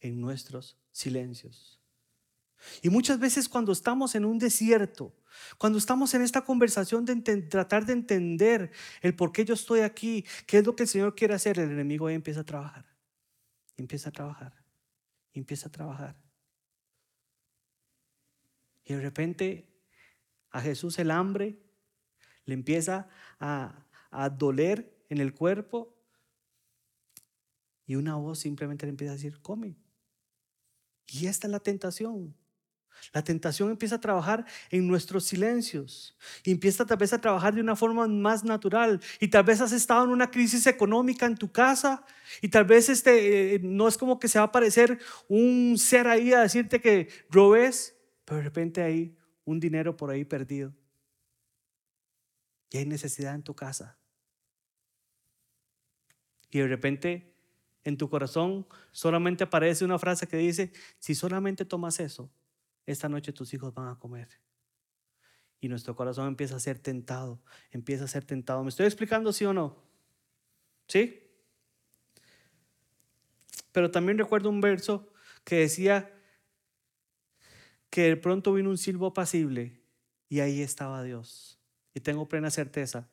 en 0.00 0.20
nuestros 0.20 0.78
silencios. 0.90 1.77
Y 2.82 2.90
muchas 2.90 3.18
veces 3.18 3.48
cuando 3.48 3.72
estamos 3.72 4.14
en 4.14 4.24
un 4.24 4.38
desierto, 4.38 5.14
cuando 5.56 5.78
estamos 5.78 6.14
en 6.14 6.22
esta 6.22 6.42
conversación 6.42 7.04
de 7.04 7.16
tratar 7.42 7.86
de 7.86 7.92
entender 7.92 8.70
el 9.00 9.14
por 9.14 9.32
qué 9.32 9.44
yo 9.44 9.54
estoy 9.54 9.80
aquí, 9.80 10.24
qué 10.46 10.58
es 10.58 10.66
lo 10.66 10.74
que 10.74 10.84
el 10.84 10.88
Señor 10.88 11.14
quiere 11.14 11.34
hacer, 11.34 11.58
el 11.58 11.70
enemigo 11.70 12.06
ahí 12.06 12.14
empieza 12.14 12.40
a 12.40 12.44
trabajar. 12.44 12.86
Empieza 13.76 14.08
a 14.08 14.12
trabajar. 14.12 14.52
Empieza 15.32 15.68
a 15.68 15.72
trabajar. 15.72 16.16
Y 18.84 18.94
de 18.94 19.00
repente 19.00 19.68
a 20.50 20.60
Jesús 20.60 20.98
el 20.98 21.10
hambre 21.10 21.58
le 22.44 22.54
empieza 22.54 23.08
a, 23.38 23.86
a 24.10 24.30
doler 24.30 24.98
en 25.08 25.18
el 25.18 25.34
cuerpo 25.34 25.94
y 27.86 27.96
una 27.96 28.16
voz 28.16 28.40
simplemente 28.40 28.86
le 28.86 28.90
empieza 28.90 29.12
a 29.12 29.16
decir, 29.16 29.40
come. 29.40 29.76
Y 31.06 31.26
esta 31.26 31.46
es 31.46 31.50
la 31.50 31.60
tentación. 31.60 32.34
La 33.12 33.22
tentación 33.22 33.70
empieza 33.70 33.96
a 33.96 34.00
trabajar 34.00 34.44
en 34.70 34.86
nuestros 34.86 35.24
silencios 35.24 36.16
y 36.44 36.50
empieza 36.50 36.84
tal 36.84 36.98
vez 36.98 37.12
a 37.12 37.20
trabajar 37.20 37.54
de 37.54 37.60
una 37.60 37.76
forma 37.76 38.06
más 38.06 38.44
natural. 38.44 39.00
Y 39.20 39.28
tal 39.28 39.44
vez 39.44 39.60
has 39.60 39.72
estado 39.72 40.04
en 40.04 40.10
una 40.10 40.30
crisis 40.30 40.66
económica 40.66 41.26
en 41.26 41.36
tu 41.36 41.50
casa 41.50 42.04
y 42.42 42.48
tal 42.48 42.64
vez 42.64 42.88
este, 42.88 43.54
eh, 43.54 43.60
no 43.62 43.88
es 43.88 43.96
como 43.96 44.18
que 44.18 44.28
se 44.28 44.38
va 44.38 44.44
a 44.44 44.48
aparecer 44.48 44.98
un 45.28 45.76
ser 45.78 46.06
ahí 46.06 46.32
a 46.32 46.40
decirte 46.40 46.80
que 46.80 47.08
robes, 47.30 47.96
pero 48.24 48.38
de 48.38 48.44
repente 48.44 48.82
hay 48.82 49.16
un 49.44 49.60
dinero 49.60 49.96
por 49.96 50.10
ahí 50.10 50.24
perdido. 50.24 50.74
Y 52.70 52.78
hay 52.78 52.86
necesidad 52.86 53.34
en 53.34 53.42
tu 53.42 53.54
casa. 53.54 53.98
Y 56.50 56.58
de 56.58 56.68
repente 56.68 57.34
en 57.84 57.96
tu 57.96 58.08
corazón 58.10 58.66
solamente 58.92 59.44
aparece 59.44 59.84
una 59.84 59.98
frase 59.98 60.26
que 60.26 60.36
dice, 60.36 60.72
si 60.98 61.14
solamente 61.14 61.64
tomas 61.64 62.00
eso, 62.00 62.30
esta 62.92 63.08
noche 63.08 63.34
tus 63.34 63.52
hijos 63.52 63.74
van 63.74 63.88
a 63.88 63.98
comer. 63.98 64.28
Y 65.60 65.68
nuestro 65.68 65.94
corazón 65.94 66.26
empieza 66.26 66.56
a 66.56 66.60
ser 66.60 66.78
tentado, 66.78 67.42
empieza 67.70 68.04
a 68.04 68.08
ser 68.08 68.24
tentado. 68.24 68.62
¿Me 68.62 68.70
estoy 68.70 68.86
explicando 68.86 69.32
sí 69.32 69.44
o 69.44 69.52
no? 69.52 69.76
¿Sí? 70.86 71.22
Pero 73.72 73.90
también 73.90 74.16
recuerdo 74.16 74.48
un 74.48 74.62
verso 74.62 75.12
que 75.44 75.56
decía 75.56 76.14
que 77.90 78.02
de 78.02 78.16
pronto 78.16 78.54
vino 78.54 78.70
un 78.70 78.78
silbo 78.78 79.08
apacible 79.08 79.82
y 80.30 80.40
ahí 80.40 80.62
estaba 80.62 81.02
Dios. 81.02 81.60
Y 81.92 82.00
tengo 82.00 82.26
plena 82.26 82.50
certeza 82.50 83.10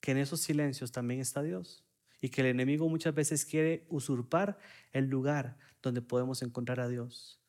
que 0.00 0.10
en 0.10 0.18
esos 0.18 0.40
silencios 0.40 0.92
también 0.92 1.20
está 1.20 1.42
Dios 1.42 1.82
y 2.20 2.28
que 2.28 2.42
el 2.42 2.48
enemigo 2.48 2.88
muchas 2.90 3.14
veces 3.14 3.46
quiere 3.46 3.86
usurpar 3.88 4.58
el 4.92 5.06
lugar 5.08 5.56
donde 5.80 6.02
podemos 6.02 6.42
encontrar 6.42 6.80
a 6.80 6.88
Dios. 6.88 7.40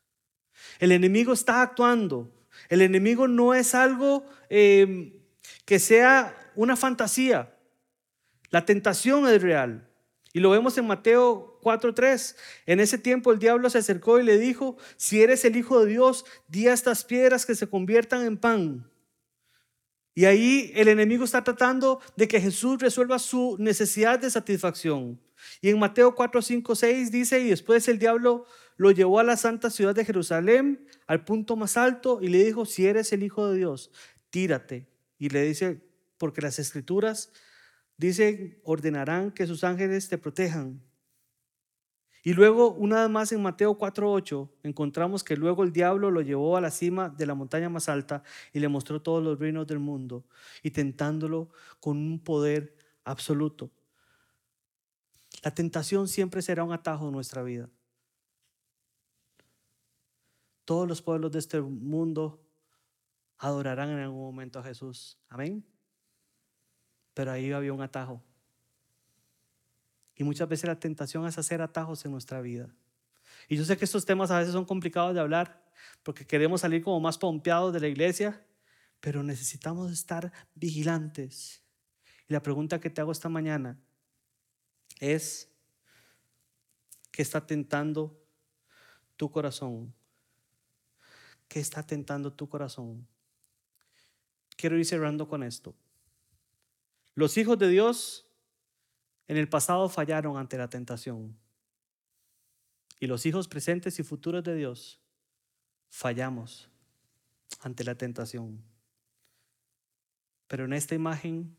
El 0.80 0.92
enemigo 0.92 1.34
está 1.34 1.62
actuando. 1.62 2.32
El 2.70 2.82
enemigo 2.82 3.28
no 3.28 3.54
es 3.54 3.76
algo 3.76 4.26
em, 4.50 5.14
que 5.66 5.80
sea 5.80 6.36
una 6.56 6.76
fantasía. 6.76 7.56
La 8.50 8.66
tentación 8.66 9.28
es 9.28 9.42
real. 9.42 9.88
Y 10.34 10.40
lo 10.40 10.52
vemos 10.52 10.78
en 10.78 10.88
Mateo 10.88 11.60
4:3. 11.62 12.36
En 12.66 12.80
ese 12.80 12.98
tiempo 12.98 13.32
el 13.32 13.40
diablo 13.40 13.70
se 13.70 13.80
acercó 13.80 14.20
y 14.20 14.24
le 14.24 14.38
dijo, 14.38 14.78
si 14.98 15.22
eres 15.22 15.44
el 15.46 15.56
Hijo 15.56 15.84
de 15.84 15.92
Dios, 15.92 16.26
di 16.48 16.68
a 16.68 16.74
estas 16.74 17.04
piedras 17.04 17.46
que 17.46 17.56
se 17.56 17.68
conviertan 17.68 18.26
en 18.26 18.38
pan. 18.38 18.90
Y 20.14 20.26
ahí 20.26 20.72
el 20.76 20.88
enemigo 20.88 21.24
está 21.24 21.44
tratando 21.44 22.02
de 22.16 22.28
que 22.28 22.42
Jesús 22.42 22.80
resuelva 22.80 23.20
su 23.20 23.56
necesidad 23.60 24.20
de 24.20 24.30
satisfacción. 24.30 25.20
Y 25.62 25.70
en 25.70 25.80
Mateo 25.80 26.16
4, 26.16 26.42
5, 26.42 26.76
6 26.76 27.12
dice, 27.12 27.40
y 27.40 27.50
después 27.50 27.88
el 27.88 28.00
diablo 28.00 28.46
lo 28.78 28.92
llevó 28.92 29.20
a 29.20 29.24
la 29.24 29.38
santa 29.38 29.70
ciudad 29.70 29.96
de 29.96 30.06
Jerusalén, 30.06 30.88
al 31.08 31.26
punto 31.26 31.56
más 31.56 31.78
alto, 31.78 32.20
y 32.22 32.28
le 32.28 32.44
dijo, 32.44 32.66
si 32.66 32.86
eres 32.86 33.12
el 33.14 33.24
Hijo 33.24 33.50
de 33.50 33.58
Dios, 33.58 33.92
tírate. 34.30 34.88
Y 35.18 35.30
le 35.30 35.44
dice, 35.44 35.82
porque 36.18 36.42
las 36.42 36.60
escrituras 36.60 37.32
dicen, 37.98 38.60
ordenarán 38.64 39.32
que 39.32 39.48
sus 39.48 39.64
ángeles 39.64 40.08
te 40.08 40.18
protejan. 40.18 40.82
Y 42.24 42.34
luego, 42.34 42.74
una 42.74 43.02
vez 43.02 43.10
más 43.10 43.32
en 43.32 43.42
Mateo 43.42 43.78
4:8, 43.78 44.50
encontramos 44.64 45.24
que 45.24 45.38
luego 45.38 45.64
el 45.64 45.72
diablo 45.72 46.12
lo 46.12 46.22
llevó 46.22 46.58
a 46.58 46.62
la 46.62 46.70
cima 46.70 47.10
de 47.10 47.26
la 47.26 47.34
montaña 47.34 47.70
más 47.70 47.88
alta 47.88 48.24
y 48.52 48.60
le 48.60 48.68
mostró 48.68 49.02
todos 49.02 49.24
los 49.24 49.40
reinos 49.40 49.68
del 49.68 49.80
mundo 49.80 50.26
y 50.62 50.72
tentándolo 50.72 51.50
con 51.80 51.98
un 51.98 52.20
poder 52.22 52.76
absoluto. 53.06 53.72
La 55.44 55.52
tentación 55.52 56.08
siempre 56.08 56.42
será 56.42 56.64
un 56.64 56.74
atajo 56.74 57.08
en 57.08 57.14
nuestra 57.14 57.44
vida. 57.44 57.70
Todos 60.66 60.88
los 60.88 61.02
pueblos 61.02 61.32
de 61.32 61.40
este 61.40 61.62
mundo 61.62 62.46
adorarán 63.38 63.90
en 63.90 64.00
algún 64.00 64.22
momento 64.22 64.60
a 64.60 64.64
Jesús. 64.64 65.18
Amén. 65.30 65.66
Pero 67.14 67.32
ahí 67.32 67.52
había 67.52 67.74
un 67.74 67.82
atajo. 67.82 68.22
Y 70.16 70.24
muchas 70.24 70.50
veces 70.50 70.68
la 70.68 70.80
tentación 70.80 71.26
es 71.26 71.38
hacer 71.38 71.62
atajos 71.62 72.04
en 72.06 72.12
nuestra 72.12 72.42
vida. 72.42 72.70
Y 73.48 73.56
yo 73.56 73.64
sé 73.64 73.78
que 73.78 73.86
estos 73.86 74.06
temas 74.06 74.32
a 74.32 74.40
veces 74.40 74.54
son 74.54 74.66
complicados 74.66 75.14
de 75.14 75.22
hablar 75.22 75.64
porque 76.04 76.28
queremos 76.28 76.62
salir 76.62 76.84
como 76.84 77.00
más 77.00 77.18
pompeados 77.18 77.74
de 77.74 77.80
la 77.80 77.88
iglesia, 77.88 78.46
pero 79.00 79.24
necesitamos 79.24 79.92
estar 79.92 80.32
vigilantes. 80.54 81.64
Y 82.28 82.34
la 82.34 82.44
pregunta 82.44 82.80
que 82.80 82.90
te 82.90 83.00
hago 83.00 83.14
esta 83.14 83.30
mañana 83.30 83.80
es, 85.00 85.50
¿qué 87.12 87.22
está 87.22 87.46
tentando 87.46 88.22
tu 89.16 89.32
corazón? 89.32 89.94
¿Qué 91.48 91.60
está 91.60 91.82
tentando 91.82 92.32
tu 92.32 92.48
corazón? 92.48 93.08
Quiero 94.56 94.78
ir 94.78 94.86
cerrando 94.86 95.28
con 95.28 95.42
esto. 95.42 95.74
Los 97.16 97.38
hijos 97.38 97.58
de 97.58 97.70
Dios 97.70 98.28
en 99.28 99.38
el 99.38 99.50
pasado 99.50 99.90
fallaron 99.90 100.38
ante 100.38 100.58
la 100.58 100.70
tentación. 100.70 101.38
Y 103.00 103.08
los 103.08 103.26
hijos 103.26 103.48
presentes 103.48 104.00
y 104.00 104.04
futuros 104.04 104.44
de 104.44 104.56
Dios 104.56 105.00
fallamos 105.90 106.70
ante 107.62 107.84
la 107.84 107.96
tentación. 107.96 108.62
Pero 110.48 110.66
en 110.66 110.74
esta 110.74 110.96
imagen, 110.96 111.56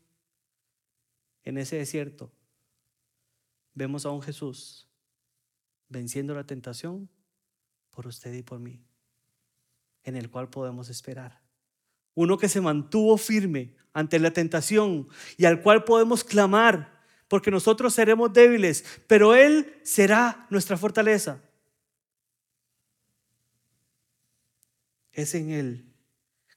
en 1.43 1.57
ese 1.57 1.77
desierto, 1.77 2.31
vemos 3.73 4.05
a 4.05 4.09
un 4.09 4.21
Jesús 4.21 4.87
venciendo 5.89 6.33
la 6.33 6.45
tentación 6.45 7.09
por 7.89 8.07
usted 8.07 8.33
y 8.33 8.43
por 8.43 8.59
mí, 8.59 8.83
en 10.03 10.15
el 10.15 10.29
cual 10.29 10.49
podemos 10.49 10.89
esperar. 10.89 11.41
Uno 12.13 12.37
que 12.37 12.49
se 12.49 12.61
mantuvo 12.61 13.17
firme 13.17 13.75
ante 13.93 14.19
la 14.19 14.31
tentación 14.31 15.07
y 15.37 15.45
al 15.45 15.61
cual 15.61 15.83
podemos 15.83 16.23
clamar 16.23 17.01
porque 17.27 17.51
nosotros 17.51 17.93
seremos 17.93 18.33
débiles, 18.33 18.83
pero 19.07 19.35
Él 19.35 19.79
será 19.83 20.47
nuestra 20.49 20.75
fortaleza. 20.75 21.41
Es 25.13 25.33
en 25.35 25.51
Él 25.51 25.93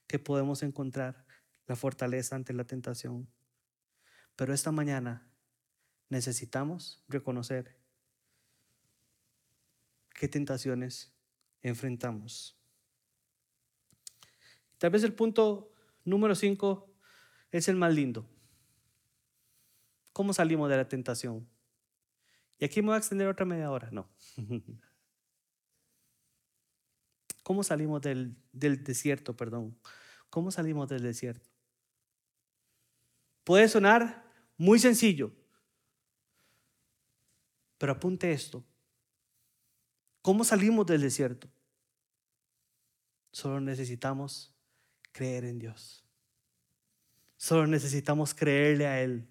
que 0.07 0.19
podemos 0.19 0.63
encontrar 0.63 1.25
la 1.67 1.75
fortaleza 1.75 2.35
ante 2.35 2.53
la 2.53 2.65
tentación. 2.65 3.27
Pero 4.35 4.53
esta 4.53 4.71
mañana 4.71 5.25
necesitamos 6.09 7.03
reconocer 7.07 7.77
qué 10.13 10.27
tentaciones 10.27 11.13
enfrentamos. 11.61 12.57
Tal 14.77 14.89
vez 14.89 15.03
el 15.03 15.13
punto 15.13 15.71
número 16.03 16.35
5 16.35 16.93
es 17.51 17.67
el 17.67 17.75
más 17.75 17.93
lindo. 17.93 18.27
¿Cómo 20.13 20.33
salimos 20.33 20.69
de 20.69 20.77
la 20.77 20.87
tentación? 20.87 21.47
Y 22.57 22.65
aquí 22.65 22.81
me 22.81 22.87
voy 22.87 22.95
a 22.95 22.99
extender 22.99 23.27
otra 23.27 23.45
media 23.45 23.69
hora, 23.69 23.89
no. 23.91 24.09
¿Cómo 27.43 27.63
salimos 27.63 28.01
del, 28.01 28.35
del 28.53 28.83
desierto, 28.83 29.35
perdón? 29.35 29.77
¿Cómo 30.29 30.51
salimos 30.51 30.87
del 30.89 31.03
desierto? 31.03 31.49
Puede 33.43 33.67
sonar 33.67 34.25
muy 34.57 34.79
sencillo, 34.79 35.31
pero 37.85 37.93
apunte 37.93 38.31
esto. 38.31 38.65
¿Cómo 40.23 40.43
salimos 40.43 40.87
del 40.87 41.01
desierto? 41.01 41.47
Solo 43.31 43.59
necesitamos 43.59 44.55
creer 45.11 45.45
en 45.45 45.59
Dios. 45.59 46.03
Solo 47.37 47.67
necesitamos 47.67 48.33
creerle 48.33 48.87
a 48.87 49.03
Él. 49.03 49.27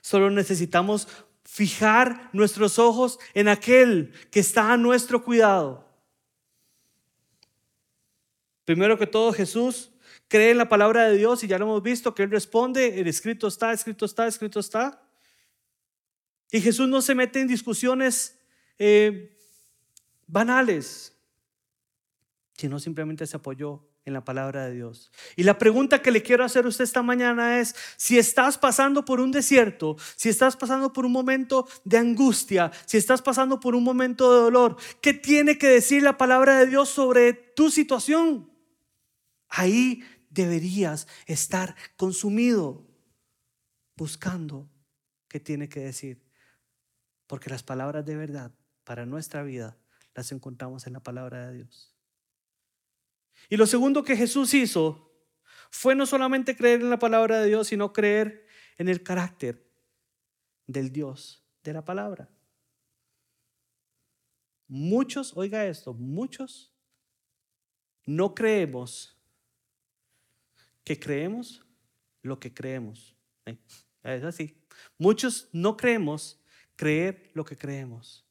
Solo 0.00 0.30
necesitamos 0.30 1.08
fijar 1.42 2.30
nuestros 2.32 2.78
ojos 2.78 3.18
en 3.34 3.48
aquel 3.48 4.12
que 4.30 4.38
está 4.38 4.72
a 4.72 4.76
nuestro 4.76 5.24
cuidado. 5.24 5.84
Primero 8.64 8.96
que 8.96 9.08
todo, 9.08 9.32
Jesús 9.32 9.90
cree 10.28 10.52
en 10.52 10.58
la 10.58 10.68
palabra 10.68 11.08
de 11.08 11.16
Dios 11.16 11.42
y 11.42 11.48
ya 11.48 11.58
lo 11.58 11.64
hemos 11.64 11.82
visto 11.82 12.14
que 12.14 12.22
Él 12.22 12.30
responde, 12.30 13.00
el 13.00 13.08
escrito 13.08 13.48
está, 13.48 13.72
escrito 13.72 14.04
está, 14.04 14.28
escrito 14.28 14.60
está. 14.60 15.02
Y 16.50 16.60
Jesús 16.60 16.88
no 16.88 17.02
se 17.02 17.14
mete 17.14 17.40
en 17.40 17.48
discusiones 17.48 18.38
eh, 18.78 19.36
banales, 20.26 21.14
sino 22.54 22.78
simplemente 22.78 23.26
se 23.26 23.36
apoyó 23.36 23.84
en 24.08 24.14
la 24.14 24.24
palabra 24.24 24.66
de 24.66 24.74
Dios. 24.74 25.12
Y 25.36 25.44
la 25.44 25.58
pregunta 25.58 26.02
que 26.02 26.10
le 26.10 26.22
quiero 26.22 26.44
hacer 26.44 26.64
a 26.64 26.68
usted 26.68 26.84
esta 26.84 27.02
mañana 27.02 27.60
es, 27.60 27.74
si 27.96 28.18
estás 28.18 28.58
pasando 28.58 29.04
por 29.04 29.20
un 29.20 29.30
desierto, 29.30 29.96
si 30.16 30.28
estás 30.28 30.56
pasando 30.56 30.92
por 30.92 31.04
un 31.04 31.12
momento 31.12 31.68
de 31.84 31.98
angustia, 31.98 32.72
si 32.86 32.96
estás 32.96 33.22
pasando 33.22 33.60
por 33.60 33.74
un 33.74 33.84
momento 33.84 34.34
de 34.34 34.40
dolor, 34.40 34.76
¿qué 35.00 35.14
tiene 35.14 35.58
que 35.58 35.68
decir 35.68 36.02
la 36.02 36.16
palabra 36.16 36.58
de 36.58 36.66
Dios 36.66 36.88
sobre 36.88 37.32
tu 37.32 37.70
situación? 37.70 38.50
Ahí 39.48 40.02
deberías 40.30 41.06
estar 41.26 41.76
consumido 41.96 42.86
buscando 43.96 44.68
qué 45.28 45.40
tiene 45.40 45.68
que 45.68 45.80
decir. 45.80 46.27
Porque 47.28 47.50
las 47.50 47.62
palabras 47.62 48.04
de 48.04 48.16
verdad 48.16 48.50
para 48.82 49.06
nuestra 49.06 49.44
vida 49.44 49.78
las 50.14 50.32
encontramos 50.32 50.88
en 50.88 50.94
la 50.94 51.00
palabra 51.00 51.46
de 51.46 51.58
Dios. 51.58 51.94
Y 53.48 53.56
lo 53.56 53.66
segundo 53.66 54.02
que 54.02 54.16
Jesús 54.16 54.52
hizo 54.54 55.12
fue 55.70 55.94
no 55.94 56.06
solamente 56.06 56.56
creer 56.56 56.80
en 56.80 56.90
la 56.90 56.98
palabra 56.98 57.40
de 57.40 57.46
Dios, 57.46 57.68
sino 57.68 57.92
creer 57.92 58.46
en 58.78 58.88
el 58.88 59.04
carácter 59.04 59.70
del 60.66 60.90
Dios 60.90 61.44
de 61.62 61.72
la 61.72 61.84
palabra. 61.84 62.28
Muchos, 64.66 65.36
oiga 65.36 65.64
esto, 65.66 65.94
muchos 65.94 66.74
no 68.04 68.34
creemos 68.34 69.16
que 70.82 70.98
creemos 70.98 71.64
lo 72.22 72.40
que 72.40 72.52
creemos. 72.52 73.14
¿eh? 73.46 73.58
Es 74.02 74.24
así. 74.24 74.62
Muchos 74.96 75.48
no 75.52 75.76
creemos 75.76 76.42
creer 76.78 77.30
lo 77.34 77.44
que 77.44 77.58
creemos. 77.58 78.24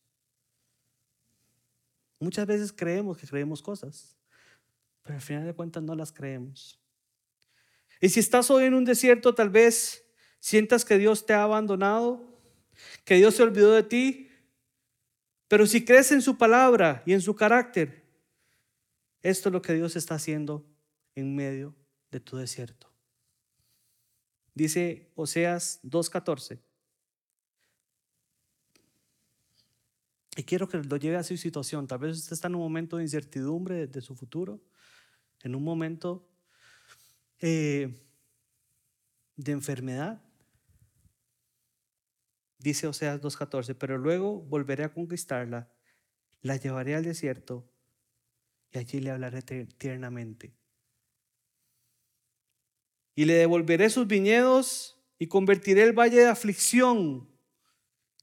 Muchas 2.19 2.47
veces 2.47 2.73
creemos 2.73 3.19
que 3.19 3.27
creemos 3.27 3.61
cosas 3.61 4.17
pero 5.07 5.15
al 5.15 5.21
final 5.21 5.45
de 5.45 5.53
cuentas 5.53 5.81
no 5.81 5.95
las 5.95 6.11
creemos. 6.11 6.77
Y 8.01 8.09
si 8.09 8.19
estás 8.19 8.51
hoy 8.51 8.65
en 8.65 8.73
un 8.73 8.83
desierto, 8.83 9.33
tal 9.33 9.49
vez 9.49 10.05
sientas 10.41 10.83
que 10.83 10.97
Dios 10.97 11.25
te 11.25 11.33
ha 11.33 11.43
abandonado, 11.43 12.37
que 13.05 13.15
Dios 13.15 13.35
se 13.35 13.43
olvidó 13.43 13.71
de 13.71 13.83
ti, 13.83 14.29
pero 15.47 15.65
si 15.65 15.85
crees 15.85 16.11
en 16.11 16.21
su 16.21 16.37
palabra 16.37 17.03
y 17.05 17.13
en 17.13 17.21
su 17.21 17.37
carácter, 17.37 18.05
esto 19.21 19.47
es 19.47 19.53
lo 19.53 19.61
que 19.61 19.73
Dios 19.73 19.95
está 19.95 20.15
haciendo 20.15 20.67
en 21.15 21.33
medio 21.33 21.73
de 22.11 22.19
tu 22.19 22.35
desierto. 22.35 22.91
Dice 24.53 25.09
Oseas 25.15 25.79
2.14. 25.83 26.59
Y 30.37 30.43
quiero 30.43 30.69
que 30.69 30.77
lo 30.77 30.97
lleve 30.97 31.17
a 31.17 31.23
su 31.23 31.35
situación. 31.35 31.87
Tal 31.87 31.97
vez 31.97 32.15
usted 32.15 32.33
está 32.33 32.47
en 32.47 32.55
un 32.55 32.61
momento 32.61 32.97
de 32.97 33.03
incertidumbre 33.03 33.87
de 33.87 34.01
su 34.01 34.15
futuro 34.15 34.61
en 35.41 35.55
un 35.55 35.63
momento 35.63 36.29
eh, 37.39 38.07
de 39.35 39.51
enfermedad. 39.51 40.21
Dice 42.59 42.87
Oseas 42.87 43.19
2.14, 43.21 43.75
pero 43.75 43.97
luego 43.97 44.41
volveré 44.41 44.83
a 44.83 44.93
conquistarla, 44.93 45.71
la 46.41 46.55
llevaré 46.57 46.95
al 46.95 47.03
desierto 47.03 47.67
y 48.71 48.77
allí 48.77 48.99
le 48.99 49.11
hablaré 49.11 49.41
tiernamente. 49.41 50.53
y 53.15 53.25
le 53.25 53.33
devolveré 53.33 53.89
sus 53.89 54.05
viñedos 54.05 54.95
y 55.17 55.25
convertiré 55.25 55.81
el 55.81 55.93
valle 55.97 56.17
de 56.17 56.27
aflicción 56.27 57.27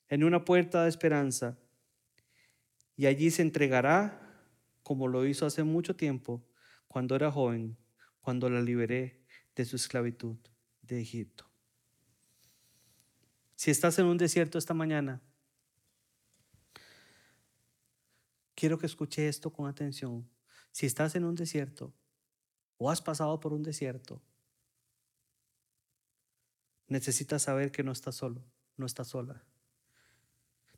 en 0.08 0.22
una 0.22 0.44
puerta 0.44 0.84
de 0.84 0.88
esperanza. 0.88 1.58
Y 2.96 3.06
allí 3.06 3.30
se 3.30 3.42
entregará 3.42 4.20
como 4.82 5.08
lo 5.08 5.26
hizo 5.26 5.46
hace 5.46 5.64
mucho 5.64 5.96
tiempo, 5.96 6.46
cuando 6.86 7.16
era 7.16 7.32
joven, 7.32 7.76
cuando 8.20 8.48
la 8.48 8.60
liberé 8.60 9.24
de 9.56 9.64
su 9.64 9.76
esclavitud 9.76 10.36
de 10.82 11.00
Egipto. 11.00 11.50
Si 13.56 13.70
estás 13.70 13.98
en 13.98 14.06
un 14.06 14.18
desierto 14.18 14.58
esta 14.58 14.74
mañana, 14.74 15.22
quiero 18.54 18.78
que 18.78 18.86
escuche 18.86 19.26
esto 19.26 19.52
con 19.52 19.66
atención. 19.66 20.28
Si 20.70 20.86
estás 20.86 21.14
en 21.14 21.24
un 21.24 21.34
desierto 21.34 21.94
o 22.76 22.90
has 22.90 23.00
pasado 23.00 23.40
por 23.40 23.52
un 23.52 23.62
desierto, 23.62 24.20
necesitas 26.88 27.42
saber 27.42 27.72
que 27.72 27.82
no 27.82 27.92
estás 27.92 28.16
solo, 28.16 28.44
no 28.76 28.86
estás 28.86 29.08
sola. 29.08 29.42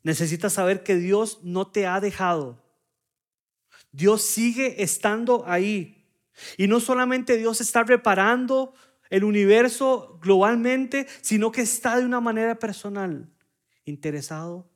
Necesitas 0.03 0.53
saber 0.53 0.83
que 0.83 0.95
Dios 0.95 1.39
no 1.43 1.67
te 1.67 1.87
ha 1.87 1.99
dejado. 1.99 2.63
Dios 3.91 4.21
sigue 4.21 4.83
estando 4.83 5.43
ahí. 5.47 6.05
Y 6.57 6.67
no 6.67 6.79
solamente 6.79 7.37
Dios 7.37 7.61
está 7.61 7.83
reparando 7.83 8.73
el 9.09 9.23
universo 9.23 10.19
globalmente, 10.21 11.07
sino 11.21 11.51
que 11.51 11.61
está 11.61 11.97
de 11.97 12.05
una 12.05 12.19
manera 12.19 12.59
personal 12.59 13.29
interesado 13.85 14.69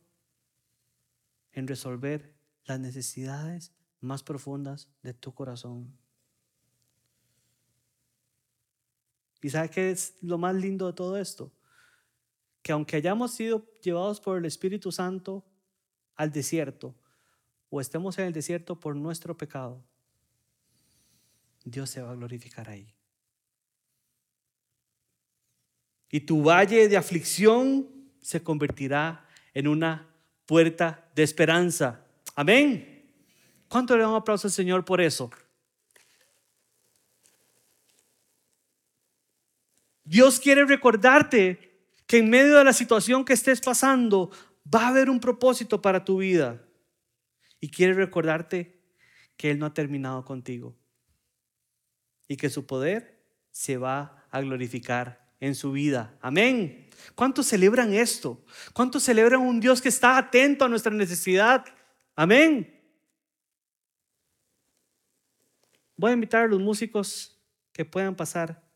en 1.52 1.68
resolver 1.68 2.34
las 2.66 2.80
necesidades 2.80 3.74
más 4.00 4.24
profundas 4.24 4.90
de 5.04 5.14
tu 5.14 5.34
corazón. 5.34 5.96
¿Y 9.42 9.50
sabe 9.50 9.70
qué 9.70 9.92
es 9.92 10.16
lo 10.22 10.38
más 10.38 10.56
lindo 10.56 10.88
de 10.88 10.94
todo 10.94 11.18
esto? 11.18 11.52
Que 12.62 12.72
aunque 12.72 12.96
hayamos 12.96 13.32
sido 13.32 13.66
llevados 13.82 14.20
por 14.20 14.38
el 14.38 14.46
Espíritu 14.46 14.92
Santo 14.92 15.44
al 16.16 16.32
desierto, 16.32 16.96
o 17.70 17.82
estemos 17.82 18.18
en 18.20 18.26
el 18.26 18.34
desierto 18.34 18.80
por 18.80 18.96
nuestro 18.96 19.36
pecado, 19.38 19.84
Dios 21.64 21.90
se 21.90 22.02
va 22.02 22.12
a 22.12 22.16
glorificar 22.16 22.70
ahí. 22.70 22.94
Y 26.10 26.20
tu 26.22 26.44
valle 26.44 26.90
de 26.90 26.98
aflicción 26.98 27.88
se 28.22 28.44
convertirá 28.44 29.26
en 29.54 29.68
una 29.68 30.08
puerta 30.46 31.10
de 31.16 31.24
esperanza. 31.24 32.06
Amén. 32.36 33.10
¿Cuánto 33.70 33.96
le 33.96 34.04
damos 34.04 34.22
aplauso 34.22 34.48
al 34.48 34.52
Señor 34.52 34.84
por 34.84 35.00
eso? 35.00 35.32
Dios 40.04 40.42
quiere 40.42 40.66
recordarte 40.66 41.71
que 42.12 42.18
en 42.18 42.30
medio 42.30 42.58
de 42.58 42.66
la 42.66 42.74
situación 42.74 43.24
que 43.24 43.32
estés 43.32 43.62
pasando 43.62 44.32
va 44.68 44.84
a 44.84 44.88
haber 44.90 45.10
un 45.10 45.22
propósito 45.22 45.82
para 45.82 46.04
tu 46.04 46.18
vida. 46.18 46.62
Y 47.62 47.70
quiere 47.70 47.94
recordarte 47.94 48.84
que 49.38 49.50
Él 49.50 49.60
no 49.60 49.66
ha 49.66 49.74
terminado 49.74 50.26
contigo. 50.26 50.78
Y 52.28 52.36
que 52.36 52.50
su 52.50 52.66
poder 52.66 53.24
se 53.50 53.78
va 53.78 54.28
a 54.30 54.42
glorificar 54.42 55.26
en 55.40 55.56
su 55.56 55.72
vida. 55.72 56.18
Amén. 56.20 56.90
¿Cuántos 57.16 57.46
celebran 57.46 57.94
esto? 57.94 58.44
¿Cuántos 58.74 59.04
celebran 59.04 59.40
un 59.40 59.62
Dios 59.62 59.82
que 59.82 59.88
está 59.88 60.18
atento 60.18 60.66
a 60.66 60.68
nuestra 60.68 60.92
necesidad? 60.92 61.64
Amén. 62.14 62.78
Voy 65.96 66.12
a 66.12 66.16
invitar 66.16 66.44
a 66.44 66.48
los 66.50 66.60
músicos 66.60 67.42
que 67.72 67.86
puedan 67.86 68.18
pasar 68.18 68.70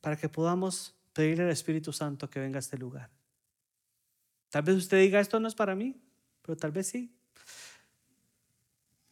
para 0.00 0.16
que 0.16 0.28
podamos 0.28 0.95
pedirle 1.16 1.44
al 1.44 1.50
Espíritu 1.50 1.94
Santo 1.94 2.28
que 2.28 2.38
venga 2.38 2.58
a 2.58 2.60
este 2.60 2.76
lugar. 2.76 3.10
Tal 4.50 4.62
vez 4.62 4.76
usted 4.76 5.00
diga, 5.00 5.18
esto 5.18 5.40
no 5.40 5.48
es 5.48 5.54
para 5.54 5.74
mí, 5.74 5.98
pero 6.42 6.58
tal 6.58 6.72
vez 6.72 6.88
sí. 6.88 7.10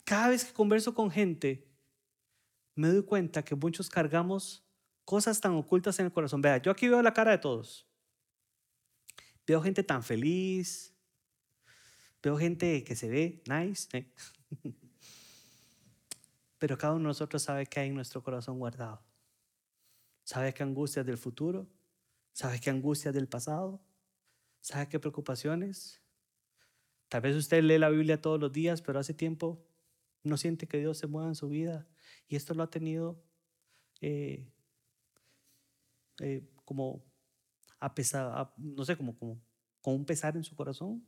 Cada 0.05 0.29
vez 0.29 0.45
que 0.45 0.53
converso 0.53 0.93
con 0.93 1.11
gente, 1.11 1.67
me 2.75 2.89
doy 2.89 3.05
cuenta 3.05 3.43
que 3.43 3.55
muchos 3.55 3.89
cargamos 3.89 4.67
cosas 5.07 5.41
tan 5.41 5.55
ocultas 5.55 5.99
en 5.99 6.05
el 6.05 6.13
corazón. 6.13 6.43
Vea, 6.43 6.59
yo 6.59 6.71
aquí 6.71 6.89
veo 6.89 7.01
la 7.01 7.15
cara 7.15 7.31
de 7.31 7.39
todos. 7.39 7.89
Veo 9.47 9.63
gente 9.63 9.83
tan 9.83 10.03
feliz. 10.03 10.95
Veo 12.23 12.37
gente 12.37 12.85
que 12.85 12.95
se 12.95 13.09
ve 13.09 13.43
nice. 13.47 13.89
¿eh? 13.97 14.13
Pero 16.59 16.77
cada 16.77 16.93
uno 16.93 17.05
de 17.05 17.09
nosotros 17.09 17.43
sabe 17.43 17.65
que 17.65 17.81
hay 17.81 17.89
en 17.89 17.95
nuestro 17.95 18.23
corazón 18.23 18.59
guardado. 18.59 19.03
Sabe 20.23 20.53
qué 20.53 20.63
angustias 20.63 21.07
del 21.07 21.17
futuro. 21.17 21.67
Sabe 22.35 22.61
qué 22.61 22.69
angustias 22.69 23.15
del 23.15 23.29
pasado. 23.29 23.81
Sabe 24.61 24.89
qué 24.89 24.99
preocupaciones. 24.99 26.03
Tal 27.09 27.23
vez 27.23 27.37
usted 27.37 27.63
lee 27.63 27.79
la 27.79 27.89
Biblia 27.89 28.21
todos 28.21 28.41
los 28.41 28.53
días, 28.53 28.83
pero 28.83 28.99
hace 28.99 29.15
tiempo 29.15 29.65
no 30.25 30.37
siente 30.37 30.67
que 30.67 30.79
Dios 30.79 30.99
se 30.99 31.07
mueva 31.07 31.29
en 31.29 31.37
su 31.37 31.49
vida. 31.49 31.87
Y 32.27 32.35
esto 32.35 32.53
lo 32.55 32.65
ha 32.65 32.71
tenido 32.71 33.23
eh, 34.01 34.51
eh, 36.21 36.47
como 36.65 37.05
a 37.79 37.95
pesar, 37.95 38.53
no 38.57 38.85
sé, 38.85 38.97
como 38.97 39.17
con 39.17 39.95
un 39.95 40.05
pesar 40.05 40.37
en 40.37 40.43
su 40.43 40.57
corazón. 40.57 41.07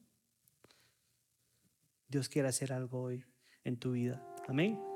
Dios 2.06 2.28
quiere 2.28 2.48
hacer 2.48 2.72
algo 2.72 3.02
hoy 3.02 3.24
en 3.64 3.76
tu 3.76 3.92
vida. 3.92 4.24
Amén. 4.46 4.95